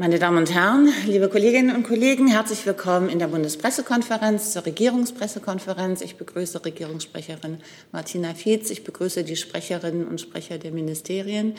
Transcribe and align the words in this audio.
Meine 0.00 0.20
Damen 0.20 0.38
und 0.38 0.54
Herren, 0.54 0.92
liebe 1.08 1.28
Kolleginnen 1.28 1.74
und 1.74 1.82
Kollegen, 1.82 2.28
herzlich 2.28 2.64
willkommen 2.64 3.08
in 3.08 3.18
der 3.18 3.26
Bundespressekonferenz 3.26 4.52
zur 4.52 4.64
Regierungspressekonferenz. 4.64 6.02
Ich 6.02 6.14
begrüße 6.14 6.64
Regierungssprecherin 6.64 7.58
Martina 7.90 8.32
Fietz. 8.34 8.70
Ich 8.70 8.84
begrüße 8.84 9.24
die 9.24 9.34
Sprecherinnen 9.34 10.06
und 10.06 10.20
Sprecher 10.20 10.56
der 10.58 10.70
Ministerien. 10.70 11.56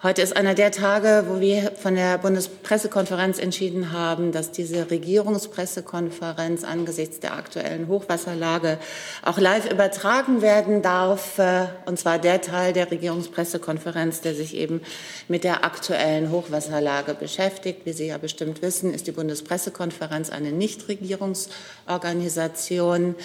Heute 0.00 0.22
ist 0.22 0.36
einer 0.36 0.54
der 0.54 0.70
Tage, 0.70 1.24
wo 1.26 1.40
wir 1.40 1.72
von 1.72 1.96
der 1.96 2.18
Bundespressekonferenz 2.18 3.40
entschieden 3.40 3.90
haben, 3.90 4.30
dass 4.30 4.52
diese 4.52 4.92
Regierungspressekonferenz 4.92 6.62
angesichts 6.62 7.18
der 7.18 7.34
aktuellen 7.34 7.88
Hochwasserlage 7.88 8.78
auch 9.24 9.38
live 9.38 9.68
übertragen 9.68 10.40
werden 10.40 10.82
darf. 10.82 11.40
Äh, 11.40 11.66
und 11.86 11.98
zwar 11.98 12.20
der 12.20 12.40
Teil 12.40 12.72
der 12.72 12.92
Regierungspressekonferenz, 12.92 14.20
der 14.20 14.36
sich 14.36 14.54
eben 14.54 14.82
mit 15.26 15.42
der 15.42 15.64
aktuellen 15.64 16.30
Hochwasserlage 16.30 17.14
beschäftigt. 17.14 17.84
Wie 17.84 17.92
Sie 17.92 18.06
ja 18.06 18.18
bestimmt 18.18 18.62
wissen, 18.62 18.94
ist 18.94 19.08
die 19.08 19.12
Bundespressekonferenz 19.12 20.30
eine 20.30 20.52
Nichtregierungsorganisation. 20.52 23.16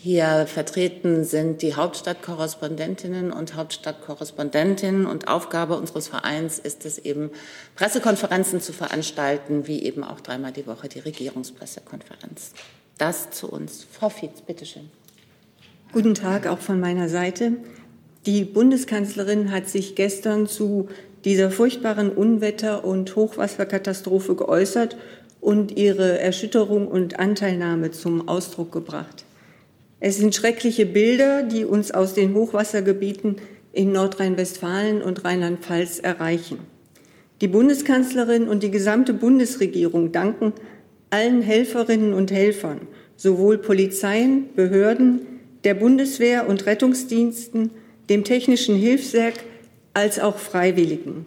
Hier 0.00 0.46
vertreten 0.46 1.24
sind 1.24 1.60
die 1.60 1.74
Hauptstadtkorrespondentinnen 1.74 3.32
und 3.32 3.56
Hauptstadtkorrespondentinnen 3.56 5.06
und 5.06 5.26
Aufgabe 5.26 5.76
unseres 5.76 6.06
Vereins 6.06 6.60
ist 6.60 6.86
es 6.86 6.98
eben, 6.98 7.30
Pressekonferenzen 7.74 8.60
zu 8.60 8.72
veranstalten, 8.72 9.66
wie 9.66 9.82
eben 9.82 10.04
auch 10.04 10.20
dreimal 10.20 10.52
die 10.52 10.68
Woche 10.68 10.88
die 10.88 11.00
Regierungspressekonferenz. 11.00 12.52
Das 12.96 13.30
zu 13.30 13.50
uns. 13.50 13.88
Frau 13.90 14.08
Fietz, 14.08 14.40
bitteschön. 14.40 14.88
Guten 15.92 16.14
Tag 16.14 16.46
auch 16.46 16.60
von 16.60 16.78
meiner 16.78 17.08
Seite. 17.08 17.54
Die 18.24 18.44
Bundeskanzlerin 18.44 19.50
hat 19.50 19.68
sich 19.68 19.96
gestern 19.96 20.46
zu 20.46 20.88
dieser 21.24 21.50
furchtbaren 21.50 22.12
Unwetter- 22.12 22.84
und 22.84 23.16
Hochwasserkatastrophe 23.16 24.36
geäußert 24.36 24.96
und 25.40 25.76
ihre 25.76 26.20
Erschütterung 26.20 26.86
und 26.86 27.18
Anteilnahme 27.18 27.90
zum 27.90 28.28
Ausdruck 28.28 28.70
gebracht. 28.70 29.24
Es 30.00 30.16
sind 30.16 30.34
schreckliche 30.34 30.86
Bilder, 30.86 31.42
die 31.42 31.64
uns 31.64 31.90
aus 31.90 32.14
den 32.14 32.34
Hochwassergebieten 32.34 33.36
in 33.72 33.92
Nordrhein-Westfalen 33.92 35.02
und 35.02 35.24
Rheinland-Pfalz 35.24 35.98
erreichen. 35.98 36.58
Die 37.40 37.48
Bundeskanzlerin 37.48 38.48
und 38.48 38.62
die 38.62 38.70
gesamte 38.70 39.12
Bundesregierung 39.12 40.12
danken 40.12 40.52
allen 41.10 41.42
Helferinnen 41.42 42.12
und 42.12 42.30
Helfern, 42.30 42.80
sowohl 43.16 43.58
Polizeien, 43.58 44.54
Behörden, 44.54 45.22
der 45.64 45.74
Bundeswehr 45.74 46.48
und 46.48 46.66
Rettungsdiensten, 46.66 47.70
dem 48.08 48.24
Technischen 48.24 48.76
Hilfswerk 48.76 49.34
als 49.94 50.20
auch 50.20 50.38
Freiwilligen 50.38 51.26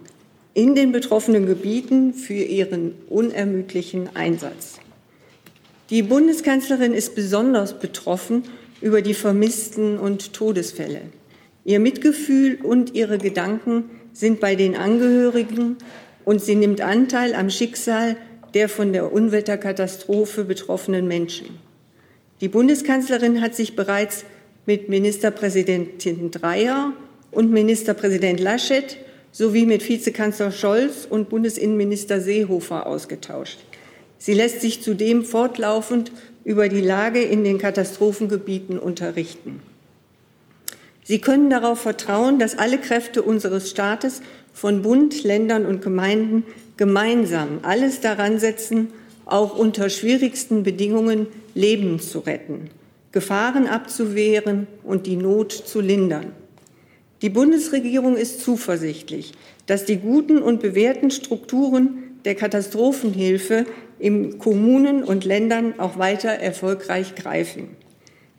in 0.54 0.76
den 0.76 0.92
betroffenen 0.92 1.46
Gebieten 1.46 2.14
für 2.14 2.34
ihren 2.34 2.94
unermüdlichen 3.10 4.10
Einsatz. 4.16 4.80
Die 5.90 6.04
Bundeskanzlerin 6.04 6.94
ist 6.94 7.16
besonders 7.16 7.80
betroffen 7.80 8.44
über 8.82 9.02
die 9.02 9.14
Vermissten 9.14 9.98
und 9.98 10.34
Todesfälle. 10.34 11.02
Ihr 11.64 11.80
Mitgefühl 11.80 12.60
und 12.62 12.96
ihre 12.96 13.18
Gedanken 13.18 13.86
sind 14.14 14.40
bei 14.40 14.56
den 14.56 14.76
Angehörigen 14.76 15.78
und 16.26 16.42
sie 16.42 16.56
nimmt 16.56 16.82
Anteil 16.82 17.34
am 17.34 17.50
Schicksal 17.50 18.18
der 18.54 18.68
von 18.68 18.92
der 18.92 19.14
Unwetterkatastrophe 19.14 20.44
betroffenen 20.44 21.08
Menschen. 21.08 21.48
Die 22.42 22.50
Bundeskanzlerin 22.50 23.40
hat 23.42 23.56
sich 23.56 23.76
bereits 23.76 24.26
mit 24.66 24.90
Ministerpräsidentin 24.90 26.32
Dreyer 26.32 26.94
und 27.32 27.52
Ministerpräsident 27.52 28.40
Laschet 28.40 28.98
sowie 29.32 29.66
mit 29.66 29.88
Vizekanzler 29.88 30.52
Scholz 30.52 31.08
und 31.09 31.30
Bundesinnenminister 31.30 32.20
Seehofer 32.20 32.88
ausgetauscht. 32.88 33.59
Sie 34.18 34.34
lässt 34.34 34.62
sich 34.62 34.82
zudem 34.82 35.24
fortlaufend 35.24 36.12
über 36.44 36.70
die 36.70 36.81
Lage 36.81 37.22
in 37.22 37.44
den 37.44 37.58
Katastrophengebieten 37.58 38.80
unterrichten. 38.80 39.61
Sie 41.03 41.19
können 41.19 41.50
darauf 41.50 41.81
vertrauen, 41.81 42.40
dass 42.40 42.57
alle 42.57 42.78
Kräfte 42.78 43.22
unseres 43.22 43.69
Staates 43.69 44.22
von 44.53 44.81
Bund, 44.81 45.24
Ländern 45.24 45.66
und 45.66 45.81
Gemeinden 45.81 46.44
gemeinsam 46.78 47.59
alles 47.63 48.01
daran 48.01 48.40
setzen, 48.40 48.90
auch 49.25 49.57
unter 49.57 49.90
schwierigsten 49.90 50.63
Bedingungen 50.63 51.28
Leben 51.53 52.00
zu 52.00 52.19
retten, 52.19 52.69
Gefahren 53.12 53.68
abzuwehren 53.68 54.68
und 54.84 55.06
die 55.06 55.16
Not 55.16 55.51
zu 55.51 55.81
lindern. 55.81 56.34
Die 57.22 57.30
Bundesregierung 57.30 58.16
ist 58.16 58.41
zuversichtlich, 58.41 59.34
dass 59.68 59.85
die 59.85 59.97
guten 59.97 60.41
und 60.41 60.59
bewährten 60.59 61.12
Strukturen 61.12 62.03
der 62.25 62.35
Katastrophenhilfe 62.35 63.66
in 64.01 64.39
Kommunen 64.39 65.03
und 65.03 65.23
Ländern 65.25 65.79
auch 65.79 65.97
weiter 65.97 66.29
erfolgreich 66.29 67.16
greifen. 67.16 67.69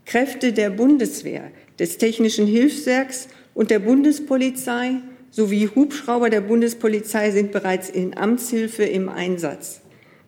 Kräfte 0.04 0.52
der 0.52 0.70
Bundeswehr, 0.70 1.50
des 1.78 1.98
Technischen 1.98 2.46
Hilfswerks 2.46 3.28
und 3.54 3.70
der 3.70 3.78
Bundespolizei 3.78 4.96
sowie 5.30 5.68
Hubschrauber 5.74 6.28
der 6.28 6.42
Bundespolizei 6.42 7.30
sind 7.30 7.52
bereits 7.52 7.88
in 7.88 8.16
Amtshilfe 8.16 8.84
im 8.84 9.08
Einsatz. 9.08 9.80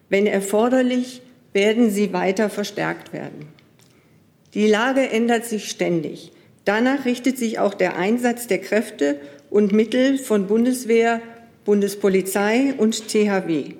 Wenn 0.09 0.27
erforderlich, 0.27 1.21
werden 1.53 1.91
sie 1.91 2.13
weiter 2.13 2.49
verstärkt 2.51 3.13
werden. 3.13 3.47
Die 4.55 4.67
Lage 4.67 5.09
ändert 5.11 5.45
sich 5.45 5.69
ständig. 5.69 6.33
Danach 6.65 7.05
richtet 7.05 7.39
sich 7.39 7.59
auch 7.59 7.75
der 7.75 7.97
Einsatz 7.97 8.47
der 8.47 8.59
Kräfte 8.59 9.21
und 9.51 9.73
Mittel 9.73 10.19
von 10.19 10.47
Bundeswehr, 10.47 11.21
Bundespolizei 11.65 12.75
und 12.77 13.09
THW. 13.09 13.75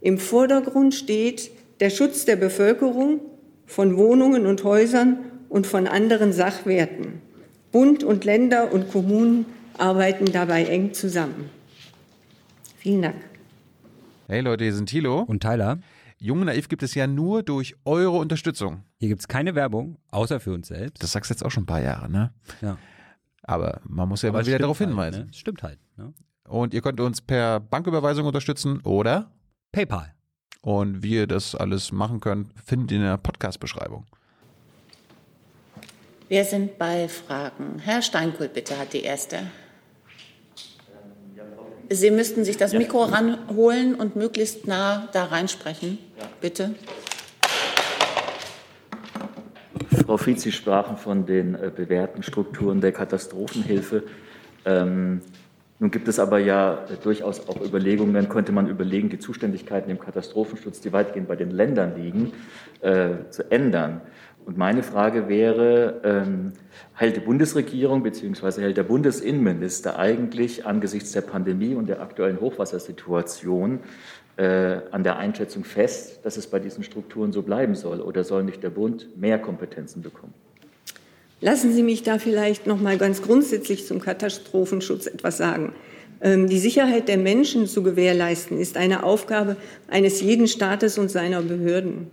Im 0.00 0.18
Vordergrund 0.18 0.94
steht 0.94 1.50
der 1.80 1.90
Schutz 1.90 2.24
der 2.24 2.36
Bevölkerung 2.36 3.20
von 3.66 3.96
Wohnungen 3.96 4.46
und 4.46 4.64
Häusern 4.64 5.18
und 5.48 5.66
von 5.66 5.86
anderen 5.86 6.32
Sachwerten. 6.32 7.20
Bund 7.72 8.02
und 8.02 8.24
Länder 8.24 8.72
und 8.72 8.90
Kommunen 8.90 9.46
arbeiten 9.78 10.26
dabei 10.32 10.64
eng 10.64 10.92
zusammen. 10.92 11.50
Vielen 12.78 13.02
Dank. 13.02 13.16
Hey 14.26 14.40
Leute, 14.40 14.64
hier 14.64 14.74
sind 14.74 14.88
Thilo 14.88 15.20
und 15.20 15.42
Tyler. 15.42 15.78
Jung 16.18 16.40
und 16.40 16.46
Naiv 16.46 16.68
gibt 16.68 16.82
es 16.82 16.94
ja 16.94 17.06
nur 17.06 17.42
durch 17.42 17.76
eure 17.84 18.18
Unterstützung. 18.18 18.84
Hier 18.98 19.08
gibt 19.08 19.20
es 19.20 19.28
keine 19.28 19.54
Werbung, 19.54 19.96
außer 20.10 20.40
für 20.40 20.52
uns 20.52 20.68
selbst. 20.68 21.02
Das 21.02 21.12
sagst 21.12 21.30
du 21.30 21.34
jetzt 21.34 21.44
auch 21.44 21.50
schon 21.50 21.64
ein 21.64 21.66
paar 21.66 21.82
Jahre, 21.82 22.10
ne? 22.10 22.32
Ja. 22.60 22.76
Aber 23.42 23.80
man 23.84 24.08
muss 24.08 24.22
ja 24.22 24.28
Aber 24.28 24.38
mal 24.38 24.46
wieder 24.46 24.58
darauf 24.58 24.80
halt, 24.80 24.90
hinweisen. 24.90 25.26
Ne? 25.26 25.32
Stimmt 25.32 25.62
halt. 25.62 25.78
Ne? 25.96 26.12
Und 26.46 26.74
ihr 26.74 26.82
könnt 26.82 27.00
uns 27.00 27.20
per 27.20 27.60
Banküberweisung 27.60 28.26
unterstützen 28.26 28.80
oder 28.82 29.30
PayPal. 29.72 30.14
Und 30.62 31.02
wie 31.02 31.14
ihr 31.14 31.26
das 31.26 31.54
alles 31.54 31.90
machen 31.92 32.20
könnt, 32.20 32.52
findet 32.62 32.92
ihr 32.92 32.98
in 32.98 33.04
der 33.04 33.16
Podcast-Beschreibung. 33.16 34.04
Wir 36.28 36.44
sind 36.44 36.78
bei 36.78 37.08
Fragen. 37.08 37.78
Herr 37.78 38.02
Steinkuhl, 38.02 38.48
bitte, 38.48 38.78
hat 38.78 38.92
die 38.92 39.02
erste. 39.02 39.50
Sie 41.88 42.10
müssten 42.12 42.44
sich 42.44 42.56
das 42.56 42.72
Mikro 42.72 43.02
ranholen 43.02 43.96
und 43.96 44.14
möglichst 44.14 44.66
nah 44.66 45.08
da 45.12 45.24
reinsprechen. 45.24 45.98
Bitte. 46.40 46.76
Frau 50.04 50.16
Fietz, 50.16 50.42
Sie 50.42 50.52
sprachen 50.52 50.96
von 50.96 51.26
den 51.26 51.54
äh, 51.54 51.70
bewährten 51.74 52.22
Strukturen 52.22 52.80
der 52.80 52.92
Katastrophenhilfe. 52.92 54.04
Ähm, 54.64 55.20
nun 55.80 55.90
gibt 55.90 56.08
es 56.08 56.18
aber 56.18 56.38
ja 56.38 56.84
durchaus 57.02 57.48
auch 57.48 57.58
Überlegungen, 57.64 58.28
könnte 58.28 58.52
man 58.52 58.68
überlegen, 58.68 59.08
die 59.08 59.18
Zuständigkeiten 59.18 59.90
im 59.90 59.98
Katastrophenschutz, 59.98 60.82
die 60.82 60.92
weitgehend 60.92 61.26
bei 61.26 61.36
den 61.36 61.50
Ländern 61.50 61.96
liegen, 61.96 62.32
äh, 62.82 63.30
zu 63.30 63.50
ändern. 63.50 64.02
Und 64.44 64.58
meine 64.58 64.82
Frage 64.82 65.28
wäre, 65.28 66.02
ähm, 66.04 66.52
hält 66.94 67.16
die 67.16 67.20
Bundesregierung 67.20 68.02
bzw. 68.02 68.60
hält 68.60 68.76
der 68.76 68.82
Bundesinnenminister 68.82 69.98
eigentlich 69.98 70.66
angesichts 70.66 71.12
der 71.12 71.22
Pandemie 71.22 71.74
und 71.74 71.88
der 71.88 72.02
aktuellen 72.02 72.40
Hochwassersituation 72.40 73.80
äh, 74.36 74.80
an 74.90 75.02
der 75.02 75.16
Einschätzung 75.16 75.64
fest, 75.64 76.26
dass 76.26 76.36
es 76.36 76.46
bei 76.46 76.58
diesen 76.58 76.84
Strukturen 76.84 77.32
so 77.32 77.40
bleiben 77.40 77.74
soll? 77.74 78.00
Oder 78.02 78.22
soll 78.24 78.44
nicht 78.44 78.62
der 78.62 78.70
Bund 78.70 79.16
mehr 79.16 79.38
Kompetenzen 79.38 80.02
bekommen? 80.02 80.34
Lassen 81.40 81.72
Sie 81.72 81.82
mich 81.82 82.02
da 82.02 82.18
vielleicht 82.18 82.66
noch 82.66 82.80
mal 82.80 82.98
ganz 82.98 83.22
grundsätzlich 83.22 83.86
zum 83.86 84.00
Katastrophenschutz 84.00 85.06
etwas 85.06 85.38
sagen. 85.38 85.72
Ähm, 86.20 86.48
die 86.48 86.58
Sicherheit 86.58 87.08
der 87.08 87.16
Menschen 87.16 87.66
zu 87.66 87.82
gewährleisten, 87.82 88.58
ist 88.58 88.76
eine 88.76 89.04
Aufgabe 89.04 89.56
eines 89.88 90.20
jeden 90.20 90.48
Staates 90.48 90.98
und 90.98 91.10
seiner 91.10 91.40
Behörden. 91.40 92.08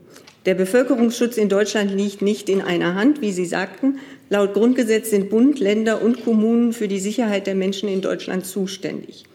Der 0.46 0.56
Bevölkerungsschutz 0.56 1.36
in 1.36 1.50
Deutschland 1.50 1.92
liegt 1.92 2.22
nicht 2.22 2.48
in 2.48 2.62
einer 2.62 2.96
Hand, 2.96 3.20
wie 3.20 3.34
Sie 3.34 3.46
sagten. 3.46 4.00
Laut 4.30 4.54
Grundgesetz 4.54 5.10
sind 5.10 5.30
Bund, 5.30 5.60
Länder 5.60 6.02
und 6.02 6.24
Kommunen 6.24 6.72
für 6.72 6.88
die 6.88 7.00
Sicherheit 7.00 7.48
der 7.48 7.56
Menschen 7.56 7.90
in 7.90 8.00
Deutschland 8.00 8.46
zuständig. 8.46 9.26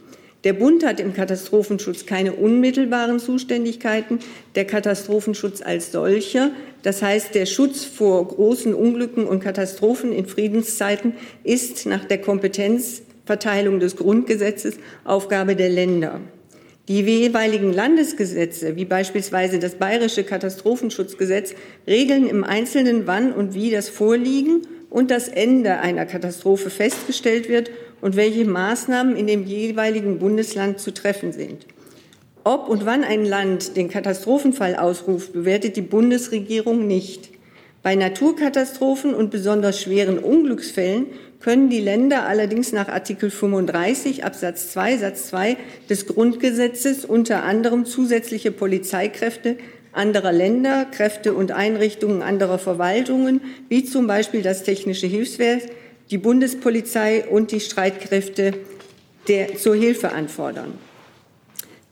Der 0.44 0.55
Bund 0.55 0.85
hat 0.85 0.99
im 0.99 1.15
Katastrophenschutz 1.15 2.05
keine 2.05 2.33
unmittelbaren 2.33 3.21
Zuständigkeiten. 3.21 4.19
Der 4.56 4.65
Katastrophenschutz 4.65 5.62
als 5.62 5.93
solcher, 5.93 6.50
das 6.83 7.00
heißt 7.00 7.37
der 7.37 7.47
Schutz 7.47 7.85
vor 7.85 8.27
großen 8.27 8.75
Unglücken 8.75 9.25
und 9.25 9.39
Katastrophen 9.39 10.12
in 10.12 10.27
Friedenszeiten, 10.27 11.15
ist 11.44 11.87
nach 11.87 12.05
der 12.05 12.21
Kompetenzverteilung 12.21 13.79
des 13.79 13.94
Grundgesetzes 13.94 14.79
Aufgabe 15.05 15.55
der 15.55 15.69
Länder. 15.69 16.21
Die 16.89 17.03
jeweiligen 17.03 17.73
Landesgesetze, 17.73 18.75
wie 18.75 18.85
beispielsweise 18.85 19.61
das 19.61 19.77
bayerische 19.77 20.25
Katastrophenschutzgesetz, 20.25 21.55
regeln 21.87 22.27
im 22.27 22.43
Einzelnen, 22.43 23.06
wann 23.06 23.33
und 23.33 23.55
wie 23.55 23.71
das 23.71 23.89
Vorliegen 23.89 24.62
und 24.91 25.12
das 25.12 25.29
Ende 25.29 25.79
einer 25.79 26.05
Katastrophe 26.05 26.69
festgestellt 26.69 27.49
wird 27.49 27.71
und 28.03 28.17
welche 28.17 28.45
Maßnahmen 28.45 29.17
in 29.17 29.27
dem 29.27 29.45
jeweiligen 29.45 30.19
Bundesland 30.19 30.79
zu 30.79 30.93
treffen 30.93 31.33
sind. 31.33 31.67
Ob 32.45 32.69
und 32.69 32.85
wann 32.85 33.05
ein 33.05 33.25
Land 33.25 33.77
den 33.77 33.89
Katastrophenfall 33.89 34.77
ausruft, 34.77 35.33
bewertet 35.33 35.77
die 35.77 35.83
Bundesregierung 35.83 36.87
nicht. 36.87 37.31
Bei 37.83 37.95
Naturkatastrophen 37.95 39.15
und 39.15 39.31
besonders 39.31 39.81
schweren 39.81 40.19
Unglücksfällen 40.19 41.07
können 41.41 41.71
die 41.71 41.81
Länder 41.81 42.27
allerdings 42.27 42.73
nach 42.73 42.89
Artikel 42.89 43.31
35 43.31 44.25
Absatz 44.25 44.73
2 44.73 44.99
Satz 44.99 45.29
2 45.29 45.57
des 45.89 46.07
Grundgesetzes 46.07 47.05
unter 47.05 47.45
anderem 47.45 47.87
zusätzliche 47.87 48.53
Polizeikräfte 48.53 49.57
anderer 49.93 50.33
Länder, 50.33 50.87
Kräfte 50.87 51.35
und 51.35 51.53
Einrichtungen 51.53 52.23
anderer 52.23 52.59
Verwaltungen, 52.59 53.43
wie 53.69 53.85
zum 53.85 54.07
Beispiel 54.07 54.43
das 54.43 54.63
Technische 54.63 55.07
Hilfswerk, 55.07 55.63
die 56.11 56.19
Bundespolizei 56.19 57.25
und 57.29 57.53
die 57.53 57.61
Streitkräfte 57.61 58.55
der, 59.29 59.57
zur 59.57 59.75
Hilfe 59.75 60.13
anfordern. 60.13 60.75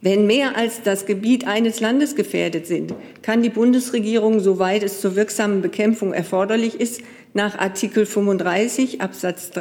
Wenn 0.01 0.25
mehr 0.25 0.57
als 0.57 0.81
das 0.81 1.05
Gebiet 1.05 1.45
eines 1.45 1.79
Landes 1.79 2.15
gefährdet 2.15 2.65
sind, 2.65 2.93
kann 3.21 3.43
die 3.43 3.49
Bundesregierung, 3.49 4.39
soweit 4.39 4.81
es 4.81 4.99
zur 4.99 5.15
wirksamen 5.15 5.61
Bekämpfung 5.61 6.11
erforderlich 6.11 6.79
ist, 6.79 7.01
nach 7.33 7.59
Artikel 7.59 8.05
35 8.05 8.99
Absatz 8.99 9.51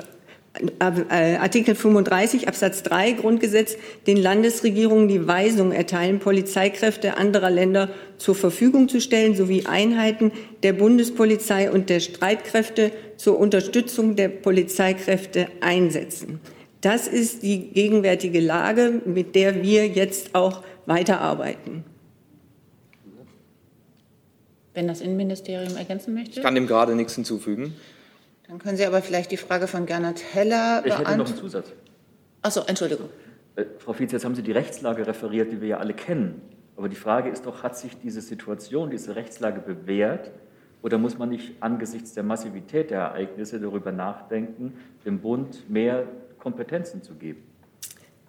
Artikel 0.80 1.76
35 1.76 2.48
Absatz 2.48 2.82
3 2.82 3.12
Grundgesetz 3.12 3.76
den 4.08 4.16
Landesregierungen 4.16 5.06
die 5.06 5.26
Weisung 5.28 5.70
erteilen, 5.70 6.18
Polizeikräfte 6.18 7.16
anderer 7.16 7.50
Länder 7.50 7.88
zur 8.18 8.34
Verfügung 8.34 8.88
zu 8.88 9.00
stellen 9.00 9.36
sowie 9.36 9.66
Einheiten 9.66 10.32
der 10.64 10.72
Bundespolizei 10.72 11.70
und 11.70 11.88
der 11.88 12.00
Streitkräfte 12.00 12.90
zur 13.16 13.38
Unterstützung 13.38 14.16
der 14.16 14.28
Polizeikräfte 14.28 15.46
einsetzen. 15.60 16.40
Das 16.80 17.06
ist 17.06 17.42
die 17.44 17.68
gegenwärtige 17.68 18.40
Lage, 18.40 19.02
mit 19.04 19.36
der 19.36 19.62
wir 19.62 19.86
jetzt 19.86 20.34
auch 20.34 20.62
weiterarbeiten. 20.86 21.84
Wenn 24.74 24.88
das 24.88 25.00
Innenministerium 25.00 25.76
ergänzen 25.76 26.14
möchte? 26.14 26.38
Ich 26.38 26.42
kann 26.42 26.54
dem 26.54 26.66
gerade 26.66 26.94
nichts 26.96 27.14
hinzufügen. 27.14 27.74
Dann 28.50 28.58
können 28.58 28.76
Sie 28.76 28.84
aber 28.84 29.00
vielleicht 29.00 29.30
die 29.30 29.36
Frage 29.36 29.68
von 29.68 29.86
Gernot 29.86 30.20
Heller 30.34 30.82
beantworten. 30.82 30.88
Ich 30.88 30.98
hätte 30.98 31.18
noch 31.18 31.26
einen 31.28 31.36
Zusatz. 31.36 31.72
Achso, 32.42 32.62
Entschuldigung. 32.66 33.08
Äh, 33.54 33.64
Frau 33.78 33.92
Fietz, 33.92 34.10
jetzt 34.10 34.24
haben 34.24 34.34
Sie 34.34 34.42
die 34.42 34.50
Rechtslage 34.50 35.06
referiert, 35.06 35.52
die 35.52 35.60
wir 35.60 35.68
ja 35.68 35.78
alle 35.78 35.94
kennen. 35.94 36.42
Aber 36.76 36.88
die 36.88 36.96
Frage 36.96 37.30
ist 37.30 37.46
doch, 37.46 37.62
hat 37.62 37.78
sich 37.78 37.96
diese 38.00 38.20
Situation, 38.20 38.90
diese 38.90 39.14
Rechtslage 39.14 39.60
bewährt? 39.60 40.32
Oder 40.82 40.98
muss 40.98 41.16
man 41.16 41.28
nicht 41.28 41.62
angesichts 41.62 42.14
der 42.14 42.24
Massivität 42.24 42.90
der 42.90 42.98
Ereignisse 43.00 43.60
darüber 43.60 43.92
nachdenken, 43.92 44.72
dem 45.04 45.20
Bund 45.20 45.70
mehr 45.70 46.08
Kompetenzen 46.40 47.04
zu 47.04 47.14
geben? 47.14 47.44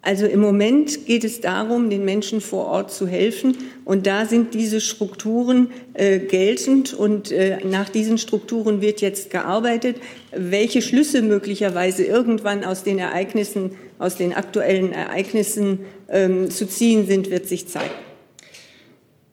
Also 0.04 0.26
im 0.26 0.40
Moment 0.40 1.06
geht 1.06 1.22
es 1.22 1.40
darum, 1.40 1.88
den 1.88 2.04
Menschen 2.04 2.40
vor 2.40 2.66
Ort 2.66 2.92
zu 2.92 3.06
helfen. 3.06 3.56
Und 3.84 4.08
da 4.08 4.26
sind 4.26 4.52
diese 4.52 4.80
Strukturen 4.80 5.70
äh, 5.94 6.18
geltend. 6.18 6.92
Und 6.92 7.30
äh, 7.30 7.58
nach 7.64 7.88
diesen 7.88 8.18
Strukturen 8.18 8.80
wird 8.80 9.00
jetzt 9.00 9.30
gearbeitet. 9.30 9.98
Welche 10.32 10.82
Schlüsse 10.82 11.22
möglicherweise 11.22 12.02
irgendwann 12.02 12.64
aus 12.64 12.82
den 12.82 12.98
Ereignissen, 12.98 13.76
aus 14.00 14.16
den 14.16 14.34
aktuellen 14.34 14.92
Ereignissen 14.92 15.78
ähm, 16.08 16.50
zu 16.50 16.66
ziehen 16.66 17.06
sind, 17.06 17.30
wird 17.30 17.46
sich 17.46 17.68
zeigen. 17.68 17.94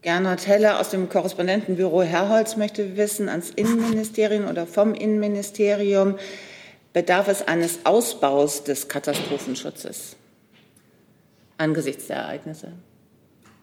Gernot 0.04 0.46
Heller 0.46 0.80
aus 0.80 0.92
dem 0.92 1.10
Korrespondentenbüro 1.10 2.04
Herholz 2.04 2.58
möchte 2.58 2.96
wissen, 2.96 3.28
ans 3.28 3.50
Innenministerium 3.50 4.48
oder 4.48 4.68
vom 4.68 4.94
Innenministerium, 4.94 6.16
bedarf 6.94 7.28
es 7.28 7.46
eines 7.48 7.80
Ausbaus 7.86 8.64
des 8.64 8.88
Katastrophenschutzes 8.88 10.19
angesichts 11.60 12.08
der 12.08 12.18
Ereignisse? 12.18 12.74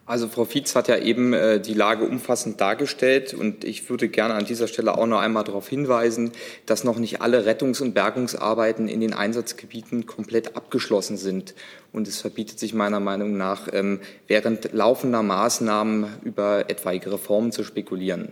Also 0.07 0.29
Frau 0.29 0.45
Fietz 0.45 0.73
hat 0.73 0.87
ja 0.87 0.97
eben 0.97 1.33
äh, 1.33 1.59
die 1.59 1.73
Lage 1.73 2.05
umfassend 2.05 2.61
dargestellt 2.61 3.33
und 3.33 3.65
ich 3.65 3.89
würde 3.89 4.07
gerne 4.07 4.35
an 4.35 4.45
dieser 4.45 4.69
Stelle 4.69 4.97
auch 4.97 5.05
noch 5.05 5.19
einmal 5.19 5.43
darauf 5.43 5.67
hinweisen, 5.67 6.31
dass 6.65 6.85
noch 6.85 6.97
nicht 6.97 7.21
alle 7.21 7.45
Rettungs- 7.45 7.81
und 7.81 7.93
Bergungsarbeiten 7.93 8.87
in 8.87 9.01
den 9.01 9.13
Einsatzgebieten 9.13 10.05
komplett 10.05 10.55
abgeschlossen 10.55 11.17
sind. 11.17 11.55
Und 11.91 12.07
es 12.07 12.21
verbietet 12.21 12.57
sich 12.57 12.73
meiner 12.73 13.01
Meinung 13.01 13.35
nach, 13.35 13.67
ähm, 13.73 13.99
während 14.27 14.71
laufender 14.71 15.23
Maßnahmen 15.23 16.05
über 16.23 16.69
etwaige 16.69 17.11
Reformen 17.11 17.51
zu 17.51 17.65
spekulieren. 17.65 18.31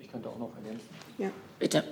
Ich 0.00 0.10
könnte 0.10 0.30
auch 0.30 0.38
noch 0.38 0.50
ergänzen. 0.56 0.88
Ja, 1.18 1.30
bitte. 1.60 1.84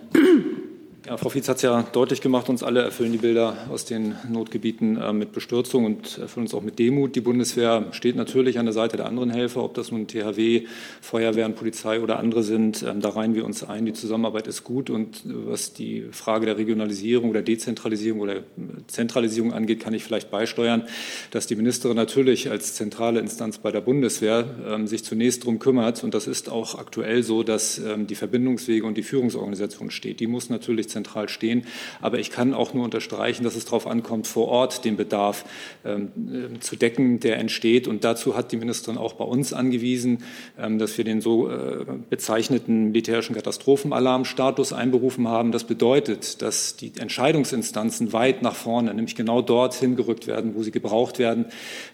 Ja, 1.07 1.17
Frau 1.17 1.29
Fietz 1.29 1.49
hat 1.49 1.59
es 1.59 1.63
ja 1.63 1.85
deutlich 1.93 2.21
gemacht, 2.21 2.49
uns 2.49 2.65
alle 2.65 2.83
erfüllen 2.83 3.13
die 3.13 3.19
Bilder 3.19 3.57
aus 3.71 3.85
den 3.85 4.17
Notgebieten 4.29 4.97
äh, 4.97 5.13
mit 5.13 5.31
Bestürzung 5.31 5.85
und 5.85 6.19
erfüllen 6.19 6.47
uns 6.47 6.55
auch 6.55 6.63
mit 6.63 6.81
Demut. 6.81 7.15
Die 7.15 7.21
Bundeswehr 7.21 7.85
steht 7.93 8.17
natürlich 8.17 8.59
an 8.59 8.67
der 8.67 8.73
Seite 8.73 8.97
der 8.97 9.07
anderen 9.07 9.31
Helfer, 9.31 9.63
ob 9.63 9.75
das 9.75 9.93
nun 9.93 10.09
THW, 10.09 10.67
Feuerwehren, 11.01 11.55
Polizei 11.55 12.01
oder 12.01 12.19
andere 12.19 12.43
sind. 12.43 12.83
Ähm, 12.83 13.01
da 13.01 13.11
reihen 13.11 13.37
wir 13.37 13.45
uns 13.45 13.63
ein. 13.63 13.87
Die 13.87 13.93
Zusammenarbeit 13.93 14.49
ist 14.49 14.65
gut 14.65 14.91
und 14.91 15.19
äh, 15.19 15.29
was 15.47 15.73
die 15.75 16.07
Frage 16.11 16.45
der 16.45 16.59
Regionalisierung 16.59 17.31
oder 17.31 17.43
Dezentralisierung 17.43 18.19
oder 18.19 18.43
Zentralisierung 18.89 19.53
angeht, 19.53 19.79
kann 19.79 19.95
ich 19.95 20.03
vielleicht 20.03 20.33
beisteuern, 20.33 20.89
dass 21.31 21.47
die 21.47 21.55
Ministerin 21.55 21.95
natürlich 21.95 22.51
als 22.51 22.75
zentrale 22.75 23.21
Instanz 23.21 23.59
bei 23.59 23.71
der 23.71 23.81
Bundeswehr 23.81 24.45
ähm, 24.69 24.89
sich 24.89 25.05
zunächst 25.05 25.45
darum 25.45 25.61
kümmert 25.61 26.03
und 26.03 26.15
das 26.15 26.27
ist 26.27 26.51
auch 26.51 26.77
aktuell 26.77 27.23
so, 27.23 27.45
dass 27.45 27.79
ähm, 27.79 28.09
die 28.09 28.17
Verbindungswege 28.17 28.85
und 28.85 28.97
die 28.97 29.05
Führungsorganisation 29.05 29.93
steht. 29.93 30.19
Die 30.19 30.27
muss 30.27 30.51
natürlich 30.51 30.89
zentral 30.97 31.29
stehen. 31.29 31.67
Aber 32.01 32.19
ich 32.19 32.31
kann 32.31 32.55
auch 32.55 32.73
nur 32.75 32.85
unterstreichen, 32.85 33.45
dass 33.45 33.55
es 33.55 33.67
darauf 33.67 33.87
ankommt, 33.87 34.27
vor 34.27 34.49
Ort 34.49 34.85
den 34.85 34.97
Bedarf 34.97 35.45
ähm, 35.85 36.11
äh, 36.57 36.61
zu 36.61 36.77
decken, 36.77 37.21
der 37.21 37.39
entsteht. 37.39 37.87
Und 37.87 38.03
dazu 38.05 38.37
hat 38.37 38.53
die 38.53 38.57
Ministerin 38.57 38.99
auch 38.99 39.13
bei 39.15 39.25
uns 39.25 39.53
angewiesen, 39.53 40.25
ähm, 40.59 40.79
dass 40.79 40.97
wir 40.97 41.05
den 41.05 41.21
so 41.21 41.51
äh, 41.51 41.85
bezeichneten 42.09 42.87
militärischen 42.87 43.35
Katastrophenalarmstatus 43.35 44.73
einberufen 44.73 45.29
haben. 45.29 45.53
Das 45.53 45.65
bedeutet, 45.65 46.41
dass 46.41 46.77
die 46.77 46.93
Entscheidungsinstanzen 46.99 48.13
weit 48.13 48.43
nach 48.43 48.55
vorne, 48.55 48.95
nämlich 48.95 49.15
genau 49.15 49.43
dorthin 49.43 49.97
gerückt 49.97 50.27
werden, 50.27 50.55
wo 50.55 50.63
sie 50.63 50.71
gebraucht 50.71 51.19
werden. 51.19 51.47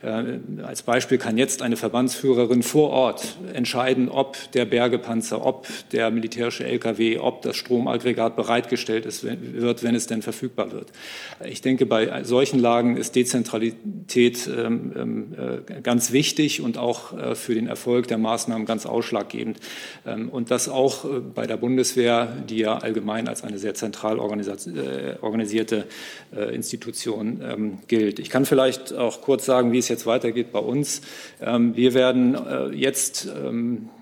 Äh, 0.03 0.39
als 0.63 0.83
Beispiel 0.83 1.19
kann 1.19 1.39
jetzt 1.39 1.63
eine 1.63 1.77
Verbandsführerin 1.77 2.63
vor 2.63 2.91
Ort 2.91 3.37
entscheiden, 3.53 4.09
ob 4.09 4.37
der 4.53 4.65
Bergepanzer, 4.65 5.45
ob 5.45 5.67
der 5.91 6.11
militärische 6.11 6.65
LKW, 6.65 7.19
ob 7.19 7.43
das 7.43 7.57
Stromaggregat 7.57 8.37
bereitgestellt 8.37 8.92
bereitgestellt 8.93 9.39
wird, 9.55 9.83
wenn 9.83 9.95
es 9.95 10.07
denn 10.07 10.23
verfügbar 10.23 10.73
wird. 10.73 10.93
Ich 11.45 11.61
denke, 11.63 11.87
bei 11.87 12.25
solchen 12.25 12.59
Lagen 12.59 12.97
ist 12.97 13.17
Dezentralität 13.17 14.49
ähm, 14.49 14.93
ähm, 14.97 15.35
äh, 15.37 15.81
ganz 15.81 16.13
wichtig 16.13 16.61
und 16.61 16.79
auch 16.79 17.17
äh, 17.17 17.35
für 17.35 17.55
den 17.55 17.67
Erfolg 17.67 18.09
der 18.09 18.19
Maßnahmen 18.19 18.67
ganz 18.67 18.87
ausschlaggebend. 18.87 19.59
Ähm, 20.07 20.29
und 20.29 20.51
das 20.51 20.69
auch 20.69 21.05
äh, 21.05 21.21
bei 21.21 21.47
der 21.47 21.57
Bundeswehr, 21.57 22.37
die 22.49 22.59
ja 22.59 22.79
allgemein 22.79 23.29
als 23.29 23.45
eine 23.45 23.59
sehr 23.59 23.75
zentral 23.75 24.19
organisierte 24.19 25.87
Institution 26.53 27.81
gilt. 27.87 28.19
Ich 28.19 28.31
kann 28.31 28.45
vielleicht 28.45 28.93
auch 28.93 29.21
kurz 29.21 29.45
sagen, 29.45 29.73
wie 29.73 29.79
es 29.79 29.89
jetzt 29.89 30.07
weitergeht 30.07 30.53
bei 30.53 30.59
uns. 30.59 31.03
Wir 31.41 31.95
werden 31.95 32.37
jetzt 32.75 33.29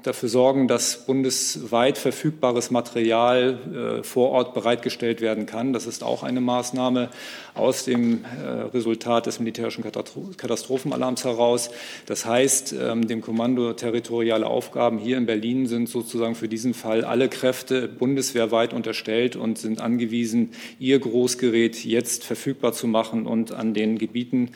dafür 0.02 0.28
sorgen, 0.28 0.68
dass 0.68 1.06
bundesweit 1.06 1.98
verfügbares 1.98 2.70
Material 2.70 4.00
vor 4.02 4.30
Ort 4.30 4.54
bereit 4.54 4.79
bereitgestellt 4.80 5.20
werden 5.20 5.46
kann. 5.46 5.72
Das 5.72 5.86
ist 5.86 6.02
auch 6.02 6.22
eine 6.22 6.40
Maßnahme 6.40 7.10
aus 7.54 7.84
dem 7.84 8.24
äh, 8.24 8.48
Resultat 8.74 9.26
des 9.26 9.38
militärischen 9.38 9.82
Katastrophenalarms 9.82 11.24
heraus. 11.24 11.70
Das 12.06 12.24
heißt, 12.24 12.74
ähm, 12.80 13.08
dem 13.08 13.20
Kommando 13.20 13.72
territoriale 13.72 14.46
Aufgaben 14.46 14.98
hier 14.98 15.16
in 15.16 15.26
Berlin 15.26 15.66
sind 15.66 15.88
sozusagen 15.88 16.34
für 16.34 16.48
diesen 16.48 16.74
Fall 16.74 17.04
alle 17.04 17.28
Kräfte 17.28 17.88
bundeswehrweit 17.88 18.72
unterstellt 18.72 19.36
und 19.36 19.58
sind 19.58 19.80
angewiesen, 19.80 20.50
ihr 20.78 20.98
Großgerät 20.98 21.84
jetzt 21.84 22.24
verfügbar 22.24 22.72
zu 22.72 22.86
machen 22.86 23.26
und 23.26 23.52
an 23.52 23.74
den 23.74 23.98
Gebieten, 23.98 24.50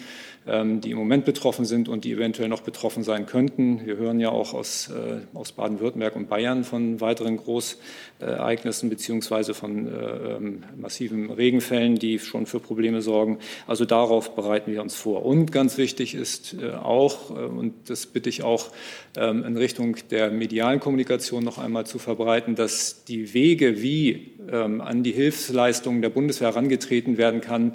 ähm, 0.47 0.83
die 0.83 0.91
im 0.91 0.99
Moment 0.99 1.25
betroffen 1.25 1.65
sind 1.65 1.89
und 1.89 2.05
die 2.05 2.13
eventuell 2.13 2.51
noch 2.51 2.61
betroffen 2.61 3.03
sein 3.03 3.25
könnten. 3.25 3.87
Wir 3.87 3.97
hören 3.97 4.21
ja 4.21 4.29
auch 4.29 4.53
aus, 4.53 4.91
äh, 4.91 5.21
aus 5.33 5.53
Baden-Württemberg 5.53 6.17
und 6.17 6.29
Bayern 6.29 6.65
von 6.65 7.01
weiteren 7.01 7.39
Großereignissen 7.39 8.91
beziehungsweise 8.91 9.55
von 9.55 9.87
äh, 9.87 10.37
ähm, 10.37 10.63
massiven 10.77 11.31
Regenfällen, 11.31 11.95
die 11.95 12.19
schon 12.19 12.45
für 12.45 12.61
Probleme 12.61 12.84
sorgen. 13.01 13.39
Also 13.67 13.85
darauf 13.85 14.35
bereiten 14.35 14.73
wir 14.73 14.83
uns 14.83 14.95
vor. 14.95 15.25
Und 15.25 15.53
ganz 15.53 15.79
wichtig 15.79 16.15
ist 16.15 16.57
äh, 16.61 16.73
auch, 16.73 17.31
und 17.31 17.75
das 17.87 18.07
bitte 18.07 18.29
ich 18.29 18.43
auch 18.43 18.71
ähm, 19.17 19.45
in 19.45 19.57
Richtung 19.57 19.97
der 20.11 20.31
medialen 20.31 20.81
Kommunikation 20.81 21.45
noch 21.45 21.59
einmal 21.59 21.87
zu 21.87 21.99
verbreiten, 21.99 22.55
dass 22.55 23.05
die 23.05 23.35
Wege, 23.35 23.83
wie 23.83 24.33
an 24.51 25.03
die 25.03 25.13
Hilfsleistungen 25.13 26.03
der 26.03 26.11
Bundeswehr 26.11 26.49
herangetreten 26.49 27.17
werden 27.17 27.41
kann, 27.41 27.73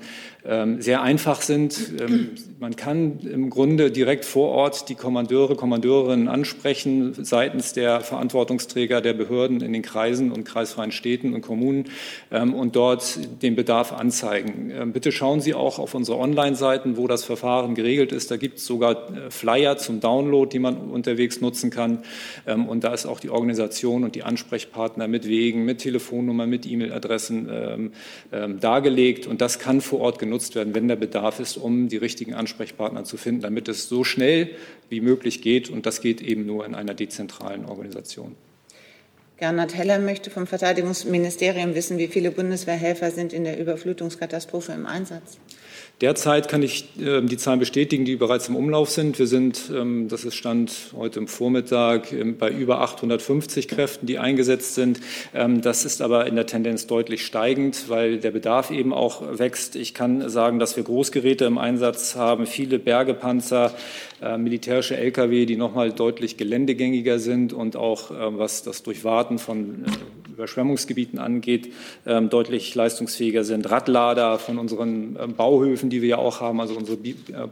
sehr 0.77 1.01
einfach 1.01 1.41
sind 1.41 1.75
man 2.59 2.75
kann 2.75 3.19
im 3.19 3.49
Grunde 3.49 3.89
direkt 3.89 4.25
vor 4.25 4.49
Ort 4.49 4.89
die 4.89 4.95
Kommandeure, 4.95 5.55
Kommandeurinnen 5.55 6.27
ansprechen 6.27 7.13
seitens 7.23 7.73
der 7.73 8.01
Verantwortungsträger 8.01 9.01
der 9.01 9.13
Behörden 9.13 9.61
in 9.61 9.71
den 9.71 9.81
Kreisen 9.81 10.31
und 10.31 10.43
kreisfreien 10.43 10.91
Städten 10.91 11.33
und 11.33 11.41
Kommunen 11.41 11.85
ähm, 12.31 12.53
und 12.53 12.75
dort 12.75 13.19
den 13.41 13.55
Bedarf 13.55 13.93
anzeigen. 13.93 14.71
Bitte 14.99 15.13
schauen 15.13 15.39
Sie 15.39 15.53
auch 15.53 15.79
auf 15.79 15.95
unsere 15.95 16.17
Online-Seiten, 16.17 16.97
wo 16.97 17.07
das 17.07 17.23
Verfahren 17.23 17.73
geregelt 17.73 18.11
ist. 18.11 18.31
Da 18.31 18.35
gibt 18.35 18.57
es 18.57 18.65
sogar 18.65 19.15
äh, 19.15 19.31
Flyer 19.31 19.77
zum 19.77 20.01
Download, 20.01 20.51
die 20.51 20.59
man 20.59 20.75
unterwegs 20.75 21.39
nutzen 21.39 21.69
kann. 21.69 22.03
Ähm, 22.45 22.67
und 22.67 22.83
da 22.83 22.93
ist 22.93 23.05
auch 23.05 23.21
die 23.21 23.29
Organisation 23.29 24.03
und 24.03 24.15
die 24.15 24.23
Ansprechpartner 24.23 25.07
mit 25.07 25.25
Wegen, 25.25 25.63
mit 25.63 25.77
Telefonnummern, 25.77 26.49
mit 26.49 26.65
E-Mail-Adressen 26.65 27.47
ähm, 27.49 27.91
ähm, 28.33 28.59
dargelegt. 28.59 29.25
Und 29.25 29.39
das 29.39 29.57
kann 29.57 29.79
vor 29.79 30.01
Ort 30.01 30.19
genutzt 30.19 30.55
werden, 30.55 30.75
wenn 30.75 30.89
der 30.89 30.97
Bedarf 30.97 31.39
ist, 31.39 31.55
um 31.55 31.87
die 31.87 31.95
richtigen 31.95 32.33
Ansprechpartner 32.33 33.05
zu 33.05 33.15
finden, 33.15 33.39
damit 33.39 33.69
es 33.69 33.87
so 33.87 34.03
schnell 34.03 34.49
wie 34.89 34.99
möglich 34.99 35.41
geht. 35.41 35.69
Und 35.69 35.85
das 35.85 36.01
geht 36.01 36.21
eben 36.21 36.45
nur 36.45 36.65
in 36.65 36.75
einer 36.75 36.93
dezentralen 36.93 37.63
Organisation. 37.63 38.35
Gernot 39.39 39.73
Heller 39.73 39.99
möchte 39.99 40.29
vom 40.29 40.47
Verteidigungsministerium 40.47 41.73
wissen, 41.73 41.97
wie 41.97 42.09
viele 42.09 42.29
Bundeswehrhelfer 42.29 43.09
sind 43.09 43.31
in 43.31 43.45
der 43.45 43.57
Überflutungskatastrophe 43.57 44.73
im 44.73 44.85
Einsatz. 44.85 45.37
Derzeit 46.01 46.47
kann 46.47 46.63
ich 46.63 46.85
äh, 46.97 47.21
die 47.21 47.35
Zahlen 47.35 47.59
bestätigen, 47.59 48.05
die 48.05 48.15
bereits 48.15 48.47
im 48.47 48.55
Umlauf 48.55 48.89
sind. 48.89 49.19
Wir 49.19 49.27
sind, 49.27 49.69
ähm, 49.75 50.07
das 50.07 50.23
ist 50.23 50.35
Stand 50.35 50.93
heute 50.95 51.19
im 51.19 51.27
Vormittag, 51.27 52.13
ähm, 52.13 52.37
bei 52.37 52.49
über 52.49 52.79
850 52.79 53.67
Kräften, 53.67 54.05
die 54.05 54.17
eingesetzt 54.17 54.75
sind. 54.75 55.01
Ähm, 55.33 55.59
das 55.59 55.83
ist 55.83 56.01
aber 56.01 56.25
in 56.25 56.35
der 56.35 56.45
Tendenz 56.45 56.87
deutlich 56.87 57.25
steigend, 57.25 57.89
weil 57.89 58.17
der 58.17 58.31
Bedarf 58.31 58.71
eben 58.71 58.93
auch 58.93 59.39
wächst. 59.39 59.75
Ich 59.75 59.93
kann 59.93 60.29
sagen, 60.29 60.57
dass 60.57 60.77
wir 60.77 60.83
Großgeräte 60.83 61.43
im 61.43 61.57
Einsatz 61.57 62.15
haben, 62.15 62.45
viele 62.45 62.79
Bergepanzer, 62.79 63.73
äh, 64.21 64.37
militärische 64.37 64.95
Lkw, 64.95 65.45
die 65.45 65.57
nochmal 65.57 65.91
deutlich 65.91 66.37
geländegängiger 66.37 67.19
sind 67.19 67.51
und 67.51 67.75
auch, 67.75 68.11
äh, 68.11 68.15
was 68.37 68.63
das 68.63 68.83
Durchwarten 68.83 69.37
von 69.37 69.83
äh, 69.83 69.89
Überschwemmungsgebieten 70.39 71.19
angeht, 71.19 71.73
ähm, 72.05 72.29
deutlich 72.29 72.73
leistungsfähiger 72.73 73.43
sind. 73.43 73.69
Radlader 73.69 74.39
von 74.39 74.57
unseren 74.57 75.17
ähm, 75.19 75.35
Bauhöfen, 75.35 75.89
die 75.89 76.01
wir 76.01 76.09
ja 76.09 76.17
auch 76.17 76.39
haben, 76.39 76.61
also 76.61 76.75
unsere 76.75 76.97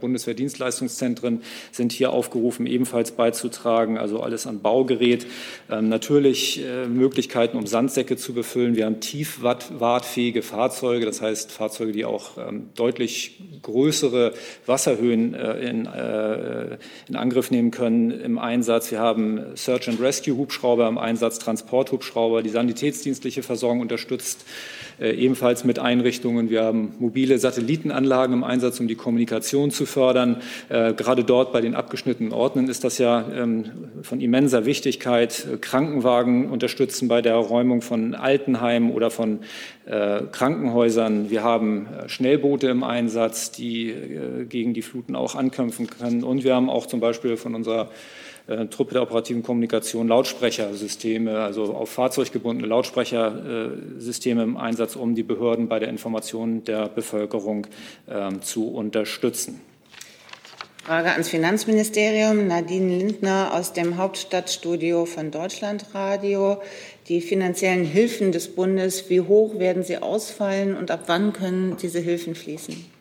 Bundeswehrdienstleistungszentren, 0.00 1.42
sind 1.70 1.92
hier 1.92 2.12
aufgerufen, 2.12 2.66
ebenfalls 2.66 3.10
beizutragen. 3.12 3.98
Also 3.98 4.20
alles 4.20 4.46
an 4.46 4.60
Baugerät. 4.60 5.26
Ähm, 5.70 5.88
natürlich 5.88 6.62
Möglichkeiten, 6.88 7.56
um 7.56 7.66
Sandsäcke 7.66 8.16
zu 8.16 8.32
befüllen. 8.32 8.76
Wir 8.76 8.86
haben 8.86 9.00
tiefwartfähige 9.00 10.42
Fahrzeuge, 10.42 11.04
das 11.04 11.20
heißt 11.20 11.52
Fahrzeuge, 11.52 11.92
die 11.92 12.04
auch 12.04 12.32
deutlich 12.74 13.40
größere 13.62 14.32
Wasserhöhen 14.66 15.34
in, 15.34 15.88
in 17.08 17.16
Angriff 17.16 17.50
nehmen 17.50 17.70
können 17.70 18.10
im 18.10 18.38
Einsatz. 18.38 18.90
Wir 18.90 19.00
haben 19.00 19.40
Search 19.54 19.88
and 19.88 20.00
Rescue 20.00 20.36
Hubschrauber 20.36 20.88
im 20.88 20.98
Einsatz, 20.98 21.38
Transporthubschrauber, 21.38 22.42
die 22.42 22.50
sanitätsdienstliche 22.78 23.42
Versorgung 23.42 23.80
unterstützt, 23.80 24.44
äh, 25.00 25.10
ebenfalls 25.10 25.64
mit 25.64 25.78
Einrichtungen. 25.78 26.50
Wir 26.50 26.62
haben 26.62 26.94
mobile 26.98 27.38
Satellitenanlagen 27.38 28.34
im 28.34 28.44
Einsatz, 28.44 28.80
um 28.80 28.88
die 28.88 28.94
Kommunikation 28.94 29.70
zu 29.70 29.86
fördern. 29.86 30.36
Äh, 30.68 30.94
gerade 30.94 31.24
dort 31.24 31.52
bei 31.52 31.60
den 31.60 31.74
abgeschnittenen 31.74 32.32
Orten 32.32 32.68
ist 32.68 32.84
das 32.84 32.98
ja 32.98 33.24
ähm, 33.34 33.64
von 34.02 34.20
immenser 34.20 34.64
Wichtigkeit. 34.64 35.46
Krankenwagen 35.60 36.50
unterstützen 36.50 37.08
bei 37.08 37.20
der 37.20 37.34
Räumung 37.34 37.82
von 37.82 38.14
Altenheimen 38.14 38.92
oder 38.92 39.10
von 39.10 39.40
äh, 39.86 40.22
Krankenhäusern. 40.30 41.30
Wir 41.30 41.42
haben 41.42 41.88
Schnellboote 42.06 42.68
im 42.68 42.84
Einsatz, 42.84 43.50
die 43.50 43.94
gegen 44.48 44.74
die 44.74 44.82
Fluten 44.82 45.16
auch 45.16 45.34
ankämpfen 45.34 45.88
können. 45.88 46.22
Und 46.22 46.44
wir 46.44 46.54
haben 46.54 46.70
auch 46.70 46.86
zum 46.86 47.00
Beispiel 47.00 47.36
von 47.36 47.54
unserer 47.54 47.84
äh, 47.84 47.86
Truppe 48.70 48.94
der 48.94 49.02
operativen 49.02 49.42
Kommunikation 49.42 50.08
Lautsprechersysteme, 50.08 51.38
also 51.38 51.74
auf 51.74 51.90
Fahrzeug 51.90 52.32
gebundene 52.32 52.66
Lautsprechersysteme 52.66 54.42
im 54.42 54.56
Einsatz, 54.56 54.96
um 54.96 55.14
die 55.14 55.22
Behörden 55.22 55.68
bei 55.68 55.78
der 55.78 55.88
Information 55.88 56.64
der 56.64 56.88
Bevölkerung 56.88 57.66
äh, 58.06 58.38
zu 58.40 58.68
unterstützen. 58.68 59.60
Frage 60.88 61.12
ans 61.12 61.28
Finanzministerium. 61.28 62.46
Nadine 62.46 62.96
Lindner 62.96 63.52
aus 63.52 63.74
dem 63.74 63.98
Hauptstadtstudio 63.98 65.04
von 65.04 65.30
Deutschlandradio. 65.30 66.62
Die 67.08 67.20
finanziellen 67.20 67.84
Hilfen 67.84 68.32
des 68.32 68.48
Bundes, 68.48 69.10
wie 69.10 69.20
hoch 69.20 69.58
werden 69.58 69.82
sie 69.82 69.98
ausfallen 69.98 70.74
und 70.74 70.90
ab 70.90 71.02
wann 71.04 71.34
können 71.34 71.76
diese 71.76 71.98
Hilfen 71.98 72.34
fließen? 72.34 72.97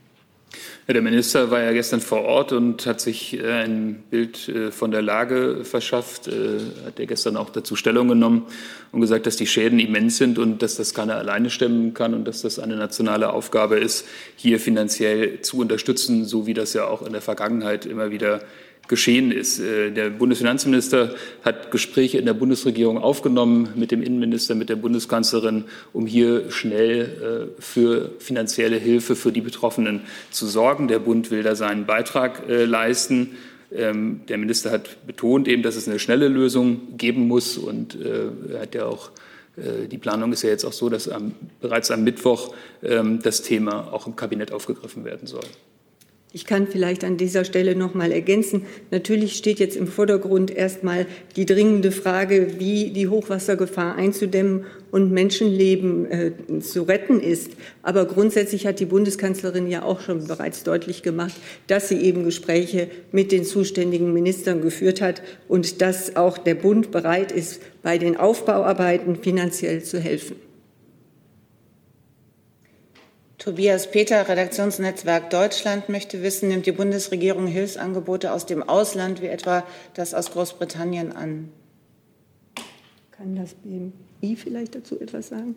Ja, 0.88 0.94
der 0.94 1.02
Minister 1.02 1.52
war 1.52 1.62
ja 1.62 1.74
gestern 1.74 2.00
vor 2.00 2.22
Ort 2.22 2.54
und 2.54 2.86
hat 2.86 3.02
sich 3.02 3.38
äh, 3.38 3.64
ein 3.64 4.04
Bild 4.10 4.48
äh, 4.48 4.72
von 4.72 4.92
der 4.92 5.02
Lage 5.02 5.66
verschafft, 5.66 6.28
äh, 6.28 6.60
hat 6.86 7.00
er 7.00 7.06
gestern 7.08 7.36
auch 7.36 7.50
dazu 7.50 7.76
Stellung 7.76 8.08
genommen 8.08 8.46
und 8.92 9.02
gesagt, 9.02 9.26
dass 9.26 9.36
die 9.36 9.48
Schäden 9.48 9.80
immens 9.80 10.18
sind 10.18 10.40
und 10.40 10.62
dass 10.62 10.76
das 10.76 10.94
keiner 10.94 11.16
alleine 11.18 11.50
stemmen 11.50 11.94
kann 11.94 12.14
und 12.14 12.26
dass 12.26 12.42
das 12.42 12.58
eine 12.58 12.78
nationale 12.78 13.32
Aufgabe 13.34 13.78
ist, 13.78 14.06
hier 14.38 14.60
finanziell 14.60 15.42
zu 15.42 15.58
unterstützen, 15.58 16.24
so 16.24 16.48
wie 16.48 16.54
das 16.54 16.74
ja 16.74 16.88
auch 16.88 17.02
in 17.02 17.12
der 17.12 17.22
Vergangenheit 17.22 17.86
immer 17.86 18.10
wieder 18.12 18.42
geschehen 18.88 19.32
ist. 19.32 19.60
Äh, 19.60 19.92
der 19.92 20.10
Bundesfinanzminister 20.10 21.16
hat 21.44 21.72
Gespräche 21.72 22.18
in 22.18 22.26
der 22.26 22.34
Bundesregierung 22.34 22.98
aufgenommen 22.98 23.70
mit 23.76 23.92
dem 23.92 24.02
Innenminister, 24.02 24.56
mit 24.56 24.70
der 24.70 24.76
Bundeskanzlerin, 24.76 25.66
um 25.94 26.06
hier 26.06 26.50
schnell 26.52 27.50
äh, 27.58 27.62
für 27.62 28.12
finanzielle 28.20 28.78
Hilfe 28.78 29.16
für 29.16 29.32
die 29.32 29.42
Betroffenen 29.42 30.02
zu 30.32 30.48
sorgen. 30.48 30.88
Der 30.88 31.00
Bund 31.00 31.32
will 31.32 31.44
da 31.44 31.56
seinen 31.56 31.86
Beitrag 31.86 32.48
äh, 32.50 32.66
leisten. 32.66 33.36
Ähm, 33.72 34.22
der 34.30 34.38
Minister 34.38 34.72
hat 34.72 35.06
betont 35.06 35.48
eben, 35.48 35.64
dass 35.64 35.76
es 35.76 35.88
eine 35.88 36.00
schnelle 36.00 36.28
Lösung 36.30 36.98
geben 36.98 37.28
muss 37.28 37.58
und 37.58 37.98
hat 38.60 38.76
ja 38.76 38.86
auch 38.86 39.12
die 39.92 39.98
Planung 39.98 40.34
ist 40.34 40.44
ja 40.44 40.52
jetzt 40.52 40.66
auch 40.66 40.72
so, 40.72 40.88
dass 40.88 41.10
am, 41.10 41.34
bereits 41.62 41.90
am 41.90 42.04
Mittwoch 42.04 42.54
ähm, 42.84 43.24
das 43.24 43.42
Thema 43.42 43.92
auch 43.92 44.06
im 44.06 44.16
Kabinett 44.16 44.52
aufgegriffen 44.52 45.04
werden 45.04 45.26
soll. 45.26 45.42
Ich 46.34 46.46
kann 46.46 46.68
vielleicht 46.68 47.06
an 47.06 47.16
dieser 47.16 47.46
Stelle 47.46 47.74
noch 47.74 47.94
mal 47.94 48.12
ergänzen. 48.12 48.66
Natürlich 48.92 49.38
steht 49.38 49.60
jetzt 49.60 49.78
im 49.78 49.88
Vordergrund 49.88 50.52
erstmal 50.52 51.06
die 51.38 51.46
dringende 51.46 51.92
Frage, 51.92 52.60
wie 52.60 52.90
die 52.90 53.08
Hochwassergefahr 53.08 53.96
einzudämmen 53.96 54.66
und 54.92 55.12
Menschenleben 55.12 56.12
äh, 56.12 56.32
zu 56.60 56.84
retten 56.84 57.22
ist. 57.22 57.52
Aber 57.82 58.06
grundsätzlich 58.06 58.68
hat 58.68 58.82
die 58.82 58.86
Bundeskanzlerin 58.86 59.70
ja 59.70 59.84
auch 59.84 60.02
schon 60.02 60.28
bereits 60.28 60.64
deutlich 60.64 61.02
gemacht, 61.02 61.36
dass 61.68 61.88
sie 61.88 62.02
eben 62.02 62.26
Gespräche 62.26 62.90
mit 63.14 63.32
den 63.32 63.46
zuständigen 63.46 64.12
Ministern 64.12 64.62
geführt 64.62 65.02
hat 65.02 65.22
und 65.48 65.82
dass 65.82 66.18
auch 66.18 66.38
der 66.38 66.56
Bund 66.56 66.92
bereit 66.92 67.32
ist, 67.32 67.62
bei 67.84 67.98
den 67.98 68.18
Aufbauarbeiten 68.18 69.16
finanziell 69.16 69.82
zu 69.82 69.98
helfen. 69.98 70.47
Tobias 73.48 73.90
Peter, 73.90 74.28
Redaktionsnetzwerk 74.28 75.30
Deutschland, 75.30 75.88
möchte 75.88 76.22
wissen, 76.22 76.50
nimmt 76.50 76.66
die 76.66 76.74
Bundesregierung 76.74 77.48
Hilfsangebote 77.48 78.34
aus 78.34 78.46
dem 78.46 78.62
Ausland, 78.62 79.22
wie 79.22 79.28
etwa 79.28 79.64
das 79.94 80.14
aus 80.14 80.32
Großbritannien, 80.32 81.16
an? 81.16 81.50
Kann 83.10 83.38
das 83.38 83.54
BMI 83.54 84.36
vielleicht 84.36 84.76
dazu 84.76 85.00
etwas 85.00 85.30
sagen? 85.30 85.56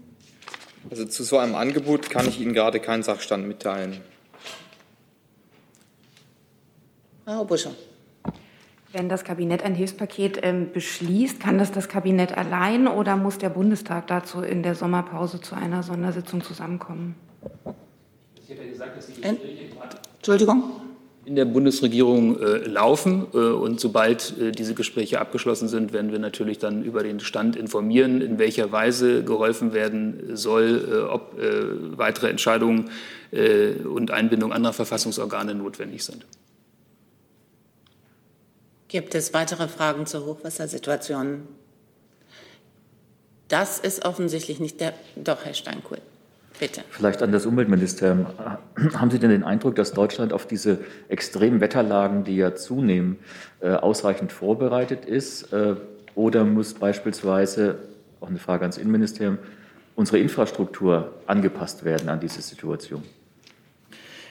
Also 0.88 1.04
zu 1.04 1.24
so 1.24 1.38
einem 1.38 1.56
Angebot 1.56 2.10
kann 2.10 2.28
ich 2.28 2.40
Ihnen 2.40 2.52
gerade 2.52 2.78
keinen 2.78 3.02
Sachstand 3.02 3.48
mitteilen. 3.48 4.00
Frau 7.24 7.44
Buscher. 7.44 7.72
Wenn 8.92 9.08
das 9.08 9.24
Kabinett 9.24 9.64
ein 9.64 9.74
Hilfspaket 9.74 10.38
ähm, 10.44 10.70
beschließt, 10.72 11.40
kann 11.40 11.58
das 11.58 11.72
das 11.72 11.88
Kabinett 11.88 12.38
allein 12.38 12.86
oder 12.86 13.16
muss 13.16 13.38
der 13.38 13.50
Bundestag 13.50 14.06
dazu 14.06 14.42
in 14.42 14.62
der 14.62 14.76
Sommerpause 14.76 15.40
zu 15.40 15.56
einer 15.56 15.82
Sondersitzung 15.82 16.40
zusammenkommen? 16.44 17.16
Ich 18.42 18.48
hätte 18.48 18.68
gesagt, 18.68 18.96
dass 18.96 19.06
die 19.06 19.20
Gespräche 19.20 19.70
Entschuldigung. 20.16 20.64
in 21.24 21.36
der 21.36 21.44
Bundesregierung 21.44 22.40
äh, 22.40 22.58
laufen. 22.58 23.26
Äh, 23.32 23.38
und 23.38 23.80
sobald 23.80 24.38
äh, 24.38 24.52
diese 24.52 24.74
Gespräche 24.74 25.20
abgeschlossen 25.20 25.68
sind, 25.68 25.92
werden 25.92 26.12
wir 26.12 26.18
natürlich 26.18 26.58
dann 26.58 26.84
über 26.84 27.02
den 27.02 27.20
Stand 27.20 27.56
informieren, 27.56 28.20
in 28.20 28.38
welcher 28.38 28.70
Weise 28.72 29.24
geholfen 29.24 29.72
werden 29.72 30.36
soll, 30.36 30.88
äh, 30.90 31.10
ob 31.10 31.38
äh, 31.38 31.98
weitere 31.98 32.28
Entscheidungen 32.28 32.90
äh, 33.30 33.72
und 33.72 34.10
Einbindung 34.10 34.52
anderer 34.52 34.74
Verfassungsorgane 34.74 35.54
notwendig 35.54 36.04
sind. 36.04 36.26
Gibt 38.88 39.14
es 39.14 39.32
weitere 39.32 39.68
Fragen 39.68 40.04
zur 40.04 40.26
Hochwassersituation? 40.26 41.46
Das 43.46 43.78
ist 43.78 44.04
offensichtlich 44.04 44.58
nicht 44.58 44.80
der. 44.80 44.94
Doch, 45.16 45.44
Herr 45.44 45.54
Steinkuhl. 45.54 45.98
Bitte. 46.60 46.82
Vielleicht 46.90 47.22
an 47.22 47.32
das 47.32 47.46
Umweltministerium. 47.46 48.26
Haben 48.92 49.10
Sie 49.10 49.18
denn 49.18 49.30
den 49.30 49.44
Eindruck, 49.44 49.76
dass 49.76 49.94
Deutschland 49.94 50.34
auf 50.34 50.46
diese 50.46 50.80
extremen 51.08 51.62
Wetterlagen, 51.62 52.22
die 52.22 52.36
ja 52.36 52.54
zunehmen, 52.54 53.18
äh, 53.60 53.70
ausreichend 53.70 54.30
vorbereitet 54.30 55.06
ist? 55.06 55.54
Äh, 55.54 55.76
oder 56.14 56.44
muss 56.44 56.74
beispielsweise, 56.74 57.78
auch 58.20 58.28
eine 58.28 58.38
Frage 58.38 58.62
ans 58.62 58.76
Innenministerium, 58.76 59.38
unsere 59.96 60.18
Infrastruktur 60.18 61.14
angepasst 61.26 61.84
werden 61.84 62.10
an 62.10 62.20
diese 62.20 62.42
Situation? 62.42 63.02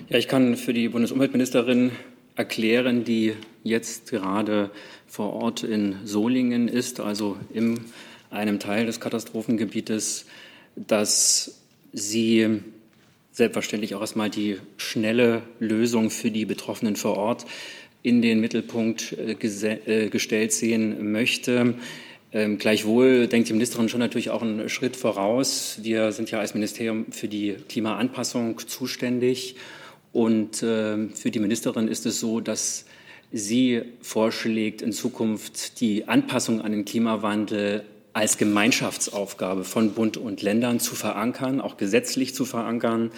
Ja, 0.07 0.19
ich 0.19 0.27
kann 0.27 0.55
für 0.55 0.73
die 0.73 0.87
Bundesumweltministerin 0.87 1.91
erklären, 2.35 3.03
die 3.03 3.33
jetzt 3.63 4.11
gerade 4.11 4.69
vor 5.07 5.33
Ort 5.33 5.63
in 5.63 5.95
Solingen 6.05 6.67
ist, 6.67 6.99
also 6.99 7.37
in 7.51 7.79
einem 8.29 8.59
Teil 8.59 8.85
des 8.85 8.99
Katastrophengebietes, 8.99 10.27
dass 10.75 11.58
sie 11.93 12.61
selbstverständlich 13.31 13.95
auch 13.95 14.01
erstmal 14.01 14.29
die 14.29 14.57
schnelle 14.77 15.43
Lösung 15.59 16.09
für 16.09 16.31
die 16.31 16.45
Betroffenen 16.45 16.95
vor 16.95 17.17
Ort 17.17 17.45
in 18.01 18.21
den 18.21 18.39
Mittelpunkt 18.39 19.13
äh, 19.13 19.33
äh, 19.33 20.09
gestellt 20.09 20.53
sehen 20.53 21.11
möchte. 21.11 21.75
Ähm, 22.31 22.57
gleichwohl 22.57 23.27
denkt 23.27 23.49
die 23.49 23.53
Ministerin 23.53 23.89
schon 23.89 23.99
natürlich 23.99 24.29
auch 24.29 24.41
einen 24.41 24.69
Schritt 24.69 24.95
voraus. 24.95 25.79
Wir 25.81 26.11
sind 26.11 26.29
ja 26.31 26.39
als 26.39 26.53
Ministerium 26.53 27.11
für 27.11 27.27
die 27.27 27.55
Klimaanpassung 27.67 28.59
zuständig. 28.59 29.55
Und 30.11 30.63
äh, 30.63 31.07
für 31.09 31.31
die 31.31 31.39
Ministerin 31.39 31.87
ist 31.87 32.05
es 32.05 32.19
so, 32.19 32.39
dass 32.39 32.85
sie 33.31 33.81
vorschlägt, 34.01 34.81
in 34.81 34.91
Zukunft 34.91 35.81
die 35.81 36.07
Anpassung 36.07 36.61
an 36.61 36.71
den 36.71 36.85
Klimawandel 36.85 37.83
als 38.13 38.37
Gemeinschaftsaufgabe 38.37 39.63
von 39.63 39.91
Bund 39.91 40.17
und 40.17 40.41
Ländern 40.41 40.79
zu 40.79 40.95
verankern, 40.95 41.61
auch 41.61 41.77
gesetzlich 41.77 42.33
zu 42.33 42.45
verankern, 42.45 43.11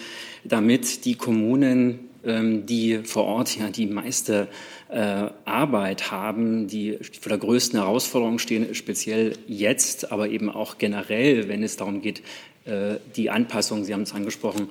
damit 0.44 1.04
die 1.04 1.14
Kommunen, 1.14 2.10
ähm, 2.24 2.66
die 2.66 2.98
vor 2.98 3.24
Ort 3.24 3.56
ja 3.56 3.70
die 3.70 3.86
meiste 3.86 4.48
äh, 4.90 5.30
Arbeit 5.44 6.10
haben, 6.10 6.66
die 6.68 6.98
vor 7.20 7.30
der 7.30 7.38
größten 7.38 7.78
Herausforderung 7.78 8.38
stehen, 8.38 8.74
speziell 8.74 9.32
jetzt, 9.46 10.12
aber 10.12 10.28
eben 10.28 10.50
auch 10.50 10.78
generell, 10.78 11.48
wenn 11.48 11.62
es 11.62 11.76
darum 11.76 12.02
geht, 12.02 12.22
äh, 12.64 12.96
die 13.16 13.30
Anpassung, 13.30 13.84
Sie 13.84 13.94
haben 13.94 14.02
es 14.02 14.12
angesprochen, 14.12 14.68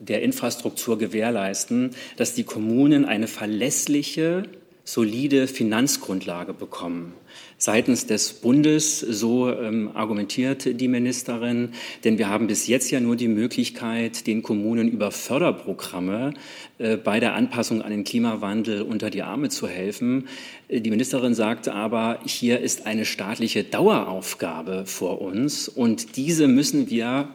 der 0.00 0.22
Infrastruktur 0.22 0.98
gewährleisten, 0.98 1.90
dass 2.16 2.34
die 2.34 2.44
Kommunen 2.44 3.04
eine 3.04 3.28
verlässliche, 3.28 4.44
solide 4.82 5.46
Finanzgrundlage 5.46 6.54
bekommen 6.54 7.12
seitens 7.58 8.06
des 8.06 8.32
Bundes, 8.32 9.00
so 9.00 9.50
ähm, 9.50 9.90
argumentiert 9.94 10.80
die 10.80 10.88
Ministerin. 10.88 11.70
Denn 12.04 12.18
wir 12.18 12.28
haben 12.28 12.46
bis 12.46 12.66
jetzt 12.66 12.90
ja 12.90 13.00
nur 13.00 13.16
die 13.16 13.28
Möglichkeit, 13.28 14.26
den 14.26 14.42
Kommunen 14.42 14.88
über 14.88 15.10
Förderprogramme 15.10 16.34
äh, 16.78 16.96
bei 16.96 17.20
der 17.20 17.34
Anpassung 17.34 17.82
an 17.82 17.90
den 17.90 18.04
Klimawandel 18.04 18.82
unter 18.82 19.10
die 19.10 19.22
Arme 19.22 19.48
zu 19.50 19.68
helfen. 19.68 20.28
Äh, 20.68 20.80
die 20.80 20.90
Ministerin 20.90 21.34
sagte 21.34 21.74
aber, 21.74 22.20
hier 22.24 22.60
ist 22.60 22.86
eine 22.86 23.04
staatliche 23.04 23.64
Daueraufgabe 23.64 24.86
vor 24.86 25.20
uns 25.20 25.68
und 25.68 26.16
diese 26.16 26.48
müssen 26.48 26.90
wir 26.90 27.28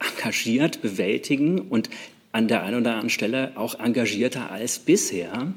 engagiert 0.00 0.82
bewältigen 0.82 1.60
und 1.60 1.90
an 2.32 2.48
der 2.48 2.62
einen 2.62 2.80
oder 2.80 2.90
anderen 2.90 3.10
Stelle 3.10 3.52
auch 3.56 3.78
engagierter 3.80 4.50
als 4.50 4.78
bisher. 4.78 5.52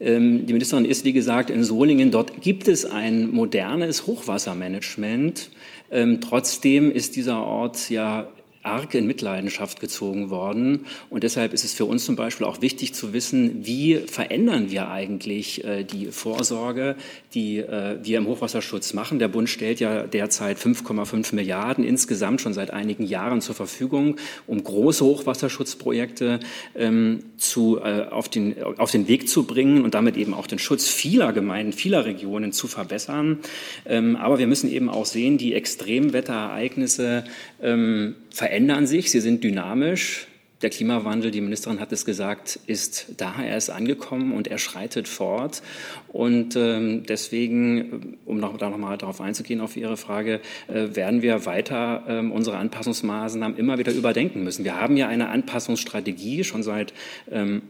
Ähm, 0.00 0.46
die 0.46 0.52
Ministerin 0.54 0.86
ist, 0.86 1.04
wie 1.04 1.12
gesagt, 1.12 1.50
in 1.50 1.62
Solingen. 1.62 2.10
Dort 2.10 2.40
gibt 2.40 2.68
es 2.68 2.84
ein 2.86 3.30
modernes 3.30 4.06
Hochwassermanagement. 4.06 5.50
Ähm, 5.90 6.20
trotzdem 6.20 6.90
ist 6.90 7.16
dieser 7.16 7.44
Ort 7.44 7.90
ja 7.90 8.28
arg 8.70 8.94
in 8.94 9.06
Mitleidenschaft 9.06 9.80
gezogen 9.80 10.30
worden. 10.30 10.86
Und 11.10 11.24
deshalb 11.24 11.52
ist 11.52 11.64
es 11.64 11.74
für 11.74 11.84
uns 11.84 12.04
zum 12.04 12.16
Beispiel 12.16 12.46
auch 12.46 12.62
wichtig 12.62 12.94
zu 12.94 13.12
wissen, 13.12 13.66
wie 13.66 13.96
verändern 13.96 14.70
wir 14.70 14.88
eigentlich 14.90 15.64
äh, 15.64 15.84
die 15.84 16.06
Vorsorge, 16.06 16.96
die 17.34 17.58
äh, 17.58 17.98
wir 18.02 18.18
im 18.18 18.26
Hochwasserschutz 18.26 18.94
machen. 18.94 19.18
Der 19.18 19.28
Bund 19.28 19.48
stellt 19.48 19.80
ja 19.80 20.04
derzeit 20.04 20.58
5,5 20.58 21.34
Milliarden 21.34 21.84
insgesamt 21.84 22.40
schon 22.40 22.54
seit 22.54 22.70
einigen 22.70 23.04
Jahren 23.04 23.40
zur 23.40 23.54
Verfügung, 23.54 24.16
um 24.46 24.62
große 24.62 25.04
Hochwasserschutzprojekte 25.04 26.40
ähm, 26.76 27.24
zu, 27.36 27.78
äh, 27.78 28.06
auf, 28.10 28.28
den, 28.28 28.62
auf 28.78 28.90
den 28.90 29.08
Weg 29.08 29.28
zu 29.28 29.44
bringen 29.44 29.84
und 29.84 29.94
damit 29.94 30.16
eben 30.16 30.34
auch 30.34 30.46
den 30.46 30.58
Schutz 30.58 30.88
vieler 30.88 31.32
Gemeinden, 31.32 31.72
vieler 31.72 32.04
Regionen 32.04 32.52
zu 32.52 32.68
verbessern. 32.68 33.38
Ähm, 33.86 34.16
aber 34.16 34.38
wir 34.38 34.46
müssen 34.46 34.70
eben 34.70 34.88
auch 34.88 35.06
sehen, 35.06 35.38
die 35.38 35.54
Extremwetterereignisse 35.54 37.24
ähm, 37.62 38.14
verändern 38.30 38.59
sich, 38.86 39.10
sie 39.10 39.20
sind 39.20 39.44
dynamisch. 39.44 40.26
Der 40.62 40.68
Klimawandel, 40.68 41.30
die 41.30 41.40
Ministerin 41.40 41.80
hat 41.80 41.90
es 41.90 42.04
gesagt, 42.04 42.60
ist 42.66 43.14
da, 43.16 43.42
er 43.42 43.56
ist 43.56 43.70
angekommen 43.70 44.32
und 44.32 44.46
er 44.46 44.58
schreitet 44.58 45.08
fort. 45.08 45.62
Und 46.08 46.54
ähm, 46.54 47.04
deswegen, 47.08 48.18
um 48.26 48.38
noch, 48.38 48.58
da 48.58 48.68
nochmal 48.68 48.98
darauf 48.98 49.22
einzugehen, 49.22 49.62
auf 49.62 49.78
Ihre 49.78 49.96
Frage, 49.96 50.40
äh, 50.68 50.94
werden 50.94 51.22
wir 51.22 51.46
weiter 51.46 52.04
ähm, 52.06 52.30
unsere 52.30 52.58
Anpassungsmaßnahmen 52.58 53.56
immer 53.56 53.78
wieder 53.78 53.92
überdenken 53.92 54.44
müssen. 54.44 54.64
Wir 54.64 54.78
haben 54.78 54.98
ja 54.98 55.08
eine 55.08 55.30
Anpassungsstrategie 55.30 56.44
schon 56.44 56.62
seit 56.62 56.92
ähm, 57.30 57.62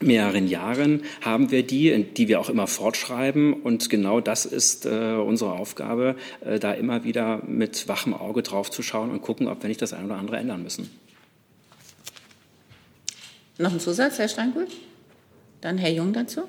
mehreren 0.00 0.46
Jahren 0.46 1.02
haben 1.22 1.50
wir 1.50 1.66
die, 1.66 2.04
die 2.04 2.28
wir 2.28 2.40
auch 2.40 2.50
immer 2.50 2.66
fortschreiben. 2.66 3.52
Und 3.54 3.88
genau 3.88 4.20
das 4.20 4.44
ist 4.44 4.86
äh, 4.86 5.14
unsere 5.14 5.52
Aufgabe, 5.52 6.16
äh, 6.44 6.58
da 6.58 6.72
immer 6.72 7.04
wieder 7.04 7.42
mit 7.46 7.88
wachem 7.88 8.14
Auge 8.14 8.42
drauf 8.42 8.70
zu 8.70 8.82
schauen 8.82 9.10
und 9.10 9.22
gucken, 9.22 9.48
ob 9.48 9.62
wir 9.62 9.68
nicht 9.68 9.82
das 9.82 9.92
eine 9.92 10.06
oder 10.06 10.16
andere 10.16 10.36
ändern 10.36 10.62
müssen. 10.62 10.90
Noch 13.58 13.72
ein 13.72 13.80
Zusatz, 13.80 14.18
Herr 14.18 14.28
Steingut? 14.28 14.68
Dann 15.62 15.78
Herr 15.78 15.90
Jung 15.90 16.12
dazu. 16.12 16.42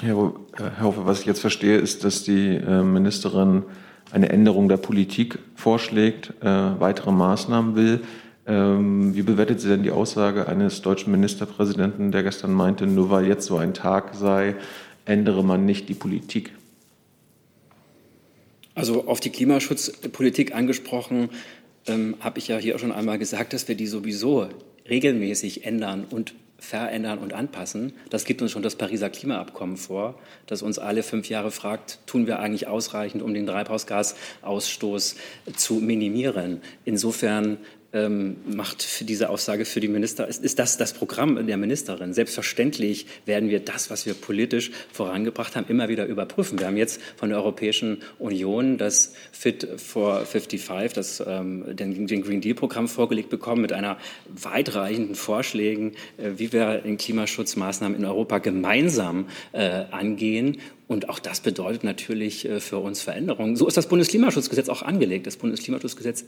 Herr, 0.00 0.32
äh, 0.56 0.62
Herr 0.76 0.80
Hofer, 0.82 1.06
was 1.06 1.20
ich 1.20 1.26
jetzt 1.26 1.40
verstehe, 1.40 1.78
ist, 1.78 2.04
dass 2.04 2.22
die 2.22 2.54
äh, 2.54 2.82
Ministerin 2.82 3.64
eine 4.12 4.28
Änderung 4.28 4.68
der 4.68 4.76
Politik 4.76 5.38
vorschlägt, 5.54 6.32
äh, 6.40 6.46
weitere 6.46 7.12
Maßnahmen 7.12 7.74
will. 7.76 8.00
Ähm, 8.50 9.14
wie 9.14 9.22
bewertet 9.22 9.60
sie 9.60 9.68
denn 9.68 9.84
die 9.84 9.92
Aussage 9.92 10.48
eines 10.48 10.82
deutschen 10.82 11.12
Ministerpräsidenten, 11.12 12.10
der 12.10 12.24
gestern 12.24 12.52
meinte, 12.52 12.84
nur 12.84 13.08
weil 13.08 13.28
jetzt 13.28 13.46
so 13.46 13.58
ein 13.58 13.74
Tag 13.74 14.16
sei, 14.16 14.56
ändere 15.04 15.44
man 15.44 15.64
nicht 15.64 15.88
die 15.88 15.94
Politik? 15.94 16.50
Also 18.74 19.06
auf 19.06 19.20
die 19.20 19.30
Klimaschutzpolitik 19.30 20.52
angesprochen, 20.52 21.28
ähm, 21.86 22.16
habe 22.18 22.40
ich 22.40 22.48
ja 22.48 22.58
hier 22.58 22.76
schon 22.80 22.90
einmal 22.90 23.18
gesagt, 23.18 23.52
dass 23.52 23.68
wir 23.68 23.76
die 23.76 23.86
sowieso 23.86 24.48
regelmäßig 24.88 25.64
ändern 25.64 26.04
und 26.10 26.34
verändern 26.58 27.20
und 27.20 27.32
anpassen. 27.32 27.92
Das 28.10 28.24
gibt 28.24 28.42
uns 28.42 28.50
schon 28.50 28.62
das 28.62 28.74
Pariser 28.74 29.10
Klimaabkommen 29.10 29.76
vor, 29.76 30.18
das 30.46 30.62
uns 30.62 30.80
alle 30.80 31.04
fünf 31.04 31.28
Jahre 31.28 31.52
fragt, 31.52 32.00
tun 32.06 32.26
wir 32.26 32.40
eigentlich 32.40 32.66
ausreichend, 32.66 33.22
um 33.22 33.32
den 33.32 33.46
Treibhausgasausstoß 33.46 35.16
zu 35.56 35.74
minimieren. 35.74 36.60
Insofern 36.84 37.58
ähm, 37.92 38.36
macht 38.46 38.82
für 38.82 39.04
diese 39.04 39.30
Aussage 39.30 39.64
für 39.64 39.80
die 39.80 39.88
Minister, 39.88 40.28
ist, 40.28 40.44
ist 40.44 40.58
das 40.58 40.76
das 40.76 40.92
Programm 40.92 41.46
der 41.46 41.56
Ministerin. 41.56 42.12
Selbstverständlich 42.14 43.06
werden 43.26 43.48
wir 43.48 43.60
das, 43.60 43.90
was 43.90 44.06
wir 44.06 44.14
politisch 44.14 44.70
vorangebracht 44.92 45.56
haben, 45.56 45.66
immer 45.68 45.88
wieder 45.88 46.06
überprüfen. 46.06 46.58
Wir 46.58 46.68
haben 46.68 46.76
jetzt 46.76 47.00
von 47.16 47.30
der 47.30 47.38
Europäischen 47.38 47.98
Union 48.18 48.78
das 48.78 49.14
Fit 49.32 49.66
for 49.76 50.24
55, 50.24 50.92
das, 50.92 51.22
ähm, 51.26 51.64
den, 51.74 52.06
den 52.06 52.22
Green 52.22 52.40
Deal-Programm 52.40 52.88
vorgelegt 52.88 53.28
bekommen 53.28 53.62
mit 53.62 53.72
einer 53.72 53.98
weitreichenden 54.28 55.16
Vorschlägen, 55.16 55.92
äh, 56.16 56.32
wie 56.36 56.52
wir 56.52 56.78
den 56.78 56.96
Klimaschutzmaßnahmen 56.96 57.98
in 57.98 58.04
Europa 58.04 58.38
gemeinsam 58.38 59.26
äh, 59.52 59.84
angehen. 59.90 60.58
Und 60.86 61.08
auch 61.08 61.18
das 61.18 61.40
bedeutet 61.40 61.84
natürlich 61.84 62.48
äh, 62.48 62.60
für 62.60 62.78
uns 62.78 63.02
Veränderungen. 63.02 63.56
So 63.56 63.66
ist 63.66 63.76
das 63.76 63.88
Bundesklimaschutzgesetz 63.88 64.68
auch 64.68 64.82
angelegt. 64.82 65.26
Das 65.26 65.36
Bundesklimaschutzgesetz 65.36 66.24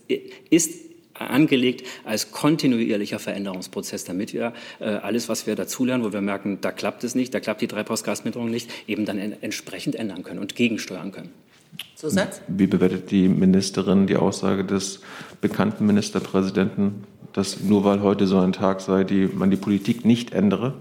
ist 0.50 0.91
angelegt 1.14 1.86
als 2.04 2.32
kontinuierlicher 2.32 3.18
Veränderungsprozess, 3.18 4.04
damit 4.04 4.32
wir 4.32 4.52
äh, 4.80 4.84
alles, 4.84 5.28
was 5.28 5.46
wir 5.46 5.56
dazulernen, 5.56 6.04
wo 6.04 6.12
wir 6.12 6.20
merken, 6.20 6.58
da 6.60 6.72
klappt 6.72 7.04
es 7.04 7.14
nicht, 7.14 7.34
da 7.34 7.40
klappt 7.40 7.60
die 7.60 7.68
Treibhausgasminderung 7.68 8.50
nicht, 8.50 8.70
eben 8.86 9.04
dann 9.04 9.18
en 9.18 9.42
entsprechend 9.42 9.96
ändern 9.96 10.22
können 10.22 10.40
und 10.40 10.56
gegensteuern 10.56 11.12
können. 11.12 11.30
Zusatz? 11.96 12.40
Wie 12.48 12.66
bewertet 12.66 13.10
die 13.10 13.28
Ministerin 13.28 14.06
die 14.06 14.16
Aussage 14.16 14.64
des 14.64 15.00
bekannten 15.40 15.86
Ministerpräsidenten, 15.86 17.04
dass 17.32 17.60
nur 17.60 17.84
weil 17.84 18.02
heute 18.02 18.26
so 18.26 18.38
ein 18.38 18.52
Tag 18.52 18.80
sei, 18.80 19.04
die, 19.04 19.26
man 19.26 19.50
die 19.50 19.56
Politik 19.56 20.04
nicht 20.04 20.32
ändere? 20.32 20.74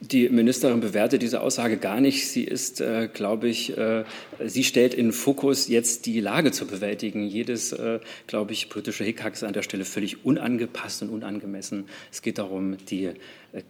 Die 0.00 0.28
Ministerin 0.28 0.80
bewertet 0.80 1.22
diese 1.22 1.40
Aussage 1.40 1.78
gar 1.78 2.02
nicht. 2.02 2.28
Sie 2.28 2.44
ist, 2.44 2.82
äh, 2.82 3.08
glaube 3.12 3.48
ich, 3.48 3.76
äh, 3.78 4.04
sie 4.44 4.62
stellt 4.62 4.92
in 4.92 5.10
Fokus, 5.10 5.68
jetzt 5.68 6.04
die 6.04 6.20
Lage 6.20 6.52
zu 6.52 6.66
bewältigen. 6.66 7.26
Jedes, 7.26 7.72
äh, 7.72 8.00
glaube 8.26 8.52
ich, 8.52 8.68
politische 8.68 9.04
Hickhack 9.04 9.32
ist 9.32 9.42
an 9.42 9.54
der 9.54 9.62
Stelle 9.62 9.86
völlig 9.86 10.24
unangepasst 10.24 11.00
und 11.00 11.08
unangemessen. 11.08 11.86
Es 12.12 12.20
geht 12.20 12.36
darum, 12.36 12.76
die 12.90 13.06
äh, 13.06 13.14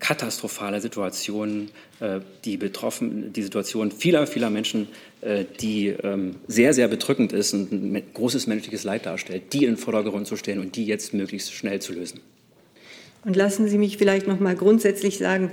katastrophale 0.01 0.81
Situation, 0.81 1.69
äh, 2.01 2.19
die 2.45 2.57
betroffen, 2.57 3.33
die 3.33 3.43
Situation 3.43 3.93
vieler, 3.93 4.27
vieler 4.27 4.51
Menschen, 4.51 4.89
äh, 5.21 5.45
die 5.61 5.89
ähm, 5.89 6.37
sehr, 6.49 6.75
sehr 6.75 6.89
bedrückend 6.89 7.33
ist 7.33 7.55
und 7.55 7.71
ein 7.71 8.03
großes 8.15 8.49
menschliches 8.49 8.83
Leid 8.83 9.07
darstellt, 9.07 9.53
die 9.53 9.59
in 9.59 9.73
den 9.73 9.77
Vordergrund 9.77 10.27
zu 10.27 10.37
stellen 10.37 10.59
und 10.59 10.75
die 10.75 10.87
jetzt 10.87 11.15
möglichst 11.15 11.53
schnell 11.53 11.81
zu 11.81 11.93
lösen. 11.93 12.19
Und 13.25 13.35
lassen 13.35 13.69
Sie 13.69 13.79
mich 13.79 13.97
vielleicht 13.97 14.29
noch 14.29 14.39
mal 14.39 14.55
grundsätzlich 14.55 15.19
sagen, 15.19 15.51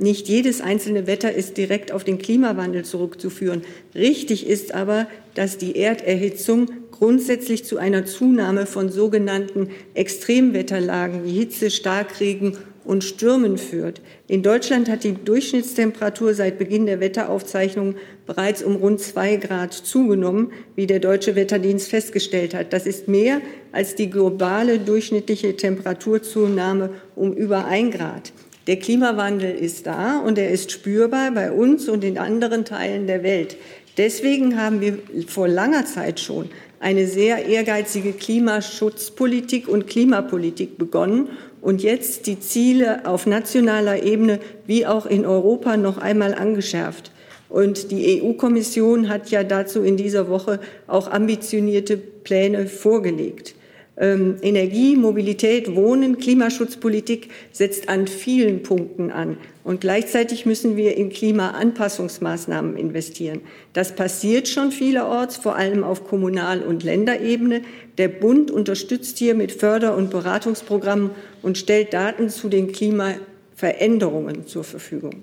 nicht 0.00 0.28
jedes 0.28 0.60
einzelne 0.60 1.06
Wetter 1.06 1.32
ist 1.32 1.56
direkt 1.56 1.92
auf 1.92 2.02
den 2.02 2.18
Klimawandel 2.18 2.84
zurückzuführen. 2.84 3.62
Richtig 3.94 4.48
ist 4.48 4.74
aber, 4.74 5.06
dass 5.34 5.58
die 5.58 5.76
Erderhitzung 5.76 6.70
grundsätzlich 6.90 7.64
zu 7.64 7.78
einer 7.78 8.04
Zunahme 8.04 8.66
von 8.66 8.90
sogenannten 8.90 9.70
Extremwetterlagen 9.94 11.24
wie 11.24 11.32
Hitze, 11.32 11.70
Starkregen, 11.70 12.56
und 12.84 13.02
Stürmen 13.02 13.58
führt. 13.58 14.00
In 14.28 14.42
Deutschland 14.42 14.88
hat 14.88 15.04
die 15.04 15.14
Durchschnittstemperatur 15.14 16.34
seit 16.34 16.58
Beginn 16.58 16.86
der 16.86 17.00
Wetteraufzeichnungen 17.00 17.96
bereits 18.26 18.62
um 18.62 18.76
rund 18.76 19.00
zwei 19.00 19.36
Grad 19.36 19.72
zugenommen, 19.72 20.52
wie 20.76 20.86
der 20.86 21.00
Deutsche 21.00 21.34
Wetterdienst 21.34 21.88
festgestellt 21.88 22.54
hat. 22.54 22.72
Das 22.72 22.86
ist 22.86 23.08
mehr 23.08 23.40
als 23.72 23.94
die 23.94 24.10
globale 24.10 24.78
durchschnittliche 24.78 25.56
Temperaturzunahme 25.56 26.90
um 27.16 27.32
über 27.32 27.64
ein 27.64 27.90
Grad. 27.90 28.32
Der 28.66 28.76
Klimawandel 28.76 29.54
ist 29.54 29.86
da 29.86 30.20
und 30.20 30.38
er 30.38 30.50
ist 30.50 30.72
spürbar 30.72 31.30
bei 31.32 31.52
uns 31.52 31.88
und 31.88 32.02
in 32.02 32.16
anderen 32.16 32.64
Teilen 32.64 33.06
der 33.06 33.22
Welt. 33.22 33.56
Deswegen 33.98 34.60
haben 34.60 34.80
wir 34.80 34.98
vor 35.26 35.48
langer 35.48 35.84
Zeit 35.84 36.18
schon 36.18 36.48
eine 36.80 37.06
sehr 37.06 37.46
ehrgeizige 37.46 38.12
Klimaschutzpolitik 38.12 39.68
und 39.68 39.86
Klimapolitik 39.86 40.78
begonnen 40.78 41.28
und 41.60 41.82
jetzt 41.82 42.26
die 42.26 42.40
Ziele 42.40 43.06
auf 43.06 43.26
nationaler 43.26 44.02
Ebene 44.02 44.40
wie 44.66 44.86
auch 44.86 45.06
in 45.06 45.26
Europa 45.26 45.76
noch 45.76 45.98
einmal 45.98 46.34
angeschärft. 46.34 47.10
Und 47.48 47.90
die 47.90 48.22
EU-Kommission 48.22 49.08
hat 49.08 49.30
ja 49.30 49.44
dazu 49.44 49.82
in 49.82 49.96
dieser 49.96 50.28
Woche 50.28 50.58
auch 50.86 51.10
ambitionierte 51.10 51.96
Pläne 51.96 52.66
vorgelegt. 52.66 53.54
Ähm, 53.96 54.38
Energie, 54.42 54.96
Mobilität, 54.96 55.76
Wohnen, 55.76 56.18
Klimaschutzpolitik 56.18 57.30
setzt 57.52 57.88
an 57.88 58.08
vielen 58.08 58.62
Punkten 58.62 59.12
an. 59.12 59.36
Und 59.62 59.80
gleichzeitig 59.80 60.46
müssen 60.46 60.76
wir 60.76 60.96
in 60.96 61.10
Klimaanpassungsmaßnahmen 61.10 62.76
investieren. 62.76 63.40
Das 63.72 63.94
passiert 63.94 64.48
schon 64.48 64.72
vielerorts, 64.72 65.36
vor 65.36 65.54
allem 65.54 65.84
auf 65.84 66.08
Kommunal- 66.08 66.62
und 66.62 66.82
Länderebene. 66.82 67.62
Der 67.96 68.08
Bund 68.08 68.50
unterstützt 68.50 69.18
hier 69.18 69.34
mit 69.34 69.52
Förder- 69.52 69.96
und 69.96 70.10
Beratungsprogrammen 70.10 71.10
und 71.42 71.56
stellt 71.56 71.94
Daten 71.94 72.30
zu 72.30 72.48
den 72.48 72.72
Klimaveränderungen 72.72 74.46
zur 74.48 74.64
Verfügung. 74.64 75.22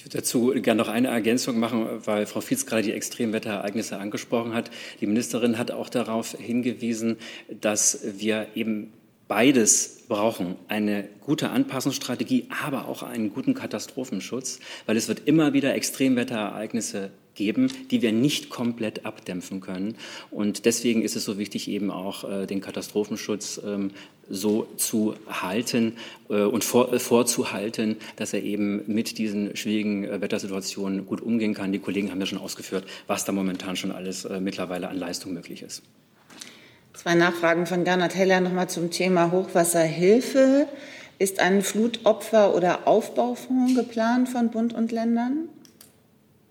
Ich 0.00 0.06
würde 0.06 0.16
dazu 0.16 0.46
gerne 0.54 0.80
noch 0.80 0.88
eine 0.88 1.08
Ergänzung 1.08 1.58
machen, 1.58 1.86
weil 2.06 2.24
Frau 2.24 2.40
Fietz 2.40 2.64
gerade 2.64 2.80
die 2.84 2.92
Extremwetterereignisse 2.92 3.98
angesprochen 3.98 4.54
hat. 4.54 4.70
Die 5.02 5.06
Ministerin 5.06 5.58
hat 5.58 5.72
auch 5.72 5.90
darauf 5.90 6.34
hingewiesen, 6.40 7.18
dass 7.50 8.00
wir 8.02 8.46
eben 8.54 8.94
beides 9.28 10.04
brauchen. 10.08 10.56
Eine 10.68 11.06
gute 11.20 11.50
Anpassungsstrategie, 11.50 12.46
aber 12.64 12.88
auch 12.88 13.02
einen 13.02 13.34
guten 13.34 13.52
Katastrophenschutz, 13.52 14.60
weil 14.86 14.96
es 14.96 15.06
wird 15.06 15.28
immer 15.28 15.52
wieder 15.52 15.74
Extremwetterereignisse 15.74 17.10
geben, 17.34 17.72
die 17.90 18.02
wir 18.02 18.12
nicht 18.12 18.50
komplett 18.50 19.06
abdämpfen 19.06 19.60
können. 19.60 19.96
Und 20.30 20.64
deswegen 20.64 21.02
ist 21.02 21.16
es 21.16 21.24
so 21.24 21.38
wichtig, 21.38 21.68
eben 21.68 21.90
auch 21.90 22.24
äh, 22.24 22.46
den 22.46 22.60
Katastrophenschutz 22.60 23.60
ähm, 23.64 23.92
so 24.28 24.68
zu 24.76 25.14
halten 25.28 25.96
äh, 26.28 26.42
und 26.42 26.64
vor, 26.64 26.92
äh, 26.92 26.98
vorzuhalten, 26.98 27.96
dass 28.16 28.32
er 28.32 28.42
eben 28.42 28.82
mit 28.86 29.18
diesen 29.18 29.56
schwierigen 29.56 30.04
äh, 30.04 30.20
Wettersituationen 30.20 31.06
gut 31.06 31.20
umgehen 31.20 31.54
kann. 31.54 31.72
Die 31.72 31.78
Kollegen 31.78 32.10
haben 32.10 32.20
ja 32.20 32.26
schon 32.26 32.38
ausgeführt, 32.38 32.84
was 33.06 33.24
da 33.24 33.32
momentan 33.32 33.76
schon 33.76 33.90
alles 33.90 34.24
äh, 34.24 34.40
mittlerweile 34.40 34.88
an 34.88 34.96
Leistung 34.96 35.32
möglich 35.34 35.62
ist. 35.62 35.82
Zwei 36.94 37.14
Nachfragen 37.14 37.66
von 37.66 37.84
Gernot 37.84 38.14
Heller 38.14 38.40
nochmal 38.40 38.68
zum 38.68 38.90
Thema 38.90 39.32
Hochwasserhilfe. 39.32 40.68
Ist 41.18 41.40
ein 41.40 41.62
Flutopfer- 41.62 42.54
oder 42.54 42.86
Aufbaufonds 42.86 43.74
geplant 43.74 44.28
von 44.28 44.50
Bund 44.50 44.72
und 44.72 44.92
Ländern? 44.92 45.48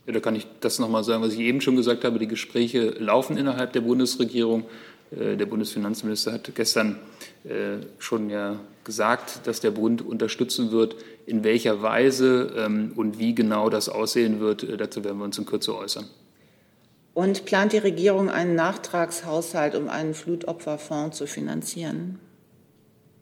Ja, 0.09 0.13
da 0.13 0.21
kann 0.21 0.33
ich 0.33 0.47
das 0.59 0.79
noch 0.79 0.89
mal 0.89 1.03
sagen, 1.03 1.21
was 1.21 1.33
ich 1.33 1.39
eben 1.39 1.61
schon 1.61 1.75
gesagt 1.75 2.03
habe. 2.03 2.17
Die 2.17 2.27
Gespräche 2.27 2.95
laufen 2.97 3.37
innerhalb 3.37 3.73
der 3.73 3.81
Bundesregierung. 3.81 4.65
Äh, 5.11 5.37
der 5.37 5.45
Bundesfinanzminister 5.45 6.33
hat 6.33 6.49
gestern 6.55 6.97
äh, 7.43 7.85
schon 7.99 8.31
ja 8.31 8.59
gesagt, 8.83 9.45
dass 9.45 9.59
der 9.59 9.69
Bund 9.69 10.01
unterstützen 10.01 10.71
wird. 10.71 10.95
In 11.27 11.43
welcher 11.43 11.83
Weise 11.83 12.51
ähm, 12.57 12.93
und 12.95 13.19
wie 13.19 13.35
genau 13.35 13.69
das 13.69 13.87
aussehen 13.87 14.39
wird, 14.39 14.63
äh, 14.63 14.77
dazu 14.77 15.03
werden 15.03 15.19
wir 15.19 15.25
uns 15.25 15.37
in 15.37 15.45
Kürze 15.45 15.77
äußern. 15.77 16.07
Und 17.13 17.45
plant 17.45 17.73
die 17.73 17.77
Regierung 17.77 18.31
einen 18.31 18.55
Nachtragshaushalt, 18.55 19.75
um 19.75 19.89
einen 19.89 20.15
Flutopferfonds 20.15 21.19
zu 21.19 21.27
finanzieren? 21.27 22.17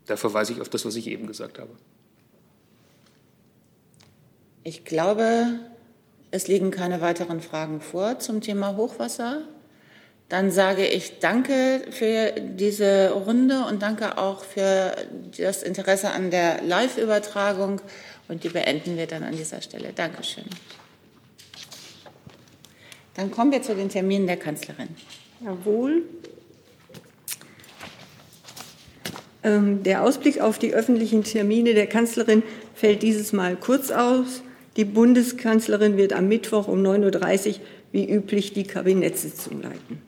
Da 0.05 0.15
verweise 0.15 0.53
ich 0.53 0.61
auf 0.61 0.69
das, 0.69 0.85
was 0.85 0.95
ich 0.95 1.07
eben 1.07 1.27
gesagt 1.27 1.59
habe. 1.59 1.71
Ich 4.63 4.85
glaube, 4.85 5.59
es 6.31 6.47
liegen 6.47 6.71
keine 6.71 7.01
weiteren 7.01 7.41
Fragen 7.41 7.81
vor 7.81 8.19
zum 8.19 8.41
Thema 8.41 8.75
Hochwasser. 8.75 9.43
Dann 10.29 10.51
sage 10.51 10.85
ich 10.85 11.19
danke 11.19 11.81
für 11.89 12.33
diese 12.37 13.11
Runde 13.11 13.63
und 13.69 13.81
danke 13.81 14.17
auch 14.17 14.43
für 14.43 14.93
das 15.37 15.63
Interesse 15.63 16.11
an 16.11 16.31
der 16.31 16.61
Live-Übertragung. 16.63 17.79
Und 18.27 18.43
die 18.43 18.49
beenden 18.49 18.97
wir 18.97 19.07
dann 19.07 19.23
an 19.23 19.37
dieser 19.37 19.61
Stelle. 19.61 19.93
Dankeschön. 19.95 20.43
Dann 23.13 23.31
kommen 23.31 23.53
wir 23.53 23.61
zu 23.61 23.73
den 23.73 23.87
Terminen 23.87 24.27
der 24.27 24.35
Kanzlerin. 24.35 24.89
Jawohl. 25.39 26.03
Ähm, 29.43 29.81
der 29.83 30.03
Ausblick 30.03 30.41
auf 30.41 30.59
die 30.59 30.73
öffentlichen 30.73 31.23
Termine 31.23 31.73
der 31.73 31.87
Kanzlerin 31.87 32.43
fällt 32.75 33.01
dieses 33.01 33.31
Mal 33.31 33.55
kurz 33.55 33.91
aus. 33.91 34.41
Die 34.77 34.85
Bundeskanzlerin 34.85 35.97
wird 35.97 36.13
am 36.13 36.27
Mittwoch 36.27 36.67
um 36.67 36.83
9.30 36.83 37.47
Uhr 37.47 37.55
wie 37.91 38.09
üblich 38.09 38.53
die 38.53 38.63
Kabinettssitzung 38.63 39.63
leiten. 39.63 40.01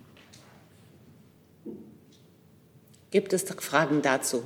Gibt 3.09 3.33
es 3.33 3.43
Fragen 3.43 4.03
dazu? 4.03 4.43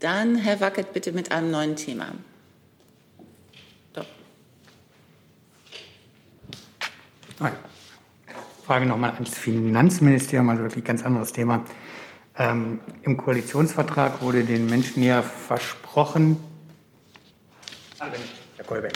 Dann, 0.00 0.36
Herr 0.36 0.60
Wackett, 0.60 0.92
bitte 0.92 1.12
mit 1.12 1.32
einem 1.32 1.50
neuen 1.50 1.76
Thema. 1.76 2.12
Doch. 3.94 4.06
Frage 8.66 8.84
nochmal 8.84 9.12
ans 9.12 9.36
Finanzministerium, 9.38 10.50
also 10.50 10.62
wirklich 10.62 10.84
ganz 10.84 11.02
anderes 11.02 11.32
Thema. 11.32 11.64
Ähm, 12.36 12.80
Im 13.02 13.16
Koalitionsvertrag 13.16 14.20
wurde 14.20 14.44
den 14.44 14.66
Menschen 14.66 15.02
ja 15.02 15.22
versprochen, 15.22 16.36
Herr 17.98 18.64
Kolbeck. 18.64 18.92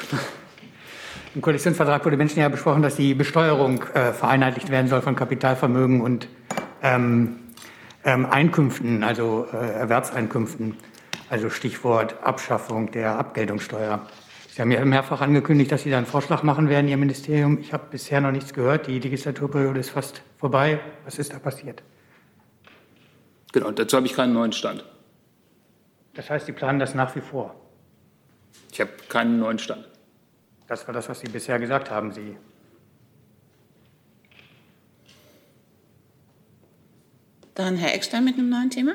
Im 1.34 1.42
Koalitionsvertrag 1.42 2.04
wurde 2.04 2.16
Menschen 2.16 2.38
ja 2.38 2.48
besprochen, 2.48 2.82
dass 2.82 2.94
die 2.94 3.14
Besteuerung 3.14 3.82
äh, 3.94 4.12
vereinheitlicht 4.12 4.70
werden 4.70 4.86
soll 4.88 5.02
von 5.02 5.16
Kapitalvermögen 5.16 6.00
und 6.00 6.28
ähm, 6.82 7.36
ähm, 8.04 8.26
Einkünften, 8.26 9.02
also 9.02 9.46
äh, 9.52 9.56
Erwerbseinkünften, 9.56 10.76
also 11.30 11.50
Stichwort 11.50 12.22
Abschaffung 12.22 12.92
der 12.92 13.18
Abgeltungssteuer. 13.18 14.06
Sie 14.50 14.60
haben 14.60 14.70
ja 14.70 14.84
mehrfach 14.84 15.20
angekündigt, 15.20 15.72
dass 15.72 15.82
Sie 15.82 15.90
da 15.90 15.96
einen 15.96 16.06
Vorschlag 16.06 16.42
machen 16.42 16.68
werden, 16.68 16.86
Ihr 16.86 16.98
Ministerium. 16.98 17.58
Ich 17.58 17.72
habe 17.72 17.84
bisher 17.90 18.20
noch 18.20 18.32
nichts 18.32 18.52
gehört. 18.52 18.86
Die 18.86 18.98
Legislaturperiode 18.98 19.80
ist 19.80 19.90
fast 19.90 20.22
vorbei. 20.38 20.78
Was 21.04 21.18
ist 21.18 21.32
da 21.32 21.38
passiert? 21.38 21.82
Genau, 23.52 23.70
dazu 23.70 23.96
habe 23.96 24.06
ich 24.06 24.14
keinen 24.14 24.34
neuen 24.34 24.52
Stand. 24.52 24.84
Das 26.14 26.28
heißt, 26.28 26.46
Sie 26.46 26.52
planen 26.52 26.78
das 26.78 26.94
nach 26.94 27.16
wie 27.16 27.20
vor? 27.20 27.61
Ich 28.70 28.80
habe 28.80 28.90
keinen 29.08 29.38
neuen 29.38 29.58
Stand. 29.58 29.88
Das 30.66 30.86
war 30.86 30.94
das, 30.94 31.08
was 31.08 31.20
Sie 31.20 31.28
bisher 31.28 31.58
gesagt 31.58 31.90
haben. 31.90 32.12
Sie 32.12 32.36
Dann 37.54 37.76
Herr 37.76 37.94
Eckstein 37.94 38.24
mit 38.24 38.38
einem 38.38 38.48
neuen 38.48 38.70
Thema. 38.70 38.94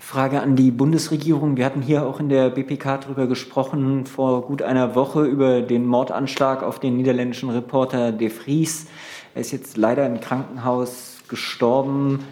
Frage 0.00 0.40
an 0.40 0.56
die 0.56 0.70
Bundesregierung. 0.70 1.56
Wir 1.56 1.64
hatten 1.64 1.82
hier 1.82 2.06
auch 2.06 2.20
in 2.20 2.28
der 2.28 2.50
BPK 2.50 2.98
darüber 2.98 3.26
gesprochen, 3.26 4.06
vor 4.06 4.42
gut 4.42 4.62
einer 4.62 4.94
Woche, 4.94 5.24
über 5.24 5.60
den 5.60 5.86
Mordanschlag 5.86 6.62
auf 6.62 6.78
den 6.80 6.96
niederländischen 6.96 7.50
Reporter 7.50 8.12
De 8.12 8.30
Vries. 8.30 8.86
Er 9.34 9.40
ist 9.40 9.52
jetzt 9.52 9.76
leider 9.76 10.06
im 10.06 10.20
Krankenhaus 10.20 11.18
gestorben. 11.28 12.24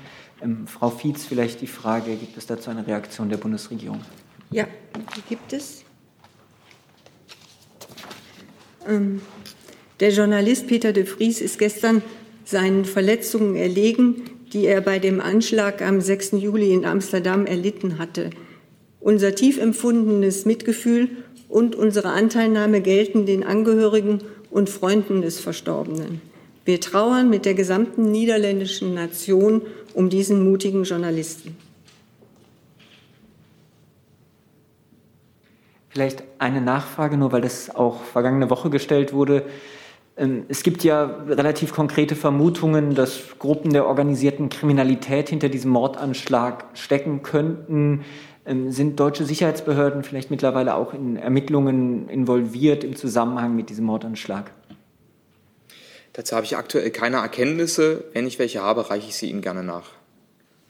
Ähm, 0.43 0.67
Frau 0.67 0.91
Fietz, 0.91 1.25
vielleicht 1.25 1.61
die 1.61 1.67
Frage, 1.67 2.17
gibt 2.17 2.37
es 2.37 2.47
dazu 2.47 2.71
eine 2.71 2.87
Reaktion 2.87 3.29
der 3.29 3.37
Bundesregierung? 3.37 4.01
Ja, 4.51 4.65
die 5.17 5.23
gibt 5.23 5.53
es. 5.53 5.85
Ähm, 8.76 8.76
der 10.01 10.11
Journalist 10.11 10.67
Peter 10.67 10.93
de 10.93 11.05
Vries 11.05 11.41
ist 11.41 11.59
gestern 11.59 12.03
seinen 12.45 12.85
Verletzungen 12.85 13.57
erlegen, 13.57 14.23
die 14.53 14.67
er 14.67 14.81
bei 14.81 14.99
dem 14.99 15.21
Anschlag 15.21 15.83
am 15.83 16.01
6. 16.01 16.33
Juli 16.33 16.73
in 16.73 16.85
Amsterdam 16.85 17.47
erlitten 17.47 17.99
hatte. 17.99 18.31
Unser 19.01 19.35
tief 19.35 19.59
empfundenes 19.59 20.45
Mitgefühl 20.45 21.09
und 21.49 21.75
unsere 21.75 22.11
Anteilnahme 22.11 22.81
gelten 22.81 23.27
den 23.27 23.45
Angehörigen 23.45 24.21
und 24.51 24.71
Freunden 24.71 25.23
des 25.23 25.41
Verstorbenen. 25.41 26.21
Wir 26.65 26.81
trauern 26.81 27.31
mit 27.31 27.45
der 27.45 27.55
gesamten 27.55 28.11
niederländischen 28.11 28.95
Nation 28.95 29.63
um 29.95 30.11
diesen 30.11 30.43
mutigen 30.49 30.85
Journalisten. 30.85 31.57
Vielleicht 35.97 36.25
eine 36.39 36.61
Nachfrage, 36.61 37.17
nur 37.17 37.33
weil 37.33 37.41
das 37.41 37.75
auch 37.75 38.03
vergangene 38.03 38.51
Woche 38.51 38.69
gestellt 38.69 39.15
wurde. 39.15 39.45
Ähm, 40.19 40.45
es 40.49 40.63
gibt 40.63 40.85
ja 40.85 41.05
relativ 41.27 41.73
konkrete 41.73 42.17
Vermutungen, 42.17 42.95
dass 42.95 43.39
Gruppen 43.39 43.73
der 43.73 43.87
organisierten 43.87 44.51
Kriminalität 44.51 45.31
hinter 45.31 45.49
diesem 45.49 45.71
Mordanschlag 45.71 46.67
stecken 46.75 47.23
könnten. 47.23 48.05
Ähm, 48.45 48.73
sind 48.73 49.01
deutsche 49.01 49.25
Sicherheitsbehörden 49.25 50.05
vielleicht 50.05 50.31
mittlerweile 50.31 50.75
auch 50.75 50.93
in 50.93 51.17
Ermittlungen 51.17 52.11
involviert 52.11 52.85
im 52.85 52.95
Zusammenhang 52.95 53.57
mit 53.57 53.71
diesem 53.71 53.87
Mordanschlag? 53.87 54.51
Dazu 56.13 56.37
habe 56.37 56.45
ich 56.45 56.59
aktuell 56.59 56.91
keine 56.91 57.17
Erkenntnisse. 57.17 58.05
Wenn 58.13 58.27
ich 58.27 58.39
welche 58.39 58.61
habe, 58.61 58.91
reiche 58.91 59.09
ich 59.09 59.17
sie 59.17 59.31
Ihnen 59.31 59.41
gerne 59.41 59.63
nach. 59.63 59.93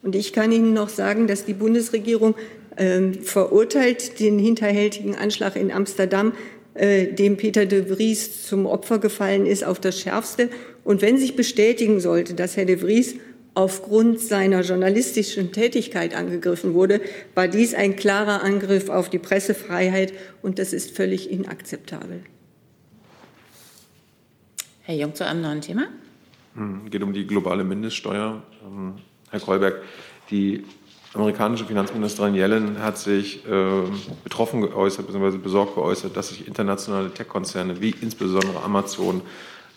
Und 0.04 0.14
ich 0.14 0.32
kann 0.32 0.52
Ihnen 0.52 0.72
noch 0.72 0.88
sagen, 0.88 1.26
dass 1.26 1.44
die 1.44 1.54
Bundesregierung 1.54 2.36
verurteilt 3.22 4.20
den 4.20 4.38
hinterhältigen 4.38 5.14
Anschlag 5.14 5.56
in 5.56 5.72
Amsterdam 5.72 6.32
äh, 6.76 7.12
dem 7.12 7.38
Peter 7.38 7.64
de 7.64 7.88
Vries 7.88 8.46
zum 8.46 8.66
Opfer 8.66 8.98
gefallen 8.98 9.46
ist, 9.46 9.64
auf 9.64 9.80
das 9.80 9.98
Schärfste. 9.98 10.50
Und 10.84 11.00
wenn 11.00 11.16
sich 11.16 11.34
bestätigen 11.34 12.00
sollte, 12.00 12.34
dass 12.34 12.56
Herr 12.56 12.66
de 12.66 12.76
Vries 12.76 13.14
aufgrund 13.54 14.20
seiner 14.20 14.60
journalistischen 14.60 15.52
Tätigkeit 15.52 16.14
angegriffen 16.14 16.74
wurde, 16.74 17.00
war 17.34 17.48
dies 17.48 17.72
ein 17.72 17.96
klarer 17.96 18.42
Angriff 18.42 18.90
auf 18.90 19.08
die 19.08 19.18
Pressefreiheit 19.18 20.12
und 20.42 20.58
das 20.58 20.74
ist 20.74 20.94
völlig 20.94 21.30
inakzeptabel. 21.30 22.20
Herr 24.82 24.96
Jung 24.96 25.14
zu 25.14 25.24
einem 25.24 25.40
neuen 25.40 25.62
Thema. 25.62 25.88
Es 26.54 26.60
hm, 26.60 26.90
geht 26.90 27.02
um 27.02 27.14
die 27.14 27.26
globale 27.26 27.64
Mindeststeuer. 27.64 28.42
Ähm, 28.62 28.96
Herr 29.30 29.40
Kolberg, 29.40 29.82
die 30.30 30.64
amerikanische 31.16 31.64
Finanzministerin 31.64 32.34
Yellen 32.34 32.82
hat 32.82 32.98
sich 32.98 33.46
äh, 33.46 33.82
betroffen 34.24 34.62
geäußert, 34.62 35.06
bzw. 35.06 35.38
besorgt 35.38 35.74
geäußert, 35.74 36.16
dass 36.16 36.28
sich 36.28 36.46
internationale 36.46 37.10
Tech-Konzerne 37.10 37.80
wie 37.80 37.94
insbesondere 38.00 38.62
Amazon 38.62 39.22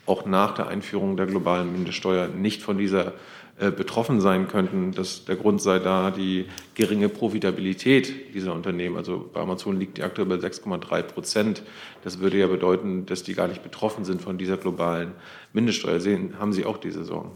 auch 0.05 0.25
nach 0.25 0.53
der 0.53 0.67
Einführung 0.67 1.17
der 1.17 1.27
globalen 1.27 1.71
Mindeststeuer 1.71 2.27
nicht 2.27 2.61
von 2.61 2.77
dieser 2.77 3.13
äh, 3.59 3.71
betroffen 3.71 4.21
sein 4.21 4.47
könnten. 4.47 4.93
Dass 4.93 5.25
der 5.25 5.35
Grund 5.35 5.61
sei 5.61 5.79
da 5.79 6.11
die 6.11 6.45
geringe 6.75 7.09
Profitabilität 7.09 8.33
dieser 8.33 8.53
Unternehmen. 8.53 8.95
Also 8.95 9.29
bei 9.33 9.41
Amazon 9.41 9.79
liegt 9.79 9.97
die 9.97 10.03
aktuell 10.03 10.27
bei 10.27 10.35
6,3 10.35 11.01
Prozent. 11.03 11.63
Das 12.03 12.19
würde 12.19 12.37
ja 12.37 12.47
bedeuten, 12.47 13.05
dass 13.05 13.23
die 13.23 13.33
gar 13.33 13.47
nicht 13.47 13.61
betroffen 13.61 14.05
sind 14.05 14.21
von 14.21 14.37
dieser 14.37 14.57
globalen 14.57 15.11
Mindeststeuer. 15.53 15.99
Sehen, 15.99 16.35
haben 16.39 16.53
Sie 16.53 16.65
auch 16.65 16.77
diese 16.77 17.03
Sorgen? 17.03 17.31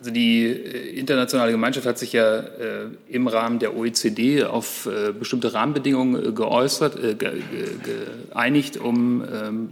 Also 0.00 0.12
die 0.12 0.46
äh, 0.46 0.98
internationale 0.98 1.52
Gemeinschaft 1.52 1.86
hat 1.86 1.98
sich 1.98 2.14
ja 2.14 2.38
äh, 2.38 2.86
im 3.08 3.26
Rahmen 3.26 3.58
der 3.58 3.76
OECD 3.76 4.44
auf 4.44 4.86
äh, 4.86 5.12
bestimmte 5.12 5.52
Rahmenbedingungen 5.52 6.24
äh, 6.24 6.32
geäußert, 6.32 6.98
äh, 6.98 7.14
ge, 7.14 7.42
geeinigt, 8.30 8.78
um 8.78 9.22
ähm, 9.22 9.68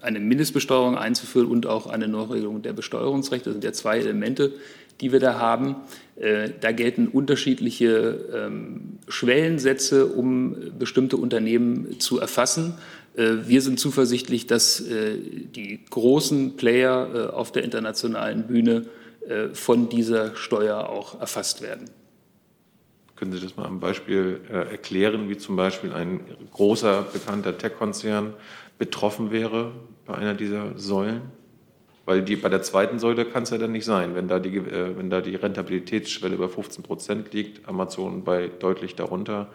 eine 0.00 0.18
Mindestbesteuerung 0.18 0.98
einzuführen 0.98 1.46
und 1.46 1.66
auch 1.66 1.86
eine 1.86 2.08
Neuregelung 2.08 2.60
der 2.62 2.72
Besteuerungsrechte. 2.72 3.50
Das 3.50 3.54
sind 3.54 3.64
ja 3.64 3.72
zwei 3.72 3.98
Elemente, 3.98 4.52
die 5.00 5.12
wir 5.12 5.20
da 5.20 5.38
haben. 5.38 5.76
Äh, 6.16 6.50
da 6.60 6.72
gelten 6.72 7.06
unterschiedliche 7.06 8.18
ähm, 8.34 8.98
Schwellensätze, 9.06 10.06
um 10.06 10.56
bestimmte 10.76 11.16
Unternehmen 11.16 12.00
zu 12.00 12.18
erfassen. 12.18 12.74
Wir 13.14 13.62
sind 13.62 13.80
zuversichtlich, 13.80 14.46
dass 14.46 14.80
die 14.80 15.80
großen 15.90 16.56
Player 16.56 17.32
auf 17.34 17.50
der 17.50 17.64
internationalen 17.64 18.46
Bühne 18.46 18.84
von 19.52 19.88
dieser 19.88 20.36
Steuer 20.36 20.88
auch 20.88 21.20
erfasst 21.20 21.62
werden. 21.62 21.90
Können 23.18 23.32
Sie 23.32 23.40
das 23.40 23.56
mal 23.56 23.66
am 23.66 23.80
Beispiel 23.80 24.40
äh, 24.48 24.70
erklären, 24.70 25.28
wie 25.28 25.36
zum 25.36 25.56
Beispiel 25.56 25.92
ein 25.92 26.20
großer 26.52 27.02
bekannter 27.12 27.58
Tech-Konzern 27.58 28.34
betroffen 28.78 29.32
wäre 29.32 29.72
bei 30.06 30.14
einer 30.14 30.34
dieser 30.34 30.78
Säulen? 30.78 31.22
Weil 32.04 32.22
die, 32.22 32.36
bei 32.36 32.48
der 32.48 32.62
zweiten 32.62 33.00
Säule 33.00 33.24
kann 33.24 33.42
es 33.42 33.50
ja 33.50 33.58
dann 33.58 33.72
nicht 33.72 33.84
sein, 33.84 34.14
wenn 34.14 34.28
da, 34.28 34.38
die, 34.38 34.56
äh, 34.56 34.96
wenn 34.96 35.10
da 35.10 35.20
die 35.20 35.34
Rentabilitätsschwelle 35.34 36.36
über 36.36 36.48
15 36.48 36.84
Prozent 36.84 37.34
liegt, 37.34 37.68
Amazon 37.68 38.22
bei 38.22 38.46
deutlich 38.46 38.94
darunter. 38.94 39.48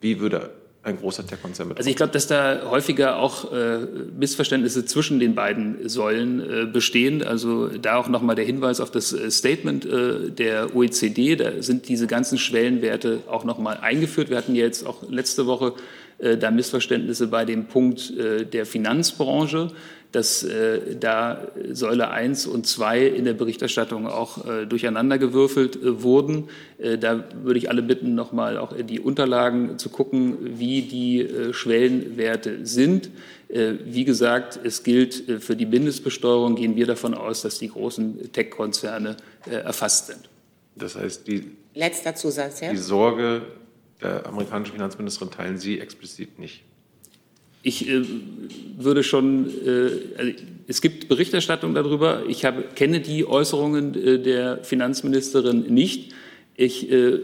Wie 0.00 0.18
würde 0.18 0.50
ein 0.84 0.98
großer 0.98 1.26
Tech-Konzern 1.26 1.68
mit. 1.68 1.78
Also 1.78 1.88
ich 1.88 1.96
glaube, 1.96 2.12
dass 2.12 2.26
da 2.26 2.62
häufiger 2.68 3.16
auch 3.16 3.52
äh, 3.52 3.78
Missverständnisse 4.18 4.84
zwischen 4.84 5.18
den 5.18 5.34
beiden 5.34 5.88
Säulen 5.88 6.40
äh, 6.40 6.66
bestehen. 6.66 7.22
Also 7.22 7.68
da 7.68 7.96
auch 7.96 8.08
nochmal 8.08 8.36
der 8.36 8.44
Hinweis 8.44 8.80
auf 8.80 8.90
das 8.90 9.12
äh, 9.12 9.30
Statement 9.30 9.86
äh, 9.86 10.30
der 10.30 10.76
OECD. 10.76 11.36
Da 11.36 11.62
sind 11.62 11.88
diese 11.88 12.06
ganzen 12.06 12.38
Schwellenwerte 12.38 13.20
auch 13.30 13.44
nochmal 13.44 13.78
eingeführt. 13.80 14.30
Wir 14.30 14.36
hatten 14.36 14.54
jetzt 14.54 14.86
auch 14.86 15.08
letzte 15.08 15.46
Woche 15.46 15.72
da 16.18 16.50
Missverständnisse 16.50 17.26
bei 17.26 17.44
dem 17.44 17.66
Punkt 17.66 18.16
äh, 18.16 18.44
der 18.46 18.66
Finanzbranche 18.66 19.70
dass 20.14 20.44
äh, 20.44 20.96
da 20.98 21.48
Säule 21.72 22.10
1 22.10 22.46
und 22.46 22.66
2 22.66 23.06
in 23.06 23.24
der 23.24 23.34
Berichterstattung 23.34 24.06
auch 24.06 24.46
äh, 24.46 24.66
durcheinandergewürfelt 24.66 25.76
äh, 25.76 26.02
wurden. 26.02 26.48
Äh, 26.78 26.98
da 26.98 27.24
würde 27.42 27.58
ich 27.58 27.68
alle 27.68 27.82
bitten, 27.82 28.14
nochmal 28.14 28.56
auch 28.56 28.72
in 28.72 28.86
die 28.86 29.00
Unterlagen 29.00 29.78
zu 29.78 29.88
gucken, 29.88 30.38
wie 30.58 30.82
die 30.82 31.20
äh, 31.20 31.52
Schwellenwerte 31.52 32.64
sind. 32.64 33.10
Äh, 33.48 33.72
wie 33.84 34.04
gesagt, 34.04 34.60
es 34.62 34.84
gilt 34.84 35.28
äh, 35.28 35.40
für 35.40 35.56
die 35.56 35.66
Mindestbesteuerung, 35.66 36.54
gehen 36.54 36.76
wir 36.76 36.86
davon 36.86 37.14
aus, 37.14 37.42
dass 37.42 37.58
die 37.58 37.68
großen 37.68 38.32
Tech-Konzerne 38.32 39.16
äh, 39.50 39.56
erfasst 39.56 40.06
sind. 40.06 40.28
Das 40.76 40.94
heißt, 40.94 41.26
die, 41.26 41.50
Letzter 41.74 42.14
Zusatz, 42.14 42.60
ja? 42.60 42.70
die 42.70 42.76
Sorge 42.76 43.42
der 44.02 44.26
amerikanischen 44.26 44.72
Finanzministerin 44.72 45.30
teilen 45.30 45.58
Sie 45.58 45.78
explizit 45.78 46.38
nicht 46.38 46.64
ich 47.64 47.88
äh, 47.88 48.04
würde 48.76 49.02
schon, 49.02 49.48
äh, 49.66 49.90
also 50.18 50.32
es 50.68 50.80
gibt 50.80 51.08
Berichterstattung 51.08 51.74
darüber. 51.74 52.22
Ich 52.28 52.44
habe, 52.44 52.62
kenne 52.74 53.00
die 53.00 53.26
Äußerungen 53.26 53.94
äh, 53.94 54.18
der 54.20 54.62
Finanzministerin 54.62 55.72
nicht. 55.72 56.12
Ich 56.56 56.92
äh, 56.92 57.20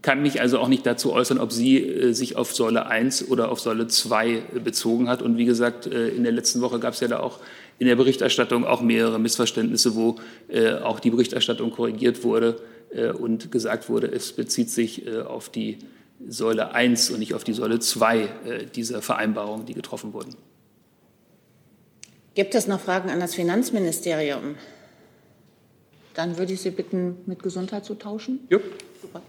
kann 0.00 0.22
mich 0.22 0.40
also 0.40 0.58
auch 0.58 0.68
nicht 0.68 0.86
dazu 0.86 1.12
äußern, 1.12 1.38
ob 1.38 1.52
sie 1.52 1.78
äh, 1.82 2.12
sich 2.12 2.36
auf 2.36 2.54
Säule 2.54 2.86
1 2.86 3.28
oder 3.28 3.50
auf 3.50 3.60
Säule 3.60 3.86
2 3.86 4.42
bezogen 4.64 5.08
hat. 5.08 5.20
Und 5.20 5.36
wie 5.36 5.44
gesagt, 5.44 5.86
äh, 5.86 6.08
in 6.08 6.22
der 6.22 6.32
letzten 6.32 6.62
Woche 6.62 6.80
gab 6.80 6.94
es 6.94 7.00
ja 7.00 7.08
da 7.08 7.20
auch 7.20 7.38
in 7.78 7.86
der 7.86 7.96
Berichterstattung 7.96 8.64
auch 8.64 8.80
mehrere 8.80 9.20
Missverständnisse, 9.20 9.94
wo 9.94 10.16
auch 10.82 10.98
die 10.98 11.10
Berichterstattung 11.10 11.72
korrigiert 11.72 12.24
wurde 12.24 12.58
und 13.18 13.52
gesagt 13.52 13.88
wurde, 13.88 14.06
es 14.06 14.32
bezieht 14.32 14.70
sich 14.70 15.08
auf 15.08 15.48
die 15.48 15.78
Säule 16.28 16.72
1 16.72 17.10
und 17.10 17.18
nicht 17.18 17.34
auf 17.34 17.44
die 17.44 17.52
Säule 17.52 17.78
2 17.78 18.18
äh, 18.18 18.28
dieser 18.66 19.02
Vereinbarungen, 19.02 19.66
die 19.66 19.74
getroffen 19.74 20.12
wurden. 20.12 20.34
Gibt 22.34 22.54
es 22.54 22.66
noch 22.66 22.80
Fragen 22.80 23.10
an 23.10 23.20
das 23.20 23.34
Finanzministerium? 23.34 24.56
Dann 26.14 26.38
würde 26.38 26.52
ich 26.52 26.60
Sie 26.60 26.70
bitten, 26.70 27.16
mit 27.26 27.42
Gesundheit 27.42 27.84
zu 27.84 27.94
tauschen. 27.94 28.40
Ja. 28.50 28.58
Super. 29.00 29.22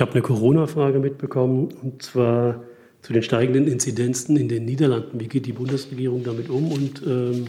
Ich 0.00 0.02
habe 0.02 0.12
eine 0.12 0.22
Corona-Frage 0.22 0.98
mitbekommen, 0.98 1.68
und 1.82 2.02
zwar 2.02 2.62
zu 3.02 3.12
den 3.12 3.22
steigenden 3.22 3.68
Inzidenzen 3.68 4.38
in 4.38 4.48
den 4.48 4.64
Niederlanden. 4.64 5.20
Wie 5.20 5.28
geht 5.28 5.44
die 5.44 5.52
Bundesregierung 5.52 6.24
damit 6.24 6.48
um 6.48 6.72
und 6.72 7.02
ähm, 7.06 7.48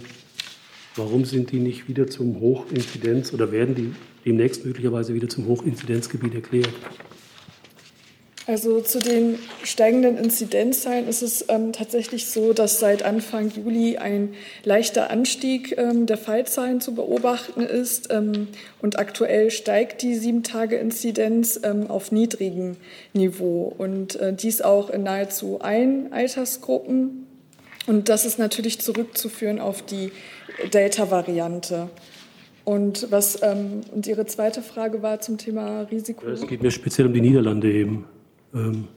warum 0.98 1.24
sind 1.24 1.54
die 1.54 1.60
nicht 1.60 1.88
wieder 1.88 2.08
zum 2.08 2.42
Hochinzidenz 2.42 3.34
oder 3.34 3.54
werden 3.54 3.76
die 3.76 3.94
demnächst 4.26 4.66
möglicherweise 4.66 5.14
wieder 5.14 5.30
zum 5.30 5.48
Hochinzidenzgebiet 5.48 6.36
erklärt? 6.36 6.74
Also 8.52 8.82
zu 8.82 9.00
den 9.00 9.40
steigenden 9.64 10.18
Inzidenzzahlen 10.18 11.08
ist 11.08 11.22
es 11.22 11.46
ähm, 11.48 11.72
tatsächlich 11.72 12.26
so, 12.26 12.52
dass 12.52 12.82
seit 12.82 13.02
Anfang 13.02 13.50
Juli 13.50 13.96
ein 13.96 14.34
leichter 14.66 15.10
Anstieg 15.10 15.78
ähm, 15.78 16.06
der 16.06 16.18
Fallzahlen 16.18 16.82
zu 16.82 16.94
beobachten 16.94 17.62
ist. 17.62 18.12
Ähm, 18.12 18.50
und 18.82 19.00
aktuell 19.00 19.52
steigt 19.52 20.02
die 20.02 20.16
Sieben-Tage-Inzidenz 20.16 21.62
ähm, 21.64 21.90
auf 21.90 22.12
niedrigem 22.12 22.76
Niveau. 23.14 23.74
Und 23.78 24.18
äh, 24.18 24.34
dies 24.34 24.62
auch 24.62 24.90
in 24.90 25.04
nahezu 25.04 25.62
allen 25.62 26.12
Altersgruppen. 26.12 27.28
Und 27.88 28.10
das 28.10 28.26
ist 28.26 28.38
natürlich 28.38 28.82
zurückzuführen 28.82 29.62
auf 29.62 29.82
die 29.82 30.12
Delta-Variante. 30.74 31.90
Und 32.66 33.08
was 33.12 33.42
ähm, 33.44 33.80
und 33.94 34.08
Ihre 34.08 34.26
zweite 34.26 34.62
Frage 34.62 35.02
war 35.02 35.22
zum 35.22 35.38
Thema 35.38 35.84
Risiko. 35.84 36.28
Es 36.28 36.46
geht 36.46 36.62
mir 36.62 36.72
speziell 36.72 37.08
um 37.08 37.14
die 37.14 37.22
Niederlande 37.22 37.72
eben 37.72 38.08
ähm, 38.54 38.88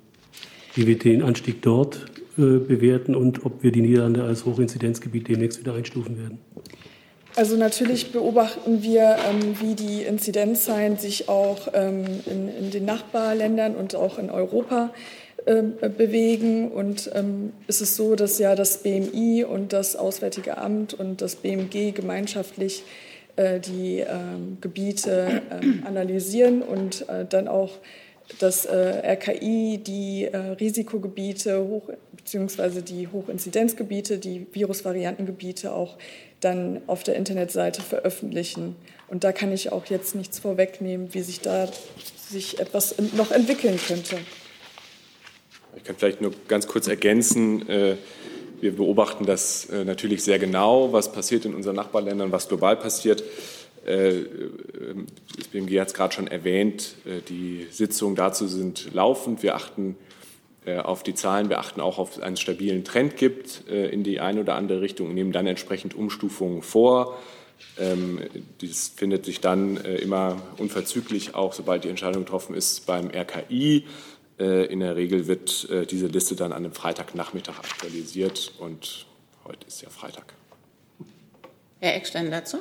wie 0.75 0.87
wir 0.87 0.99
den 0.99 1.23
Anstieg 1.23 1.63
dort 1.63 2.07
äh, 2.37 2.59
bewerten 2.59 3.15
und 3.15 3.45
ob 3.45 3.63
wir 3.63 3.71
die 3.73 3.81
Niederlande 3.81 4.25
als 4.25 4.45
Hochinzidenzgebiet 4.45 5.29
demnächst 5.29 5.61
wieder 5.61 5.75
einstufen 5.75 6.19
werden? 6.19 6.39
Also 7.37 7.57
natürlich 7.57 8.13
beobachten 8.13 8.83
wir, 8.83 9.17
ähm, 9.29 9.57
wie 9.61 9.75
die 9.75 10.03
Inzidenzzahlen 10.03 10.99
sich 10.99 11.29
auch 11.29 11.69
ähm, 11.73 12.05
in, 12.27 12.49
in, 12.49 12.71
den 12.71 12.85
Nachbarländern 12.85 13.75
und 13.75 13.97
auch 13.97 14.19
in 14.19 14.31
Europa 14.31 14.91
ähm, 15.47 15.75
bewegen. 15.97 16.71
Und 16.71 17.11
ähm, 17.13 17.53
es 17.67 17.81
ist 17.81 17.97
so, 17.97 18.15
dass 18.15 18.39
ja 18.39 18.55
das 18.55 18.83
BMI 18.83 19.45
und 19.45 19.73
das 19.73 19.97
Auswärtige 19.97 20.59
Amt 20.59 20.95
und 20.95 21.23
das 21.23 21.37
BMG 21.37 21.93
gemeinschaftlich 21.93 22.85
äh, 23.35 23.59
die 23.59 23.99
ähm, 23.99 24.59
Gebiete 24.61 25.43
ähm, 25.51 25.83
analysieren 25.87 26.63
und 26.63 27.09
äh, 27.09 27.25
dann 27.29 27.49
auch 27.49 27.73
das 28.39 28.65
äh, 28.65 29.03
RKI 29.15 29.79
die 29.79 30.25
äh, 30.25 30.37
Risikogebiete 30.37 31.61
hoch, 31.63 31.91
beziehungsweise 32.13 32.83
die 32.83 33.09
Hochinzidenzgebiete, 33.09 34.19
die 34.19 34.47
Virusvariantengebiete 34.53 35.73
auch 35.73 35.97
dann 36.41 36.83
auf 36.87 37.03
der 37.03 37.17
Internetseite 37.17 37.83
veröffentlichen. 37.83 38.77
Und 39.09 39.25
da 39.25 39.33
kann 39.33 39.53
ich 39.53 39.73
auch 39.73 39.87
jetzt 39.87 40.15
nichts 40.15 40.39
vorwegnehmen, 40.39 41.13
wie 41.13 41.23
sich 41.23 41.41
da 41.41 41.69
sich 42.29 42.59
etwas 42.59 42.97
noch 43.15 43.31
entwickeln 43.31 43.79
könnte. 43.87 44.17
Ich 45.77 45.85
kann 45.85 45.97
vielleicht 45.97 46.21
nur 46.21 46.33
ganz 46.49 46.67
kurz 46.67 46.89
ergänzen. 46.89 47.69
Äh, 47.69 47.97
wir 48.61 48.75
beobachten 48.75 49.27
das 49.27 49.67
äh, 49.67 49.85
natürlich 49.85 50.23
sehr 50.25 50.39
genau, 50.39 50.93
was 50.93 51.13
passiert 51.13 51.45
in 51.45 51.55
unseren 51.55 51.77
Nachbarländern, 51.77 52.33
was 52.33 52.49
global 52.49 52.77
passiert. 52.77 53.23
Äh, 53.85 54.25
das 55.37 55.49
BMG 55.49 55.81
hat 55.81 55.89
es 55.89 55.95
gerade 55.95 56.15
schon 56.15 56.27
erwähnt, 56.27 56.95
die 57.29 57.67
Sitzungen 57.71 58.17
dazu 58.17 58.47
sind 58.47 58.93
laufend. 58.95 59.43
Wir 59.43 59.55
achten 59.55 59.97
auf 60.67 61.03
die 61.03 61.15
Zahlen, 61.15 61.51
wir 61.51 61.59
achten 61.59 61.83
auch 61.83 61.99
auf 61.99 62.23
einen 62.23 62.39
stabilen 62.39 62.85
Trend 62.85 63.19
gibt 63.19 63.69
in 63.69 64.03
die 64.03 64.21
eine 64.21 64.41
oder 64.41 64.55
andere 64.55 64.81
Richtung 64.81 65.09
und 65.09 65.15
nehmen 65.15 65.31
dann 65.31 65.47
entsprechend 65.47 65.95
Umstufungen 65.95 66.63
vor. 66.63 67.19
Ähm, 67.79 68.19
dies 68.63 68.89
findet 68.89 69.27
sich 69.27 69.43
dann 69.43 69.77
immer 69.77 70.41
unverzüglich, 70.57 71.35
auch 71.35 71.53
sobald 71.53 71.85
die 71.85 71.91
Entscheidung 71.91 72.25
getroffen 72.25 72.55
ist, 72.55 72.87
beim 72.87 73.11
RKI. 73.11 73.85
Äh, 74.39 74.67
in 74.67 74.81
der 74.81 74.97
Regel 74.97 75.27
wird 75.27 75.69
äh, 75.71 75.87
diese 75.87 76.09
Liste 76.09 76.35
dann 76.35 76.53
an 76.53 76.65
einem 76.65 76.73
Freitagnachmittag 76.73 77.59
aktualisiert 77.59 78.53
und 78.59 79.07
heute 79.45 79.67
ist 79.67 79.83
ja 79.83 79.91
Freitag. 79.91 80.35
Herr 81.81 81.95
Eckstein 81.95 82.31
dazu? 82.31 82.59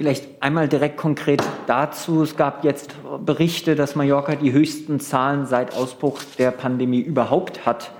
Vielleicht 0.00 0.42
einmal 0.42 0.66
direkt 0.66 0.96
konkret 0.96 1.42
dazu. 1.66 2.22
Es 2.22 2.34
gab 2.34 2.64
jetzt 2.64 2.94
Berichte, 3.26 3.74
dass 3.74 3.96
Mallorca 3.96 4.34
die 4.34 4.50
höchsten 4.50 4.98
Zahlen 4.98 5.44
seit 5.44 5.74
Ausbruch 5.74 6.22
der 6.38 6.52
Pandemie 6.52 7.00
überhaupt 7.00 7.66
hat 7.66 7.92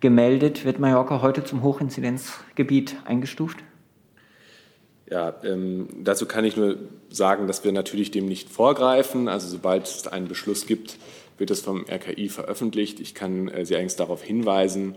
gemeldet. 0.00 0.64
Wird 0.64 0.80
Mallorca 0.80 1.22
heute 1.22 1.44
zum 1.44 1.62
Hochinzidenzgebiet 1.62 2.96
eingestuft? 3.04 3.58
Ja, 5.08 5.32
ähm, 5.44 5.86
dazu 6.02 6.26
kann 6.26 6.44
ich 6.44 6.56
nur 6.56 6.76
sagen, 7.08 7.46
dass 7.46 7.62
wir 7.62 7.70
natürlich 7.70 8.10
dem 8.10 8.26
nicht 8.26 8.48
vorgreifen. 8.48 9.28
Also 9.28 9.46
sobald 9.46 9.84
es 9.84 10.08
einen 10.08 10.26
Beschluss 10.26 10.66
gibt, 10.66 10.98
wird 11.38 11.52
es 11.52 11.60
vom 11.60 11.84
RKI 11.88 12.30
veröffentlicht. 12.30 12.98
Ich 12.98 13.14
kann 13.14 13.46
äh, 13.46 13.64
Sie 13.64 13.76
eigentlich 13.76 13.94
darauf 13.94 14.24
hinweisen, 14.24 14.96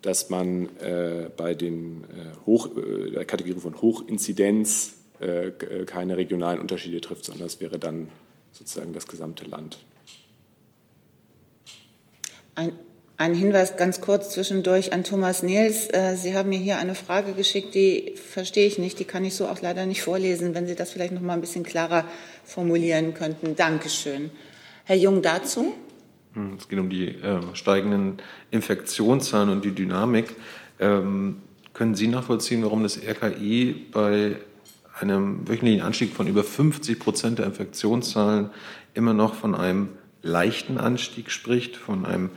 dass 0.00 0.30
man 0.30 0.70
äh, 0.78 1.28
bei 1.36 1.52
den 1.52 2.04
äh, 2.04 2.46
Hoch, 2.46 2.70
äh, 2.74 3.10
der 3.10 3.26
Kategorie 3.26 3.60
von 3.60 3.82
Hochinzidenz 3.82 4.96
keine 5.86 6.16
regionalen 6.16 6.60
Unterschiede 6.60 7.00
trifft, 7.00 7.24
sondern 7.26 7.46
es 7.46 7.60
wäre 7.60 7.78
dann 7.78 8.08
sozusagen 8.52 8.92
das 8.92 9.06
gesamte 9.06 9.44
Land. 9.44 9.78
Ein, 12.54 12.72
ein 13.16 13.34
Hinweis 13.34 13.76
ganz 13.76 14.00
kurz 14.00 14.30
zwischendurch 14.30 14.92
an 14.92 15.04
Thomas 15.04 15.42
Nils. 15.42 15.88
Sie 16.14 16.34
haben 16.34 16.48
mir 16.48 16.58
hier 16.58 16.78
eine 16.78 16.94
Frage 16.94 17.32
geschickt, 17.32 17.74
die 17.74 18.14
verstehe 18.16 18.66
ich 18.66 18.78
nicht, 18.78 18.98
die 18.98 19.04
kann 19.04 19.24
ich 19.24 19.34
so 19.34 19.46
auch 19.46 19.60
leider 19.60 19.86
nicht 19.86 20.02
vorlesen. 20.02 20.54
Wenn 20.54 20.66
Sie 20.66 20.74
das 20.74 20.90
vielleicht 20.90 21.12
noch 21.12 21.20
mal 21.20 21.34
ein 21.34 21.42
bisschen 21.42 21.64
klarer 21.64 22.04
formulieren 22.44 23.14
könnten. 23.14 23.56
Dankeschön. 23.56 24.30
Herr 24.84 24.96
Jung 24.96 25.22
dazu? 25.22 25.74
Hm, 26.34 26.56
es 26.58 26.68
geht 26.68 26.78
um 26.78 26.90
die 26.90 27.08
äh, 27.08 27.40
steigenden 27.54 28.18
Infektionszahlen 28.50 29.50
und 29.50 29.64
die 29.64 29.72
Dynamik. 29.72 30.34
Ähm, 30.78 31.42
können 31.72 31.94
Sie 31.94 32.08
nachvollziehen, 32.08 32.62
warum 32.62 32.82
das 32.82 32.98
RKI 32.98 33.86
bei 33.92 34.36
einem 35.00 35.48
wöchentlichen 35.48 35.82
Anstieg 35.82 36.12
von 36.12 36.26
über 36.26 36.44
50 36.44 36.98
Prozent 36.98 37.38
der 37.38 37.46
Infektionszahlen 37.46 38.50
immer 38.94 39.14
noch 39.14 39.34
von 39.34 39.54
einem 39.54 39.88
leichten 40.22 40.78
Anstieg 40.78 41.30
spricht, 41.30 41.76
von 41.76 42.04
einem 42.04 42.30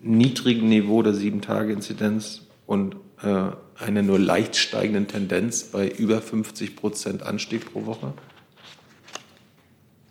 niedrigen 0.00 0.68
Niveau 0.68 1.02
der 1.02 1.14
Sieben-Tage-Inzidenz 1.14 2.42
und 2.66 2.96
äh, 3.22 3.50
einer 3.78 4.02
nur 4.02 4.18
leicht 4.18 4.56
steigenden 4.56 5.06
Tendenz 5.06 5.64
bei 5.64 5.88
über 5.88 6.20
50 6.20 6.76
Prozent 6.76 7.22
Anstieg 7.22 7.72
pro 7.72 7.86
Woche? 7.86 8.12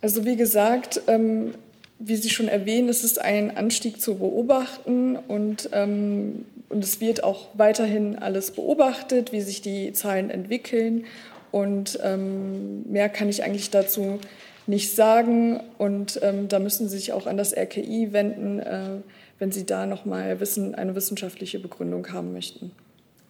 Also 0.00 0.24
wie 0.24 0.36
gesagt, 0.36 1.00
ähm, 1.06 1.54
wie 1.98 2.16
Sie 2.16 2.30
schon 2.30 2.48
erwähnen, 2.48 2.88
es 2.88 3.02
ist 3.02 3.20
ein 3.20 3.56
Anstieg 3.56 4.00
zu 4.00 4.18
beobachten 4.18 5.16
und, 5.16 5.70
ähm, 5.72 6.44
und 6.68 6.84
es 6.84 7.00
wird 7.00 7.24
auch 7.24 7.48
weiterhin 7.54 8.16
alles 8.16 8.52
beobachtet, 8.52 9.32
wie 9.32 9.40
sich 9.40 9.62
die 9.62 9.92
Zahlen 9.92 10.30
entwickeln. 10.30 11.04
Und 11.50 11.98
ähm, 12.02 12.90
mehr 12.90 13.08
kann 13.08 13.28
ich 13.28 13.42
eigentlich 13.42 13.70
dazu 13.70 14.18
nicht 14.66 14.94
sagen. 14.94 15.60
Und 15.78 16.20
ähm, 16.22 16.48
da 16.48 16.58
müssen 16.58 16.88
Sie 16.88 16.98
sich 16.98 17.12
auch 17.12 17.26
an 17.26 17.36
das 17.36 17.56
RKI 17.56 18.12
wenden, 18.12 18.60
äh, 18.60 18.90
wenn 19.38 19.52
Sie 19.52 19.66
da 19.66 19.86
nochmal 19.86 20.40
wissen, 20.40 20.74
eine 20.74 20.94
wissenschaftliche 20.94 21.58
Begründung 21.58 22.12
haben 22.12 22.32
möchten. 22.32 22.72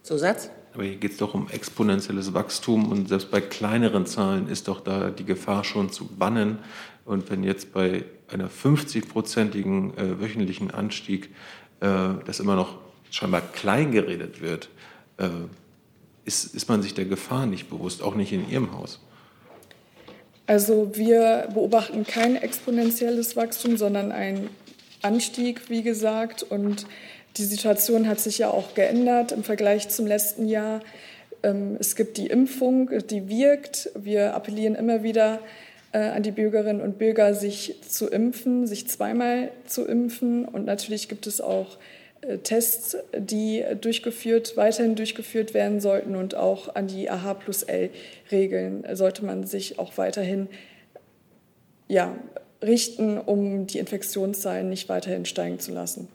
Zusatz? 0.03 0.49
Aber 0.73 0.83
hier 0.83 0.97
geht 0.97 1.11
es 1.11 1.17
doch 1.17 1.33
um 1.33 1.49
exponentielles 1.49 2.33
Wachstum 2.33 2.91
und 2.91 3.09
selbst 3.09 3.31
bei 3.31 3.41
kleineren 3.41 4.05
Zahlen 4.05 4.47
ist 4.47 4.67
doch 4.67 4.81
da 4.81 5.09
die 5.09 5.25
Gefahr 5.25 5.63
schon 5.63 5.91
zu 5.91 6.05
bannen. 6.05 6.59
Und 7.05 7.29
wenn 7.31 7.43
jetzt 7.43 7.73
bei 7.73 8.05
einer 8.27 8.49
50-prozentigen 8.49 9.97
äh, 9.97 10.19
wöchentlichen 10.21 10.71
Anstieg 10.71 11.29
äh, 11.79 11.87
das 12.25 12.39
immer 12.39 12.55
noch 12.55 12.77
scheinbar 13.09 13.41
klein 13.41 13.91
geredet 13.91 14.41
wird, 14.41 14.69
äh, 15.17 15.29
ist, 16.25 16.53
ist 16.55 16.69
man 16.69 16.81
sich 16.81 16.93
der 16.93 17.05
Gefahr 17.05 17.45
nicht 17.45 17.69
bewusst, 17.69 18.01
auch 18.01 18.15
nicht 18.15 18.31
in 18.31 18.49
Ihrem 18.49 18.77
Haus. 18.77 18.99
Also 20.47 20.95
wir 20.95 21.47
beobachten 21.53 22.05
kein 22.05 22.35
exponentielles 22.35 23.35
Wachstum, 23.35 23.77
sondern 23.77 24.11
einen 24.11 24.49
Anstieg, 25.01 25.69
wie 25.69 25.83
gesagt. 25.83 26.43
Und 26.43 26.87
die 27.37 27.45
Situation 27.45 28.07
hat 28.07 28.19
sich 28.19 28.39
ja 28.39 28.49
auch 28.49 28.73
geändert 28.73 29.31
im 29.31 29.43
Vergleich 29.43 29.89
zum 29.89 30.07
letzten 30.07 30.47
Jahr. 30.47 30.81
Ähm, 31.43 31.77
es 31.79 31.95
gibt 31.95 32.17
die 32.17 32.27
Impfung, 32.27 32.89
die 33.09 33.29
wirkt. 33.29 33.91
Wir 33.95 34.33
appellieren 34.33 34.73
immer 34.75 35.03
wieder 35.03 35.39
äh, 35.91 35.99
an 35.99 36.23
die 36.23 36.31
Bürgerinnen 36.31 36.81
und 36.81 36.97
Bürger, 36.97 37.33
sich 37.33 37.75
zu 37.87 38.07
impfen, 38.07 38.67
sich 38.67 38.87
zweimal 38.87 39.51
zu 39.65 39.85
impfen. 39.85 40.45
Und 40.45 40.65
natürlich 40.65 41.09
gibt 41.09 41.27
es 41.27 41.41
auch 41.41 41.77
Tests, 42.43 42.97
die 43.17 43.63
durchgeführt, 43.79 44.57
weiterhin 44.57 44.95
durchgeführt 44.95 45.53
werden 45.53 45.79
sollten. 45.79 46.15
Und 46.15 46.35
auch 46.35 46.75
an 46.75 46.87
die 46.87 47.09
AH 47.09 47.35
plus 47.35 47.63
L-Regeln 47.63 48.85
sollte 48.93 49.25
man 49.25 49.45
sich 49.45 49.79
auch 49.79 49.97
weiterhin 49.97 50.47
ja, 51.87 52.15
richten, 52.61 53.17
um 53.17 53.67
die 53.67 53.79
Infektionszahlen 53.79 54.69
nicht 54.69 54.89
weiterhin 54.89 55.25
steigen 55.25 55.59
zu 55.59 55.71
lassen. 55.71 56.07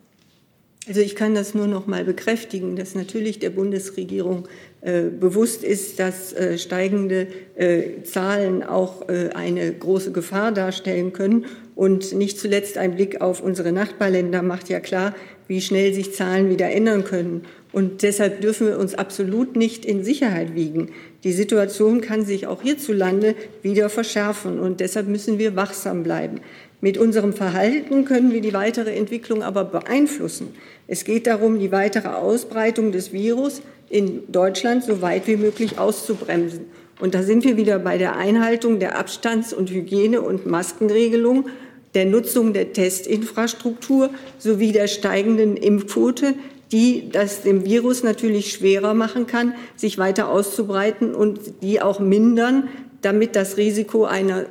Also 0.86 1.00
ich 1.00 1.16
kann 1.16 1.34
das 1.34 1.54
nur 1.54 1.66
noch 1.66 1.86
mal 1.86 2.04
bekräftigen, 2.04 2.76
dass 2.76 2.94
natürlich 2.94 3.38
der 3.38 3.48
Bundesregierung 3.48 4.46
äh, 4.82 5.04
bewusst 5.04 5.64
ist, 5.64 5.98
dass 5.98 6.34
äh, 6.34 6.58
steigende 6.58 7.26
äh, 7.56 8.02
Zahlen 8.02 8.62
auch 8.62 9.08
äh, 9.08 9.30
eine 9.30 9.72
große 9.72 10.12
Gefahr 10.12 10.52
darstellen 10.52 11.14
können. 11.14 11.46
Und 11.74 12.12
nicht 12.12 12.38
zuletzt 12.38 12.76
ein 12.76 12.96
Blick 12.96 13.22
auf 13.22 13.42
unsere 13.42 13.72
Nachbarländer 13.72 14.42
macht 14.42 14.68
ja 14.68 14.78
klar, 14.78 15.14
wie 15.48 15.60
schnell 15.60 15.92
sich 15.92 16.14
Zahlen 16.14 16.50
wieder 16.50 16.70
ändern 16.70 17.04
können. 17.04 17.42
Und 17.72 18.02
deshalb 18.02 18.40
dürfen 18.40 18.68
wir 18.68 18.78
uns 18.78 18.94
absolut 18.94 19.56
nicht 19.56 19.84
in 19.84 20.04
Sicherheit 20.04 20.54
wiegen. 20.54 20.90
Die 21.24 21.32
Situation 21.32 22.00
kann 22.00 22.24
sich 22.24 22.46
auch 22.46 22.62
hierzulande 22.62 23.34
wieder 23.62 23.88
verschärfen. 23.88 24.60
Und 24.60 24.78
deshalb 24.80 25.08
müssen 25.08 25.38
wir 25.38 25.56
wachsam 25.56 26.04
bleiben. 26.04 26.40
Mit 26.80 26.98
unserem 26.98 27.32
Verhalten 27.32 28.04
können 28.04 28.32
wir 28.32 28.40
die 28.40 28.52
weitere 28.52 28.94
Entwicklung 28.94 29.42
aber 29.42 29.64
beeinflussen. 29.64 30.54
Es 30.86 31.04
geht 31.04 31.26
darum, 31.26 31.58
die 31.58 31.72
weitere 31.72 32.08
Ausbreitung 32.08 32.92
des 32.92 33.12
Virus 33.12 33.62
in 33.90 34.22
Deutschland 34.30 34.84
so 34.84 35.02
weit 35.02 35.26
wie 35.26 35.36
möglich 35.36 35.78
auszubremsen. 35.78 36.66
Und 37.00 37.14
da 37.14 37.22
sind 37.22 37.44
wir 37.44 37.56
wieder 37.56 37.78
bei 37.78 37.98
der 37.98 38.16
Einhaltung 38.16 38.78
der 38.78 38.98
Abstands- 38.98 39.52
und 39.52 39.70
Hygiene- 39.70 40.20
und 40.22 40.46
Maskenregelung, 40.46 41.46
der 41.94 42.06
Nutzung 42.06 42.52
der 42.52 42.72
Testinfrastruktur 42.72 44.10
sowie 44.38 44.72
der 44.72 44.88
steigenden 44.88 45.56
Impfquote, 45.56 46.34
die 46.72 47.08
das 47.10 47.42
dem 47.42 47.64
Virus 47.64 48.02
natürlich 48.02 48.52
schwerer 48.52 48.94
machen 48.94 49.26
kann, 49.26 49.54
sich 49.76 49.98
weiter 49.98 50.28
auszubreiten 50.28 51.14
und 51.14 51.62
die 51.62 51.80
auch 51.80 52.00
mindern, 52.00 52.68
damit 53.00 53.36
das 53.36 53.56
Risiko 53.56 54.04
einer 54.04 54.46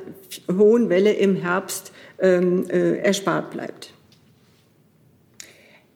hohen 0.50 0.88
Welle 0.88 1.12
im 1.12 1.36
Herbst 1.36 1.92
ähm, 2.20 2.68
äh, 2.70 2.98
erspart 2.98 3.50
bleibt. 3.50 3.92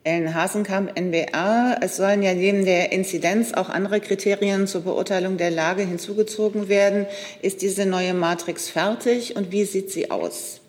Ellen 0.04 0.34
Hasenkamp, 0.34 0.98
NWR. 0.98 1.78
Es 1.82 1.98
sollen 1.98 2.22
ja 2.22 2.32
neben 2.32 2.64
der 2.64 2.92
Inzidenz 2.92 3.52
auch 3.52 3.68
andere 3.68 4.00
Kriterien 4.00 4.66
zur 4.66 4.82
Beurteilung 4.82 5.36
der 5.36 5.50
Lage 5.50 5.82
hinzugezogen 5.82 6.68
werden. 6.68 7.06
Ist 7.42 7.62
diese 7.62 7.84
neue 7.84 8.14
Matrix 8.14 8.68
fertig 8.70 9.36
und 9.36 9.52
wie 9.52 9.64
sieht 9.64 9.90
sie 9.90 10.10
aus? 10.10 10.60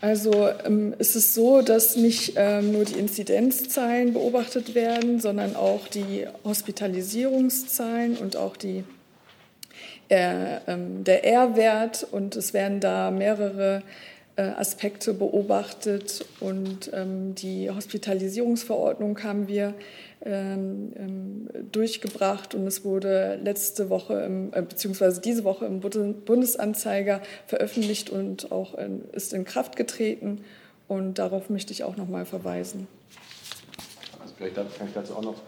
Also 0.00 0.48
ähm, 0.64 0.94
ist 0.98 1.14
es 1.14 1.34
so, 1.34 1.60
dass 1.60 1.96
nicht 1.96 2.32
ähm, 2.36 2.72
nur 2.72 2.84
die 2.84 2.98
Inzidenzzahlen 2.98 4.14
beobachtet 4.14 4.74
werden, 4.74 5.20
sondern 5.20 5.56
auch 5.56 5.88
die 5.88 6.26
Hospitalisierungszahlen 6.42 8.16
und 8.16 8.36
auch 8.36 8.56
die, 8.56 8.84
äh, 10.08 10.56
ähm, 10.66 11.04
der 11.04 11.26
R-Wert. 11.26 12.06
Und 12.10 12.34
es 12.34 12.54
werden 12.54 12.80
da 12.80 13.10
mehrere 13.10 13.82
äh, 14.36 14.42
Aspekte 14.42 15.12
beobachtet. 15.12 16.24
Und 16.40 16.90
ähm, 16.94 17.34
die 17.34 17.68
Hospitalisierungsverordnung 17.68 19.22
haben 19.22 19.48
wir 19.48 19.74
ähm, 20.22 20.92
ähm, 20.96 21.48
durchgebracht 21.72 22.54
und 22.54 22.66
es 22.66 22.84
wurde 22.84 23.38
letzte 23.42 23.88
Woche, 23.88 24.20
im, 24.20 24.52
äh, 24.52 24.60
beziehungsweise 24.60 25.20
diese 25.20 25.44
Woche 25.44 25.64
im 25.64 25.80
Bundesanzeiger 25.80 27.22
veröffentlicht 27.46 28.10
und 28.10 28.52
auch 28.52 28.74
in, 28.74 29.08
ist 29.12 29.32
in 29.32 29.44
Kraft 29.44 29.76
getreten. 29.76 30.44
Und 30.88 31.14
darauf 31.14 31.50
möchte 31.50 31.72
ich 31.72 31.84
auch 31.84 31.96
noch 31.96 32.08
mal 32.08 32.26
verweisen. 32.26 32.88
Also 34.20 34.34
vielleicht 34.36 34.56
kann 34.56 34.88
ich 34.88 34.92
dazu 34.92 35.14
auch 35.14 35.22
noch 35.22 35.40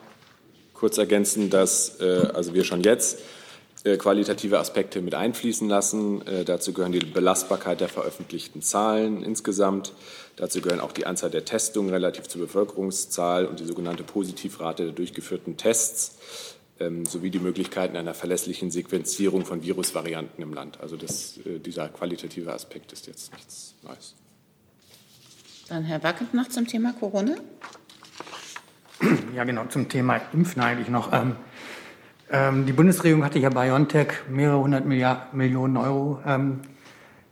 kurz 0.73 0.97
ergänzen, 0.99 1.51
dass 1.51 2.01
äh, 2.01 2.29
also 2.33 2.55
wir 2.55 2.65
schon 2.65 2.83
jetzt 2.83 3.19
qualitative 3.85 4.59
Aspekte 4.59 5.01
mit 5.01 5.15
einfließen 5.15 5.69
lassen. 5.69 6.27
Äh, 6.27 6.45
dazu 6.45 6.73
gehören 6.73 6.93
die 6.93 7.01
Belastbarkeit 7.01 7.81
der 7.81 7.89
veröffentlichten 7.89 8.63
Zahlen 8.63 9.23
insgesamt. 9.23 9.93
Dazu 10.37 10.61
gehören 10.61 10.81
auch 10.81 10.93
die 10.93 11.05
Anzahl 11.05 11.31
der 11.31 11.45
Testungen 11.45 11.91
relativ 11.91 12.29
zur 12.29 12.43
Bevölkerungszahl 12.43 13.47
und 13.47 13.61
die 13.61 13.65
sogenannte 13.65 14.05
Positivrate 14.05 14.85
der 14.85 14.93
durchgeführten 14.93 15.57
Tests 15.57 16.17
ähm, 16.79 17.05
sowie 17.07 17.31
die 17.31 17.41
Möglichkeiten 17.41 17.97
einer 17.97 18.15
verlässlichen 18.15 18.71
Sequenzierung 18.71 19.45
von 19.45 19.63
Virusvarianten 19.63 20.43
im 20.43 20.55
Land. 20.55 20.81
Also 20.81 20.97
das, 20.97 21.39
äh, 21.39 21.59
dieser 21.59 21.89
qualitative 21.89 22.53
Aspekt 22.53 22.93
ist 22.93 23.07
jetzt 23.07 23.33
nichts 23.35 23.75
Neues. 23.83 24.15
Dann 25.69 25.85
Herr 25.85 26.03
Wackend 26.03 26.35
noch 26.35 26.49
zum 26.49 26.67
Thema 26.67 26.93
Corona. 26.93 27.35
Ja, 29.35 29.43
genau, 29.43 29.65
zum 29.67 29.89
Thema 29.89 30.21
Impfen 30.33 30.63
eigentlich 30.63 30.89
noch. 30.89 31.13
Ähm, 31.13 31.35
ähm, 32.33 32.67
die 32.67 32.73
Bundesregierung 32.73 33.25
hatte 33.25 33.39
ja 33.39 33.51
BioNTech 33.51 34.09
mehrere 34.31 34.59
hundert 34.59 34.87
Milliard, 34.87 35.35
Millionen 35.35 35.77
Euro 35.77 36.19
ähm, 36.27 36.61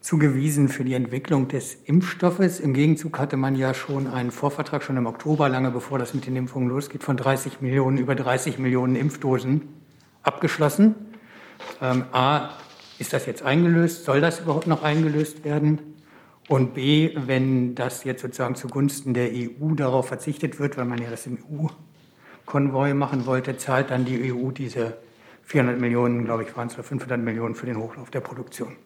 zugewiesen 0.01 0.69
für 0.69 0.85
die 0.85 0.95
Entwicklung 0.95 1.49
des 1.49 1.75
Impfstoffes. 1.85 2.61
Im 2.61 2.75
Gegenzug 2.75 3.19
hatte 3.19 3.37
man 3.37 3.57
ja 3.57 3.73
schon 3.73 4.07
einen 4.07 4.31
Vorvertrag, 4.31 4.83
schon 4.83 4.97
im 4.97 5.07
Oktober, 5.07 5.49
lange 5.49 5.71
bevor 5.71 5.99
das 5.99 6.13
mit 6.13 6.27
den 6.27 6.37
Impfungen 6.37 6.69
losgeht, 6.69 7.03
von 7.03 7.17
30 7.17 7.61
Millionen, 7.63 7.99
über 7.99 8.15
30 8.15 8.59
Millionen 8.59 8.95
Impfdosen 8.95 9.63
abgeschlossen. 10.23 10.95
Ähm, 11.81 12.05
A, 12.13 12.51
ist 12.99 13.15
das 13.15 13.25
jetzt 13.25 13.43
eingelöst? 13.43 14.05
Soll 14.05 14.21
das 14.21 14.41
überhaupt 14.41 14.67
noch 14.67 14.83
eingelöst 14.83 15.45
werden? 15.45 15.81
Und 16.49 16.75
B, 16.75 17.13
wenn 17.15 17.75
das 17.75 18.05
jetzt 18.05 18.23
sozusagen 18.23 18.55
zugunsten 18.55 19.15
der 19.15 19.31
EU 19.33 19.75
darauf 19.75 20.09
verzichtet 20.09 20.59
wird, 20.59 20.77
weil 20.77 20.85
man 20.85 21.01
ja 21.01 21.09
das 21.09 21.27
im 21.27 21.39
EU-Konvoi 22.51 22.95
machen 22.95 23.27
wollte, 23.27 23.57
zahlt 23.57 23.91
dann 23.91 24.05
die 24.05 24.33
EU 24.33 24.51
diese 24.51 24.97
400 25.45 25.79
Millionen, 25.79 26.25
glaube 26.25 26.45
ich, 26.45 26.57
waren 26.57 26.69
es, 26.69 26.75
oder 26.75 26.85
500 26.85 27.19
Millionen 27.21 27.55
für 27.55 27.67
den 27.67 27.77
Hochlauf 27.77 28.11
der 28.11 28.21
Produktion. 28.21 28.77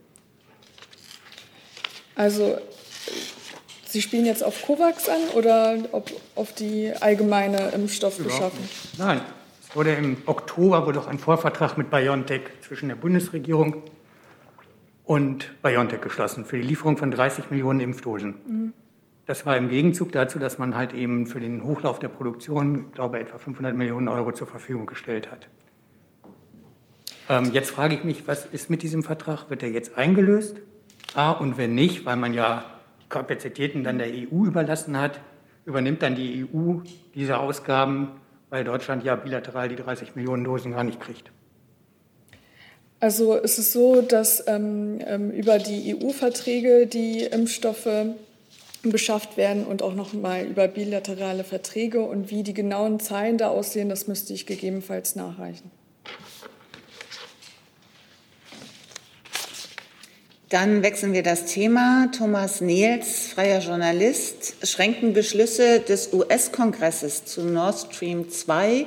Also 2.15 2.59
Sie 3.87 4.03
spielen 4.03 4.27
jetzt 4.27 4.43
auf 4.43 4.63
COVAX 4.63 5.09
an 5.09 5.21
oder 5.35 5.77
ob, 5.93 6.11
auf 6.35 6.53
die 6.53 6.93
allgemeine 7.01 7.69
Impfstoffbeschaffung? 7.69 8.69
Nein, 8.99 9.21
es 9.63 9.77
wurde 9.77 9.93
im 9.93 10.17
Oktober 10.27 10.85
wurde 10.85 10.99
auch 11.01 11.07
ein 11.07 11.19
Vorvertrag 11.19 11.79
mit 11.79 11.91
BioNTech 11.91 12.43
zwischen 12.67 12.89
der 12.89 12.97
Bundesregierung 12.97 13.85
und 15.05 15.63
BioNTech 15.63 16.01
geschlossen 16.01 16.45
für 16.45 16.57
die 16.57 16.65
Lieferung 16.65 16.97
von 16.97 17.13
30 17.13 17.51
Millionen 17.51 17.81
Impfdosen. 17.81 18.35
Mhm. 18.47 18.73
Das 19.27 19.47
war 19.47 19.57
im 19.57 19.71
Gegenzug 19.71 20.13
dazu, 20.13 20.39
dass 20.39 20.59
man 20.59 20.77
halt 20.77 20.93
eben 20.93 21.27
für 21.27 21.41
den 21.41 21.65
Hochlauf 21.65 21.99
der 21.99 22.09
Produktion, 22.09 22.87
ich 22.89 22.95
glaube, 22.95 23.19
etwa 23.19 23.39
500 23.39 23.75
Millionen 23.75 24.09
Euro 24.09 24.33
zur 24.33 24.47
Verfügung 24.47 24.85
gestellt 24.85 25.31
hat. 25.31 25.49
Ähm, 27.31 27.51
jetzt 27.53 27.71
frage 27.71 27.95
ich 27.95 28.05
mich, 28.05 28.29
was 28.29 28.45
ist 28.45 28.69
mit 28.69 28.83
diesem 28.83 29.03
Vertrag? 29.03 29.49
Wird 29.49 29.63
er 29.63 29.71
jetzt 29.71 29.97
eingelöst? 29.97 30.59
A, 31.15 31.31
und 31.31 31.57
wenn 31.57 31.75
nicht, 31.75 32.05
weil 32.05 32.17
man 32.17 32.35
ja 32.35 32.65
Kapazitäten 33.09 33.83
dann 33.83 33.99
der 33.99 34.09
EU 34.09 34.45
überlassen 34.45 34.99
hat, 34.99 35.21
übernimmt 35.65 36.03
dann 36.03 36.17
die 36.17 36.45
EU 36.45 36.81
diese 37.15 37.39
Ausgaben, 37.39 38.11
weil 38.51 38.65
Deutschland 38.65 39.05
ja 39.05 39.17
bilateral 39.17 39.71
die 39.71 39.77
30 39.77 40.17
Millionen 40.17 40.45
Dosen 40.45 40.73
gar 40.73 40.85
nicht 40.85 41.01
kriegt. 41.01 41.31
Also 43.01 43.37
es 43.37 43.59
ist 43.59 43.73
so, 43.73 44.03
dass 44.03 44.47
ähm, 44.47 44.99
ähm 45.07 45.31
über 45.31 45.59
die 45.59 45.97
EU-Verträge 45.97 46.87
die 46.87 47.23
Impfstoffe 47.23 47.89
beschafft 48.91 49.37
werden 49.37 49.65
und 49.65 49.83
auch 49.83 49.95
noch 49.95 50.13
mal 50.13 50.45
über 50.45 50.69
bilaterale 50.69 51.45
Verträge. 51.45 52.01
Und 52.01 52.31
wie 52.31 52.43
die 52.43 52.55
genauen 52.55 53.01
Zahlen 53.01 53.39
da 53.39 53.49
aussehen, 53.49 53.89
das 53.89 54.07
müsste 54.07 54.33
ich 54.33 54.47
gegebenenfalls 54.47 55.17
nachreichen. 55.17 55.71
Dann 60.51 60.83
wechseln 60.83 61.13
wir 61.13 61.23
das 61.23 61.47
Thema. 61.47 62.11
Thomas 62.17 62.61
Nehls, 62.61 63.27
freier 63.27 63.61
Journalist, 63.61 64.55
schränken 64.63 65.13
Beschlüsse 65.13 65.81
des 65.81 66.13
US-Kongresses 66.13 67.25
zu 67.25 67.43
Nord 67.43 67.79
Stream 67.79 68.31
2 68.31 68.87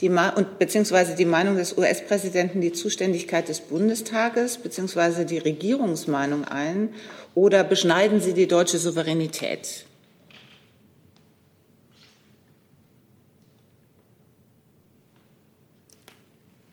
die, 0.00 0.08
und, 0.08 0.58
beziehungsweise 0.58 1.16
die 1.16 1.24
Meinung 1.24 1.56
des 1.56 1.76
US-Präsidenten 1.76 2.60
die 2.60 2.72
Zuständigkeit 2.72 3.48
des 3.48 3.60
Bundestages 3.60 4.58
beziehungsweise 4.58 5.24
die 5.24 5.38
Regierungsmeinung 5.38 6.44
ein 6.44 6.90
oder 7.34 7.64
beschneiden 7.64 8.20
sie 8.20 8.34
die 8.34 8.46
deutsche 8.46 8.78
Souveränität? 8.78 9.84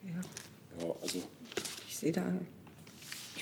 Ja, 0.03 0.85
also 1.01 1.21
ich 1.87 1.97
sehe 1.97 2.11
da 2.11 2.23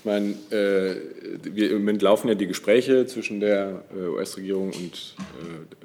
ich 0.03 0.05
meine, 0.05 0.31
äh, 0.51 0.97
wir, 1.43 1.71
im 1.71 1.77
Moment 1.77 2.01
laufen 2.01 2.27
ja 2.27 2.35
die 2.35 2.45
Gespräche 2.45 3.05
zwischen 3.05 3.39
der 3.39 3.85
äh, 3.95 4.07
US-Regierung 4.07 4.71
und 4.71 5.15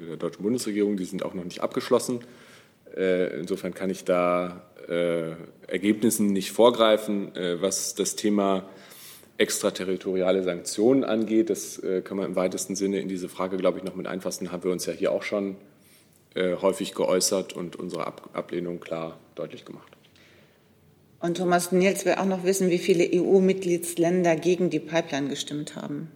äh, 0.01 0.07
der 0.09 0.17
deutschen 0.17 0.43
Bundesregierung. 0.43 0.97
Die 0.97 1.05
sind 1.05 1.23
auch 1.23 1.33
noch 1.33 1.45
nicht 1.45 1.61
abgeschlossen. 1.61 2.19
Äh, 2.97 3.39
insofern 3.39 3.73
kann 3.73 3.89
ich 3.89 4.03
da 4.03 4.69
äh, 4.89 5.35
Ergebnissen 5.67 6.33
nicht 6.33 6.51
vorgreifen. 6.51 7.33
Äh, 7.33 7.61
was 7.61 7.95
das 7.95 8.17
Thema 8.17 8.67
extraterritoriale 9.39 10.43
Sanktionen 10.43 11.03
angeht, 11.03 11.49
das 11.49 11.81
kann 12.03 12.17
man 12.17 12.27
im 12.27 12.35
weitesten 12.35 12.75
Sinne 12.75 12.99
in 12.99 13.07
diese 13.07 13.29
Frage, 13.29 13.57
glaube 13.57 13.79
ich, 13.79 13.83
noch 13.83 13.95
mit 13.95 14.05
einfassen. 14.05 14.51
Haben 14.51 14.63
wir 14.65 14.71
uns 14.71 14.85
ja 14.85 14.93
hier 14.93 15.11
auch 15.11 15.23
schon 15.23 15.55
häufig 16.35 16.93
geäußert 16.93 17.53
und 17.53 17.75
unsere 17.75 18.05
Ab 18.05 18.29
Ablehnung 18.33 18.79
klar 18.79 19.19
deutlich 19.35 19.65
gemacht. 19.65 19.91
Und 21.19 21.37
Thomas 21.37 21.71
Nils 21.71 22.05
will 22.05 22.13
auch 22.13 22.25
noch 22.25 22.43
wissen, 22.43 22.69
wie 22.69 22.77
viele 22.77 23.09
EU-Mitgliedsländer 23.11 24.35
gegen 24.35 24.69
die 24.69 24.79
Pipeline 24.79 25.27
gestimmt 25.27 25.75
haben. 25.75 26.11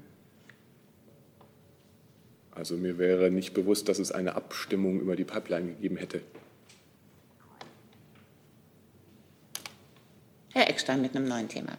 Also 2.52 2.78
mir 2.78 3.00
wäre 3.00 3.32
nicht 3.32 3.54
bewusst, 3.54 3.90
dass 3.90 4.00
es 4.00 4.12
eine 4.12 4.36
Abstimmung 4.36 5.00
über 5.02 5.16
die 5.16 5.24
Pipeline 5.24 5.70
gegeben 5.70 5.98
hätte. 5.98 6.22
Herr 10.54 10.70
Eckstein 10.70 11.02
mit 11.02 11.16
einem 11.16 11.28
neuen 11.28 11.50
Thema. 11.50 11.78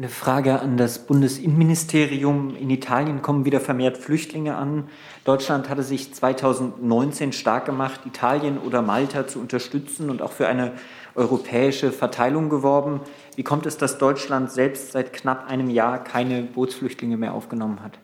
Eine 0.00 0.08
Frage 0.08 0.60
an 0.60 0.78
das 0.78 1.00
Bundesinnenministerium. 1.00 2.56
In 2.56 2.70
Italien 2.70 3.20
kommen 3.20 3.44
wieder 3.44 3.60
vermehrt 3.60 3.98
Flüchtlinge 3.98 4.56
an. 4.56 4.88
Deutschland 5.24 5.68
hatte 5.68 5.82
sich 5.82 6.14
2019 6.14 7.34
stark 7.34 7.66
gemacht, 7.66 8.00
Italien 8.06 8.56
oder 8.56 8.80
Malta 8.80 9.28
zu 9.28 9.40
unterstützen 9.40 10.08
und 10.08 10.22
auch 10.22 10.32
für 10.32 10.48
eine 10.48 10.72
europäische 11.14 11.92
Verteilung 11.92 12.48
geworben. 12.48 13.02
Wie 13.36 13.42
kommt 13.42 13.66
es, 13.66 13.76
dass 13.76 13.98
Deutschland 13.98 14.50
selbst 14.50 14.92
seit 14.92 15.12
knapp 15.12 15.50
einem 15.50 15.68
Jahr 15.68 16.02
keine 16.02 16.44
Bootsflüchtlinge 16.44 17.18
mehr 17.18 17.34
aufgenommen 17.34 17.82
hat? 17.82 17.98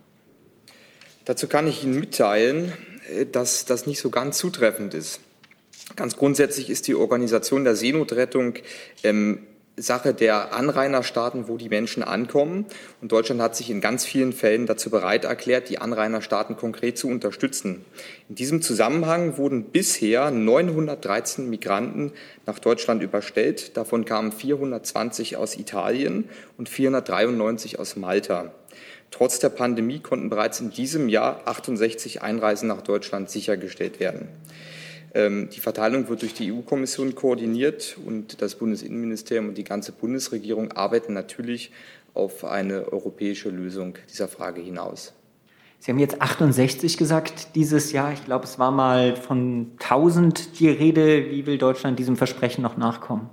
Dazu 1.25 1.49
kann 1.49 1.67
ich 1.67 1.83
Ihnen 1.83 1.99
mitteilen, 1.99 2.75
äh, 3.11 3.25
dass 3.25 3.65
das 3.65 3.87
nicht 3.87 4.01
so 4.01 4.11
ganz 4.11 4.37
zutreffend 4.37 4.93
ist. 4.93 5.21
Ganz 5.97 6.19
grundsätzlich 6.19 6.69
ist 6.69 6.89
die 6.89 6.95
Organisation 6.95 7.65
der 7.65 7.75
Seenotrettung 7.75 8.57
ähm, 9.03 9.39
Sache 9.79 10.15
der 10.15 10.55
Anrainerstaaten, 10.55 11.49
wo 11.49 11.59
die 11.59 11.69
Menschen 11.69 12.03
ankommen. 12.03 12.65
Und 13.03 13.13
Deutschland 13.13 13.43
hat 13.43 13.55
sich 13.55 13.69
in 13.69 13.83
ganz 13.83 14.07
vielen 14.07 14.33
Fällen 14.33 14.67
dazu 14.67 14.89
bereit 14.89 15.25
erklärt, 15.25 15.69
die 15.69 15.79
Anrainerstaaten 15.79 16.57
konkret 16.57 16.97
zu 16.97 17.09
unterstützen. 17.09 17.85
In 18.29 18.37
diesem 18.37 18.63
Zusammenhang 18.63 19.37
wurden 19.37 19.65
bisher 19.65 20.31
913 20.31 21.51
Migranten 21.51 22.13
nach 22.47 22.59
Deutschland 22.59 23.03
überstellt. 23.03 23.77
Davon 23.77 24.07
kamen 24.07 24.33
420 24.33 25.37
aus 25.37 25.57
Italien 25.59 26.31
und 26.57 26.71
493 26.71 27.79
aus 27.79 27.97
Malta. 27.97 28.53
Trotz 29.11 29.39
der 29.39 29.51
Pandemie 29.51 30.01
konnten 30.01 30.31
bereits 30.31 30.61
in 30.61 30.71
diesem 30.71 31.09
Jahr 31.09 31.43
68 31.47 32.23
Einreisen 32.23 32.69
nach 32.69 32.83
Deutschland 32.83 33.31
sichergestellt 33.31 34.01
werden. 34.01 34.29
Ähm, 35.17 35.49
die 35.49 35.61
Verteilung 35.61 36.11
wird 36.11 36.21
durch 36.21 36.35
die 36.35 36.53
EU-Kommission 36.53 37.15
koordiniert 37.15 37.97
und 38.05 38.43
das 38.43 38.57
Bundesinnenministerium 38.57 39.49
und 39.49 39.57
die 39.57 39.65
ganze 39.65 39.93
Bundesregierung 39.93 40.73
arbeiten 40.73 41.15
natürlich 41.15 41.73
auf 42.13 42.45
eine 42.45 42.93
europäische 42.93 43.49
Lösung 43.49 43.95
dieser 44.13 44.29
Frage 44.29 44.61
hinaus. 44.61 45.15
Sie 45.79 45.91
haben 45.91 45.99
jetzt 45.99 46.21
68 46.21 46.99
gesagt 46.99 47.55
dieses 47.55 47.93
Jahr. 47.93 48.13
Ich 48.13 48.27
glaube, 48.27 48.45
es 48.45 48.59
war 48.59 48.71
mal 48.71 49.17
von 49.17 49.73
1000 49.81 50.61
die 50.61 50.69
Rede. 50.69 51.31
Wie 51.31 51.47
will 51.47 51.57
Deutschland 51.57 51.99
diesem 51.99 52.17
Versprechen 52.17 52.61
noch 52.61 52.77
nachkommen? 52.77 53.31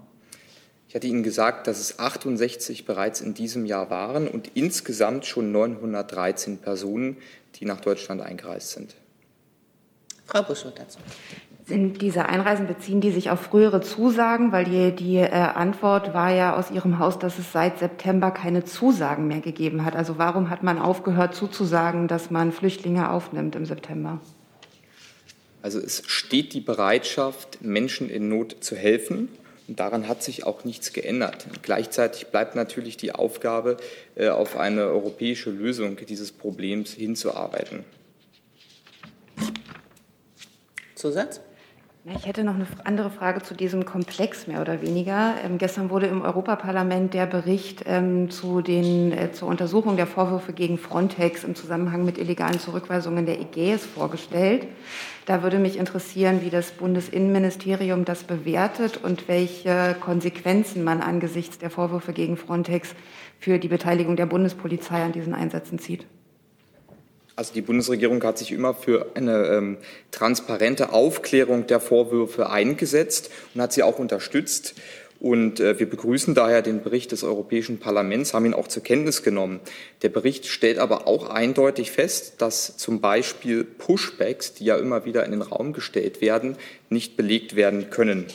Ich 0.88 0.96
hatte 0.96 1.08
Ihnen 1.08 1.24
gesagt, 1.24 1.68
dass 1.68 1.82
es 1.82 2.00
68 2.00 2.86
bereits 2.86 3.20
in 3.20 3.34
diesem 3.34 3.66
Jahr 3.66 3.90
waren 3.90 4.30
und 4.30 4.52
insgesamt 4.54 5.26
schon 5.26 5.52
913 5.52 6.60
Personen, 6.60 7.18
die 7.56 7.66
nach 7.66 7.82
Deutschland 7.82 8.22
eingereist 8.22 8.72
sind. 8.72 8.96
Frau 10.26 10.44
Buschow 10.44 10.74
dazu. 10.74 11.00
Sind 11.66 12.02
diese 12.02 12.26
Einreisen, 12.26 12.68
beziehen 12.68 13.00
die 13.00 13.12
sich 13.12 13.30
auf 13.30 13.40
frühere 13.40 13.80
Zusagen? 13.80 14.52
Weil 14.52 14.66
die, 14.66 14.92
die 14.94 15.18
äh, 15.18 15.30
Antwort 15.30 16.14
war 16.14 16.30
ja 16.34 16.58
aus 16.58 16.72
Ihrem 16.72 17.00
Haus, 17.00 17.20
dass 17.20 17.40
es 17.40 17.54
seit 17.54 17.80
September 17.80 18.32
keine 18.32 18.66
Zusagen 18.66 19.28
mehr 19.28 19.40
gegeben 19.40 19.86
hat. 19.86 19.96
Also 19.96 20.18
warum 20.18 20.50
hat 20.50 20.62
man 20.64 20.78
aufgehört 20.78 21.36
zuzusagen, 21.36 22.10
dass 22.10 22.30
man 22.32 22.52
Flüchtlinge 22.52 23.10
aufnimmt 23.10 23.56
im 23.56 23.66
September? 23.66 24.20
Also 25.62 25.80
es 25.80 26.04
steht 26.06 26.54
die 26.54 26.60
Bereitschaft, 26.60 27.62
Menschen 27.62 28.10
in 28.10 28.28
Not 28.28 28.58
zu 28.60 28.76
helfen. 28.76 29.30
Und 29.70 29.80
daran 29.80 30.10
hat 30.10 30.22
sich 30.22 30.46
auch 30.46 30.66
nichts 30.66 30.92
geändert. 30.92 31.48
Gleichzeitig 31.62 32.28
bleibt 32.28 32.56
natürlich 32.56 32.98
die 32.98 33.16
Aufgabe, 33.16 33.78
äh, 34.16 34.28
auf 34.28 34.58
eine 34.58 34.88
europäische 34.88 35.50
Lösung 35.50 35.96
dieses 35.96 36.34
Problems 36.34 36.92
hinzuarbeiten. 36.92 37.86
Zusatz? 40.96 41.40
Ich 42.06 42.26
hätte 42.26 42.44
noch 42.44 42.56
eine 42.56 42.68
andere 42.84 43.10
Frage 43.10 43.44
zu 43.44 43.54
diesem 43.54 43.86
Komplex 43.86 44.46
mehr 44.46 44.60
oder 44.60 44.82
weniger. 44.82 45.36
Ähm, 45.42 45.58
gestern 45.58 45.90
wurde 45.90 46.08
im 46.08 46.22
Europaparlament 46.22 47.14
der 47.14 47.26
Bericht 47.26 47.86
ähm, 47.86 48.30
zu 48.30 48.60
den, 48.60 49.14
äh, 49.14 49.32
zur 49.32 49.48
Untersuchung 49.48 49.96
der 49.96 50.06
Vorwürfe 50.06 50.52
gegen 50.52 50.78
Frontex 50.78 51.46
im 51.46 51.56
Zusammenhang 51.56 52.04
mit 52.04 52.18
illegalen 52.18 52.60
Zurückweisungen 52.60 53.26
der 53.26 53.40
Ägäis 53.40 53.86
vorgestellt. 53.86 54.68
Da 55.26 55.44
würde 55.44 55.60
mich 55.60 55.78
interessieren, 55.78 56.42
wie 56.42 56.50
das 56.50 56.72
Bundesinnenministerium 56.72 58.04
das 58.04 58.26
bewertet 58.26 58.98
und 59.02 59.30
welche 59.30 59.96
Konsequenzen 60.02 60.84
man 60.84 61.00
angesichts 61.00 61.58
der 61.58 61.70
Vorwürfe 61.70 62.12
gegen 62.12 62.36
Frontex 62.36 62.96
für 63.40 63.60
die 63.60 63.70
Beteiligung 63.70 64.18
der 64.18 64.26
Bundespolizei 64.26 65.02
an 65.02 65.14
diesen 65.14 65.34
Einsätzen 65.34 65.80
zieht. 65.80 66.06
Also 67.36 67.54
die 67.54 67.62
Bundesregierung 67.62 68.24
hat 68.24 68.38
sich 68.38 68.52
immer 68.52 68.76
für 68.76 69.08
eine 69.16 69.48
ähm, 69.48 69.78
transparente 70.12 70.94
Aufklärung 70.94 71.66
der 71.66 71.80
Vorwürfe 71.80 72.50
eingesetzt 72.50 73.32
und 73.54 73.62
hat 73.62 73.74
sie 73.74 73.82
auch 73.82 73.98
unterstützt. 73.98 74.76
Und 75.20 75.60
äh, 75.60 75.80
wir 75.80 75.90
begrüßen 75.90 76.36
daher 76.36 76.62
den 76.62 76.84
Bericht 76.84 77.12
des 77.12 77.24
Europäischen 77.24 77.80
Parlaments, 77.80 78.34
haben 78.34 78.46
ihn 78.46 78.54
auch 78.54 78.68
zur 78.68 78.84
Kenntnis 78.84 79.24
genommen. 79.24 79.62
Der 80.02 80.10
Bericht 80.10 80.46
stellt 80.46 80.78
aber 80.78 81.08
auch 81.08 81.30
eindeutig 81.30 81.92
fest, 81.92 82.36
dass 82.40 82.78
zum 82.78 83.00
Beispiel 83.00 83.64
Pushbacks, 83.64 84.54
die 84.54 84.66
ja 84.66 84.76
immer 84.76 85.06
wieder 85.06 85.26
in 85.26 85.32
den 85.32 85.42
Raum 85.42 85.74
gestellt 85.74 86.20
werden, 86.20 86.58
nicht 86.90 87.16
belegt 87.16 87.56
werden 87.56 87.90
können. 87.90 88.26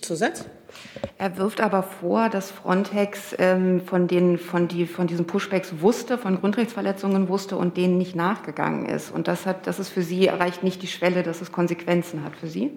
Zusatz? 0.00 0.44
Er 1.18 1.36
wirft 1.38 1.60
aber 1.60 1.82
vor, 1.82 2.28
dass 2.28 2.50
Frontex 2.50 3.34
ähm, 3.38 3.80
von, 3.80 4.06
den, 4.06 4.38
von, 4.38 4.68
die, 4.68 4.86
von 4.86 5.06
diesen 5.06 5.26
Pushbacks 5.26 5.80
wusste, 5.80 6.18
von 6.18 6.40
Grundrechtsverletzungen 6.40 7.28
wusste 7.28 7.56
und 7.56 7.76
denen 7.76 7.98
nicht 7.98 8.14
nachgegangen 8.14 8.86
ist. 8.86 9.10
Und 9.10 9.28
das, 9.28 9.46
hat, 9.46 9.66
das 9.66 9.78
ist 9.78 9.88
für 9.88 10.02
Sie, 10.02 10.26
erreicht 10.26 10.62
nicht 10.62 10.82
die 10.82 10.86
Schwelle, 10.86 11.22
dass 11.22 11.40
es 11.40 11.52
Konsequenzen 11.52 12.22
hat 12.24 12.36
für 12.36 12.48
Sie? 12.48 12.70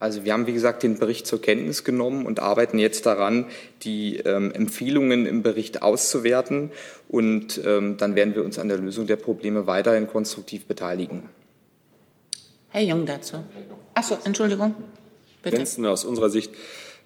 Also 0.00 0.24
wir 0.24 0.32
haben, 0.32 0.46
wie 0.46 0.52
gesagt, 0.52 0.84
den 0.84 0.98
Bericht 0.98 1.26
zur 1.26 1.42
Kenntnis 1.42 1.82
genommen 1.82 2.24
und 2.24 2.38
arbeiten 2.38 2.78
jetzt 2.78 3.04
daran, 3.06 3.46
die 3.82 4.18
ähm, 4.18 4.52
Empfehlungen 4.52 5.26
im 5.26 5.42
Bericht 5.42 5.82
auszuwerten. 5.82 6.70
Und 7.08 7.60
ähm, 7.64 7.96
dann 7.96 8.14
werden 8.14 8.34
wir 8.36 8.44
uns 8.44 8.58
an 8.60 8.68
der 8.68 8.78
Lösung 8.78 9.08
der 9.08 9.16
Probleme 9.16 9.66
weiterhin 9.66 10.06
konstruktiv 10.06 10.66
beteiligen. 10.66 11.24
Herr 12.68 12.82
Jung 12.82 13.06
dazu. 13.06 13.38
Achso, 13.94 14.18
Entschuldigung. 14.24 14.74
Bitte. 15.42 15.88
aus 15.88 16.04
unserer 16.04 16.30
Sicht, 16.30 16.52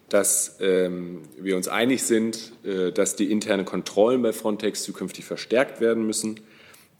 dass 0.08 0.56
ähm, 0.60 1.22
wir 1.38 1.56
uns 1.56 1.68
einig 1.68 2.02
sind, 2.02 2.52
äh, 2.64 2.92
dass 2.92 3.16
die 3.16 3.30
internen 3.30 3.64
Kontrollen 3.64 4.22
bei 4.22 4.32
Frontex 4.32 4.82
zukünftig 4.82 5.24
verstärkt 5.24 5.80
werden 5.80 6.06
müssen. 6.06 6.40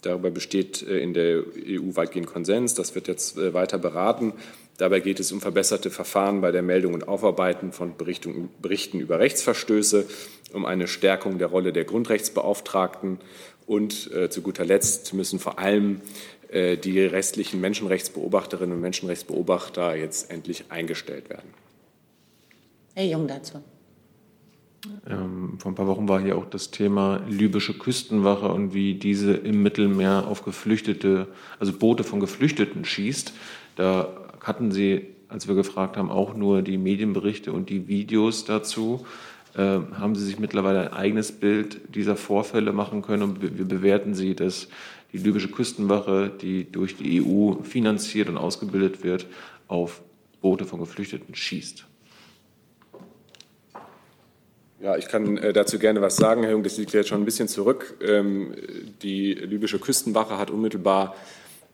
Darüber 0.02 0.30
besteht 0.30 0.82
äh, 0.82 0.98
in 0.98 1.14
der 1.14 1.42
EU 1.66 1.94
weitgehend 1.94 2.26
Konsens. 2.26 2.74
Das 2.74 2.94
wird 2.94 3.08
jetzt 3.08 3.36
äh, 3.36 3.54
weiter 3.54 3.78
beraten. 3.78 4.32
Dabei 4.78 5.00
geht 5.00 5.20
es 5.20 5.30
um 5.30 5.40
verbesserte 5.40 5.90
Verfahren 5.90 6.40
bei 6.40 6.50
der 6.50 6.62
Meldung 6.62 6.94
und 6.94 7.06
Aufarbeiten 7.06 7.72
von 7.72 7.96
Berichten, 7.96 8.48
Berichten 8.60 8.98
über 8.98 9.20
Rechtsverstöße, 9.20 10.06
um 10.52 10.64
eine 10.64 10.88
Stärkung 10.88 11.38
der 11.38 11.48
Rolle 11.48 11.72
der 11.72 11.84
Grundrechtsbeauftragten 11.84 13.20
und 13.66 14.10
äh, 14.12 14.28
zu 14.28 14.42
guter 14.42 14.64
Letzt 14.64 15.14
müssen 15.14 15.38
vor 15.38 15.58
allem 15.58 16.00
die 16.52 17.00
restlichen 17.00 17.62
Menschenrechtsbeobachterinnen 17.62 18.74
und 18.76 18.82
Menschenrechtsbeobachter 18.82 19.96
jetzt 19.96 20.30
endlich 20.30 20.64
eingestellt 20.68 21.30
werden. 21.30 21.48
Herr 22.94 23.06
Jung 23.06 23.26
dazu. 23.26 23.62
Ähm, 25.08 25.58
vor 25.58 25.72
ein 25.72 25.74
paar 25.76 25.86
Wochen 25.86 26.08
war 26.08 26.20
hier 26.20 26.36
auch 26.36 26.46
das 26.46 26.70
Thema 26.72 27.20
libysche 27.28 27.74
Küstenwache 27.74 28.48
und 28.48 28.74
wie 28.74 28.94
diese 28.94 29.32
im 29.34 29.62
Mittelmeer 29.62 30.26
auf 30.26 30.44
Geflüchtete, 30.44 31.28
also 31.60 31.72
Boote 31.72 32.02
von 32.02 32.18
Geflüchteten 32.18 32.84
schießt. 32.84 33.32
Da 33.76 34.08
hatten 34.40 34.72
Sie, 34.72 35.06
als 35.28 35.46
wir 35.46 35.54
gefragt 35.54 35.96
haben, 35.96 36.10
auch 36.10 36.34
nur 36.34 36.62
die 36.62 36.78
Medienberichte 36.78 37.52
und 37.52 37.70
die 37.70 37.86
Videos 37.86 38.44
dazu. 38.44 39.06
Äh, 39.54 39.60
haben 39.60 40.16
Sie 40.16 40.24
sich 40.24 40.40
mittlerweile 40.40 40.80
ein 40.80 40.92
eigenes 40.92 41.30
Bild 41.30 41.94
dieser 41.94 42.16
Vorfälle 42.16 42.72
machen 42.72 43.02
können 43.02 43.22
und 43.22 43.42
wie 43.42 43.64
bewerten 43.64 44.14
Sie 44.14 44.34
das 44.34 44.68
die 45.12 45.18
libysche 45.18 45.48
Küstenwache, 45.48 46.30
die 46.40 46.70
durch 46.70 46.96
die 46.96 47.22
EU 47.22 47.62
finanziert 47.62 48.28
und 48.28 48.38
ausgebildet 48.38 49.04
wird, 49.04 49.26
auf 49.68 50.02
Boote 50.40 50.64
von 50.64 50.80
Geflüchteten 50.80 51.34
schießt. 51.34 51.86
Ja, 54.80 54.96
ich 54.96 55.06
kann 55.06 55.36
äh, 55.36 55.52
dazu 55.52 55.78
gerne 55.78 56.00
was 56.02 56.16
sagen, 56.16 56.42
Herr 56.42 56.52
Jung. 56.52 56.64
Das 56.64 56.76
liegt 56.76 56.92
jetzt 56.92 57.08
schon 57.08 57.22
ein 57.22 57.24
bisschen 57.24 57.46
zurück. 57.46 57.94
Ähm, 58.02 58.52
die 59.02 59.32
libysche 59.32 59.78
Küstenwache 59.78 60.38
hat 60.38 60.50
unmittelbar 60.50 61.14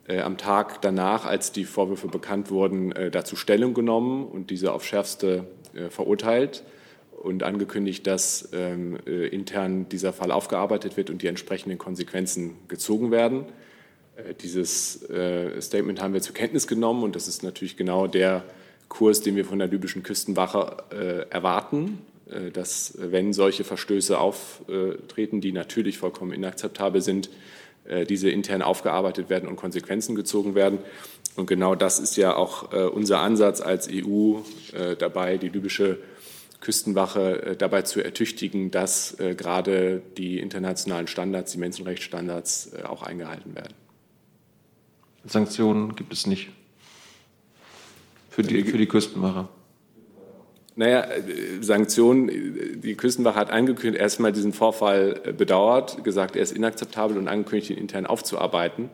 äh, 0.06 0.20
am 0.20 0.36
Tag 0.36 0.82
danach, 0.82 1.24
als 1.24 1.50
die 1.50 1.64
Vorwürfe 1.64 2.08
bekannt 2.08 2.50
wurden, 2.50 2.92
äh, 2.92 3.10
dazu 3.10 3.34
Stellung 3.34 3.72
genommen 3.72 4.26
und 4.26 4.50
diese 4.50 4.72
auf 4.72 4.84
schärfste 4.84 5.44
verurteilt 5.90 6.64
und 7.22 7.42
angekündigt, 7.42 8.06
dass 8.06 8.48
ähm, 8.52 8.98
äh, 9.06 9.26
intern 9.28 9.88
dieser 9.88 10.12
Fall 10.12 10.30
aufgearbeitet 10.30 10.96
wird 10.96 11.10
und 11.10 11.22
die 11.22 11.26
entsprechenden 11.26 11.78
Konsequenzen 11.78 12.56
gezogen 12.68 13.10
werden. 13.10 13.44
Äh, 14.16 14.34
dieses 14.34 15.08
äh, 15.10 15.60
Statement 15.60 16.00
haben 16.00 16.14
wir 16.14 16.20
zur 16.20 16.34
Kenntnis 16.34 16.66
genommen 16.66 17.02
und 17.02 17.16
das 17.16 17.28
ist 17.28 17.42
natürlich 17.42 17.76
genau 17.76 18.06
der 18.06 18.44
Kurs, 18.88 19.20
den 19.20 19.36
wir 19.36 19.44
von 19.44 19.58
der 19.58 19.68
libyschen 19.68 20.02
Küstenwache 20.02 20.76
äh, 20.90 21.30
erwarten, 21.30 21.98
äh, 22.30 22.50
dass 22.50 22.94
wenn 22.98 23.32
solche 23.32 23.64
Verstöße 23.64 24.18
auftreten, 24.18 25.40
die 25.40 25.52
natürlich 25.52 25.98
vollkommen 25.98 26.32
inakzeptabel 26.32 27.02
sind, 27.02 27.30
äh, 27.84 28.06
diese 28.06 28.30
intern 28.30 28.62
aufgearbeitet 28.62 29.28
werden 29.28 29.48
und 29.48 29.56
Konsequenzen 29.56 30.14
gezogen 30.14 30.54
werden. 30.54 30.78
Und 31.36 31.46
genau 31.46 31.74
das 31.74 32.00
ist 32.00 32.16
ja 32.16 32.34
auch 32.34 32.72
unser 32.90 33.20
Ansatz 33.20 33.60
als 33.60 33.88
EU 33.92 34.38
dabei, 34.98 35.36
die 35.36 35.48
libysche 35.48 35.98
Küstenwache 36.60 37.42
äh, 37.42 37.56
dabei 37.56 37.82
zu 37.82 38.02
ertüchtigen, 38.02 38.70
dass 38.70 39.18
äh, 39.20 39.34
gerade 39.34 40.02
die 40.16 40.38
internationalen 40.40 41.06
Standards, 41.06 41.52
die 41.52 41.58
Menschenrechtsstandards 41.58 42.72
äh, 42.72 42.82
auch 42.82 43.02
eingehalten 43.02 43.54
werden. 43.54 43.74
Sanktionen 45.24 45.94
gibt 45.94 46.12
es 46.12 46.26
nicht 46.26 46.50
für 48.30 48.42
die, 48.42 48.64
für 48.64 48.78
die 48.78 48.86
Küstenwache. 48.86 49.48
Naja, 50.74 51.08
Sanktionen, 51.60 52.80
die 52.80 52.94
Küstenwache 52.94 53.34
hat 53.34 53.50
angekündigt, 53.50 54.00
erstmal 54.00 54.32
diesen 54.32 54.52
Vorfall 54.52 55.34
bedauert, 55.36 56.04
gesagt, 56.04 56.36
er 56.36 56.42
ist 56.42 56.52
inakzeptabel 56.52 57.18
und 57.18 57.26
angekündigt, 57.26 57.70
ihn 57.70 57.78
intern 57.78 58.06
aufzuarbeiten. 58.06 58.88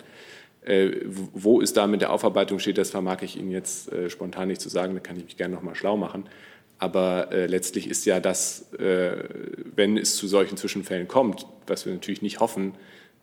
Wo 1.35 1.61
es 1.61 1.75
da 1.75 1.87
mit 1.87 2.01
der 2.01 2.11
Aufarbeitung 2.11 2.59
steht, 2.59 2.79
das 2.79 2.89
vermag 2.89 3.21
ich 3.21 3.39
Ihnen 3.39 3.51
jetzt 3.51 3.91
spontan 4.09 4.49
nicht 4.49 4.63
zu 4.63 4.71
sagen, 4.71 4.95
da 4.95 5.01
kann 5.01 5.19
ich 5.19 5.25
mich 5.25 5.37
gerne 5.37 5.55
noch 5.55 5.63
mal 5.63 5.75
schlau 5.75 5.99
machen. 5.99 6.25
Aber 6.79 7.33
äh, 7.33 7.47
letztlich 7.47 7.89
ist 7.89 8.05
ja 8.05 8.21
das, 8.21 8.73
äh, 8.75 9.25
wenn 9.75 9.97
es 9.97 10.17
zu 10.17 10.27
solchen 10.27 10.57
Zwischenfällen 10.57 11.09
kommt, 11.09 11.47
was 11.67 11.87
wir 11.87 11.93
natürlich 11.93 12.23
nicht 12.23 12.41
hoffen, 12.41 12.75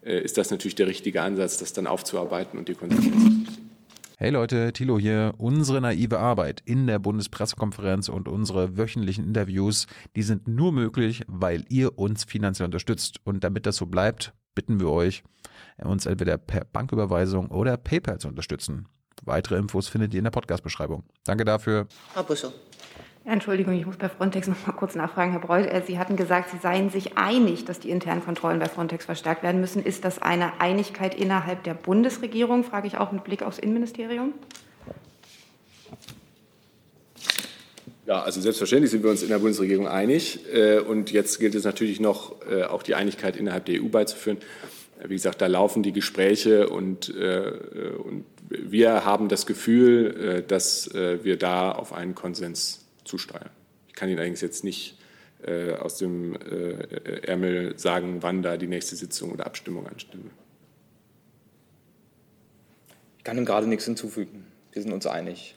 äh, 0.04 0.22
ist 0.22 0.38
das 0.38 0.52
natürlich 0.52 0.76
der 0.76 0.88
richtige 0.88 1.22
Ansatz, 1.22 1.58
das 1.58 1.74
dann 1.74 1.88
aufzuarbeiten 1.88 2.58
und 2.58 2.70
die 2.70 2.74
Konsequenzen 2.74 3.46
zu 3.46 3.52
ziehen. 3.54 3.68
Hey 4.18 4.30
Leute, 4.30 4.72
Thilo 4.72 5.00
hier. 5.00 5.34
Unsere 5.40 5.82
naive 5.82 6.20
Arbeit 6.20 6.62
in 6.66 6.86
der 6.86 7.00
Bundespressekonferenz 7.00 8.08
und 8.08 8.28
unsere 8.28 8.78
wöchentlichen 8.78 9.26
Interviews, 9.26 9.88
die 10.16 10.22
sind 10.22 10.48
nur 10.48 10.72
möglich, 10.72 11.24
weil 11.28 11.66
ihr 11.70 11.98
uns 11.98 12.24
finanziell 12.24 12.66
unterstützt. 12.66 13.18
Und 13.24 13.44
damit 13.44 13.66
das 13.66 13.78
so 13.78 13.88
bleibt, 13.88 14.34
bitten 14.54 14.80
wir 14.80 14.90
euch, 14.90 15.24
uns 15.84 16.06
entweder 16.06 16.38
per 16.38 16.66
Banküberweisung 16.66 17.50
oder 17.50 17.78
PayPal 17.78 18.20
zu 18.20 18.28
unterstützen. 18.28 18.88
Weitere 19.24 19.58
Infos 19.58 19.88
findet 19.88 20.14
ihr 20.14 20.20
in 20.20 20.26
der 20.26 20.32
Podcast-Beschreibung. 20.32 21.04
Danke 21.24 21.44
dafür. 21.44 21.88
Frau 22.14 22.22
Buschow. 22.22 22.54
Entschuldigung, 23.24 23.78
ich 23.78 23.86
muss 23.86 23.98
bei 23.98 24.10
Frontex 24.10 24.48
noch 24.48 24.66
mal 24.66 24.74
kurz 24.74 24.96
nachfragen. 24.96 25.32
Herr 25.32 25.42
Breuth, 25.42 25.68
äh, 25.68 25.84
Sie 25.86 26.00
hatten 26.00 26.16
gesagt, 26.16 26.50
Sie 26.50 26.58
seien 26.58 26.90
sich 26.90 27.18
einig, 27.20 27.66
dass 27.66 27.80
die 27.80 27.92
internen 27.92 28.24
Kontrollen 28.24 28.58
bei 28.58 28.68
Frontex 28.68 29.06
verstärkt 29.06 29.44
werden 29.44 29.62
müssen. 29.62 29.84
Ist 29.84 30.06
das 30.06 30.20
eine 30.20 30.60
Einigkeit 30.60 31.14
innerhalb 31.14 31.64
der 31.64 31.76
Bundesregierung, 31.76 32.64
frage 32.64 32.88
ich 32.88 32.98
auch 32.98 33.12
mit 33.12 33.24
Blick 33.24 33.44
aufs 33.44 33.60
Innenministerium? 33.60 34.34
Ja, 38.08 38.24
also 38.24 38.42
selbstverständlich 38.42 38.90
sind 38.90 39.04
wir 39.04 39.12
uns 39.12 39.22
in 39.22 39.30
der 39.30 39.38
Bundesregierung 39.38 39.88
einig. 39.88 40.40
Äh, 40.52 40.80
und 40.80 41.12
jetzt 41.12 41.40
gilt 41.40 41.54
es 41.54 41.64
natürlich 41.64 42.00
noch, 42.00 42.36
äh, 42.50 42.64
auch 42.64 42.82
die 42.82 42.96
Einigkeit 42.96 43.36
innerhalb 43.36 43.66
der 43.66 43.84
EU 43.84 43.88
beizuführen. 43.88 44.38
Wie 45.06 45.14
gesagt, 45.14 45.42
da 45.42 45.48
laufen 45.48 45.84
die 45.84 45.94
Gespräche 45.94 46.70
und, 46.70 47.10
und 47.10 48.24
wir 48.50 49.04
haben 49.04 49.30
das 49.30 49.48
Gefühl, 49.48 50.44
dass 50.48 50.92
wir 50.94 51.38
da 51.38 51.72
auf 51.72 51.92
einen 51.92 52.14
Konsens 52.14 52.81
zusteuern. 53.12 53.50
Ich 53.90 53.94
kann 53.94 54.10
Ihnen 54.10 54.18
allerdings 54.18 54.42
jetzt 54.42 54.64
nicht 54.64 54.98
äh, 55.44 55.74
aus 55.74 55.98
dem 55.98 56.36
äh, 56.36 57.28
Ärmel 57.28 57.78
sagen, 57.78 58.18
wann 58.22 58.42
da 58.42 58.58
die 58.58 58.68
nächste 58.68 58.96
Sitzung 58.96 59.32
oder 59.32 59.46
Abstimmung 59.46 59.86
anstünde. 59.88 60.30
Ich 63.18 63.24
kann 63.24 63.38
ihm 63.38 63.46
gerade 63.46 63.68
nichts 63.68 63.86
hinzufügen. 63.86 64.46
Wir 64.72 64.82
sind 64.82 64.94
uns 64.94 65.06
einig. 65.06 65.56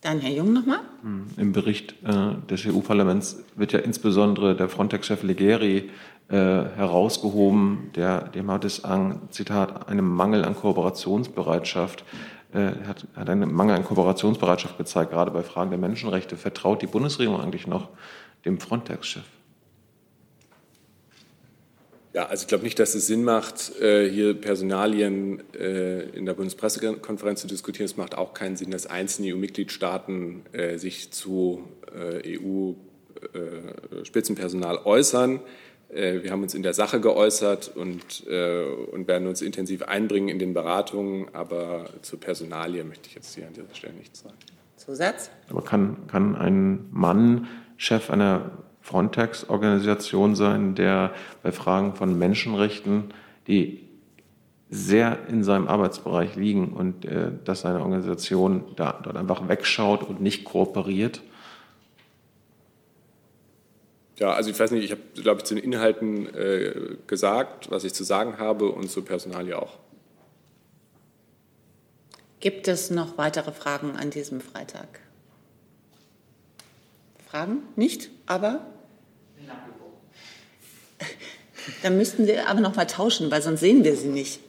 Dann 0.00 0.20
Herr 0.20 0.32
Jung 0.32 0.52
nochmal. 0.52 0.80
Hm, 1.02 1.26
Im 1.36 1.52
Bericht 1.52 1.94
äh, 2.04 2.34
des 2.48 2.66
EU-Parlaments 2.66 3.44
wird 3.54 3.72
ja 3.72 3.78
insbesondere 3.78 4.56
der 4.56 4.68
Frontex-Chef 4.68 5.22
Leggeri 5.22 5.90
äh, 6.28 6.34
herausgehoben, 6.34 7.90
der, 7.96 8.28
dem 8.28 8.50
hat 8.50 8.64
es 8.64 8.84
an, 8.84 9.20
Zitat, 9.30 9.88
einem 9.88 10.08
Mangel 10.08 10.44
an 10.44 10.54
Kooperationsbereitschaft 10.54 12.04
hat, 12.52 13.06
hat 13.14 13.30
einen 13.30 13.52
Mangel 13.52 13.76
an 13.76 13.84
Kooperationsbereitschaft 13.84 14.78
gezeigt, 14.78 15.12
gerade 15.12 15.30
bei 15.30 15.42
Fragen 15.42 15.70
der 15.70 15.78
Menschenrechte. 15.78 16.36
Vertraut 16.36 16.82
die 16.82 16.86
Bundesregierung 16.86 17.40
eigentlich 17.40 17.66
noch 17.66 17.88
dem 18.44 18.58
Frontex-Chef? 18.58 19.22
Ja, 22.12 22.26
also 22.26 22.42
ich 22.42 22.48
glaube 22.48 22.64
nicht, 22.64 22.80
dass 22.80 22.96
es 22.96 23.06
Sinn 23.06 23.22
macht, 23.22 23.80
äh, 23.80 24.10
hier 24.10 24.34
Personalien 24.34 25.44
äh, 25.54 26.08
in 26.10 26.26
der 26.26 26.34
Bundespressekonferenz 26.34 27.40
zu 27.40 27.46
diskutieren. 27.46 27.84
Es 27.84 27.96
macht 27.96 28.16
auch 28.16 28.34
keinen 28.34 28.56
Sinn, 28.56 28.72
dass 28.72 28.88
einzelne 28.88 29.32
EU-Mitgliedstaaten 29.32 30.42
sich 30.76 31.12
zu 31.12 31.68
EU-Spitzenpersonal 31.92 34.78
äußern. 34.84 35.40
Äh, 35.92 36.22
wir 36.22 36.30
haben 36.30 36.42
uns 36.42 36.54
in 36.54 36.62
der 36.62 36.74
Sache 36.74 37.00
geäußert 37.00 37.72
und, 37.74 38.26
äh, 38.28 38.64
und 38.64 39.08
werden 39.08 39.26
uns 39.26 39.42
intensiv 39.42 39.82
einbringen 39.82 40.28
in 40.28 40.38
den 40.38 40.54
Beratungen, 40.54 41.28
aber 41.34 41.86
zur 42.02 42.20
Personalie 42.20 42.84
möchte 42.84 43.08
ich 43.08 43.14
jetzt 43.14 43.34
hier 43.34 43.46
an 43.46 43.52
dieser 43.52 43.74
Stelle 43.74 43.94
nichts 43.94 44.20
sagen. 44.20 44.36
Zusatz? 44.76 45.30
Aber 45.48 45.62
kann, 45.62 45.96
kann 46.06 46.36
ein 46.36 46.86
Mann 46.90 47.48
Chef 47.76 48.10
einer 48.10 48.50
Frontex-Organisation 48.80 50.34
sein, 50.34 50.74
der 50.74 51.12
bei 51.42 51.52
Fragen 51.52 51.94
von 51.94 52.18
Menschenrechten, 52.18 53.12
die 53.46 53.86
sehr 54.70 55.18
in 55.28 55.42
seinem 55.42 55.66
Arbeitsbereich 55.66 56.36
liegen 56.36 56.72
und 56.72 57.04
äh, 57.04 57.32
dass 57.44 57.62
seine 57.62 57.80
Organisation 57.80 58.64
da, 58.76 58.98
dort 59.02 59.16
einfach 59.16 59.48
wegschaut 59.48 60.02
und 60.02 60.20
nicht 60.20 60.44
kooperiert? 60.44 61.22
Ja, 64.20 64.34
also 64.34 64.50
ich 64.50 64.60
weiß 64.60 64.70
nicht, 64.72 64.84
ich 64.84 64.90
habe, 64.90 65.00
glaube 65.14 65.40
ich, 65.40 65.44
zu 65.44 65.54
den 65.54 65.64
Inhalten 65.64 66.32
äh, 66.34 66.96
gesagt, 67.06 67.70
was 67.70 67.84
ich 67.84 67.94
zu 67.94 68.04
sagen 68.04 68.36
habe 68.36 68.70
und 68.70 68.90
zu 68.90 69.02
Personal 69.02 69.48
ja 69.48 69.58
auch. 69.58 69.78
Gibt 72.38 72.68
es 72.68 72.90
noch 72.90 73.16
weitere 73.16 73.50
Fragen 73.50 73.96
an 73.96 74.10
diesem 74.10 74.42
Freitag? 74.42 75.00
Fragen? 77.30 77.62
Nicht? 77.76 78.10
Aber? 78.26 78.66
Dann 81.82 81.96
müssten 81.96 82.26
wir 82.26 82.48
aber 82.48 82.60
noch 82.60 82.76
mal 82.76 82.86
tauschen, 82.86 83.30
weil 83.30 83.40
sonst 83.40 83.60
sehen 83.60 83.84
wir 83.84 83.96
sie 83.96 84.08
nicht. 84.08 84.40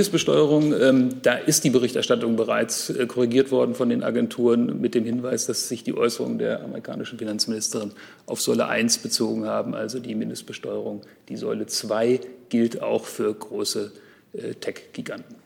Mindestbesteuerung, 0.00 0.72
ähm, 0.80 1.20
da 1.20 1.34
ist 1.34 1.62
die 1.62 1.68
Berichterstattung 1.68 2.34
bereits 2.34 2.88
äh, 2.88 3.06
korrigiert 3.06 3.50
worden 3.50 3.74
von 3.74 3.90
den 3.90 4.02
Agenturen 4.02 4.80
mit 4.80 4.94
dem 4.94 5.04
Hinweis, 5.04 5.44
dass 5.44 5.68
sich 5.68 5.84
die 5.84 5.94
Äußerungen 5.94 6.38
der 6.38 6.62
amerikanischen 6.64 7.18
Finanzministerin 7.18 7.92
auf 8.24 8.40
Säule 8.40 8.66
1 8.66 8.96
bezogen 8.98 9.44
haben, 9.44 9.74
also 9.74 9.98
die 9.98 10.14
Mindestbesteuerung. 10.14 11.02
Die 11.28 11.36
Säule 11.36 11.66
2 11.66 12.18
gilt 12.48 12.80
auch 12.80 13.04
für 13.04 13.34
große 13.34 13.92
äh, 14.32 14.54
Tech-Giganten. 14.54 15.36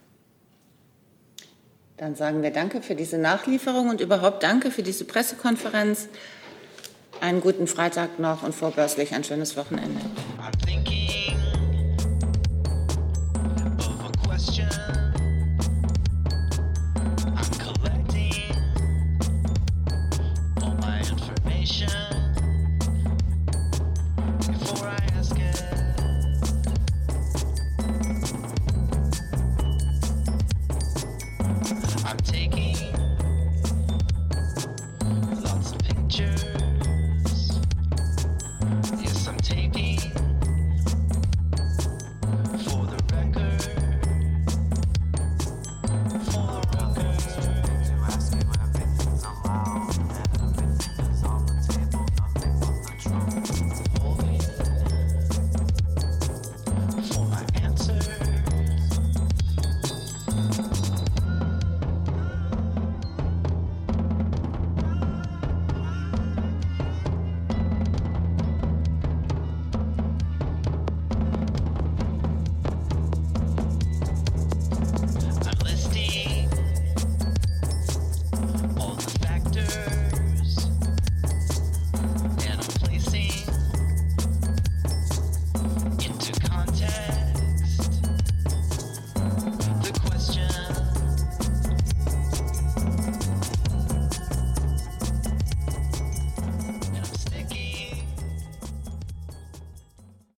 Dann 1.96 2.14
sagen 2.14 2.44
wir 2.44 2.52
Danke 2.52 2.80
für 2.80 2.94
diese 2.94 3.18
Nachlieferung 3.18 3.88
und 3.88 4.00
überhaupt 4.00 4.44
Danke 4.44 4.70
für 4.70 4.84
diese 4.84 5.04
Pressekonferenz. 5.04 6.06
Einen 7.20 7.40
guten 7.40 7.66
Freitag 7.66 8.20
noch 8.20 8.44
und 8.44 8.54
vorbörslich 8.54 9.14
ein 9.14 9.24
schönes 9.24 9.56
Wochenende. 9.56 10.00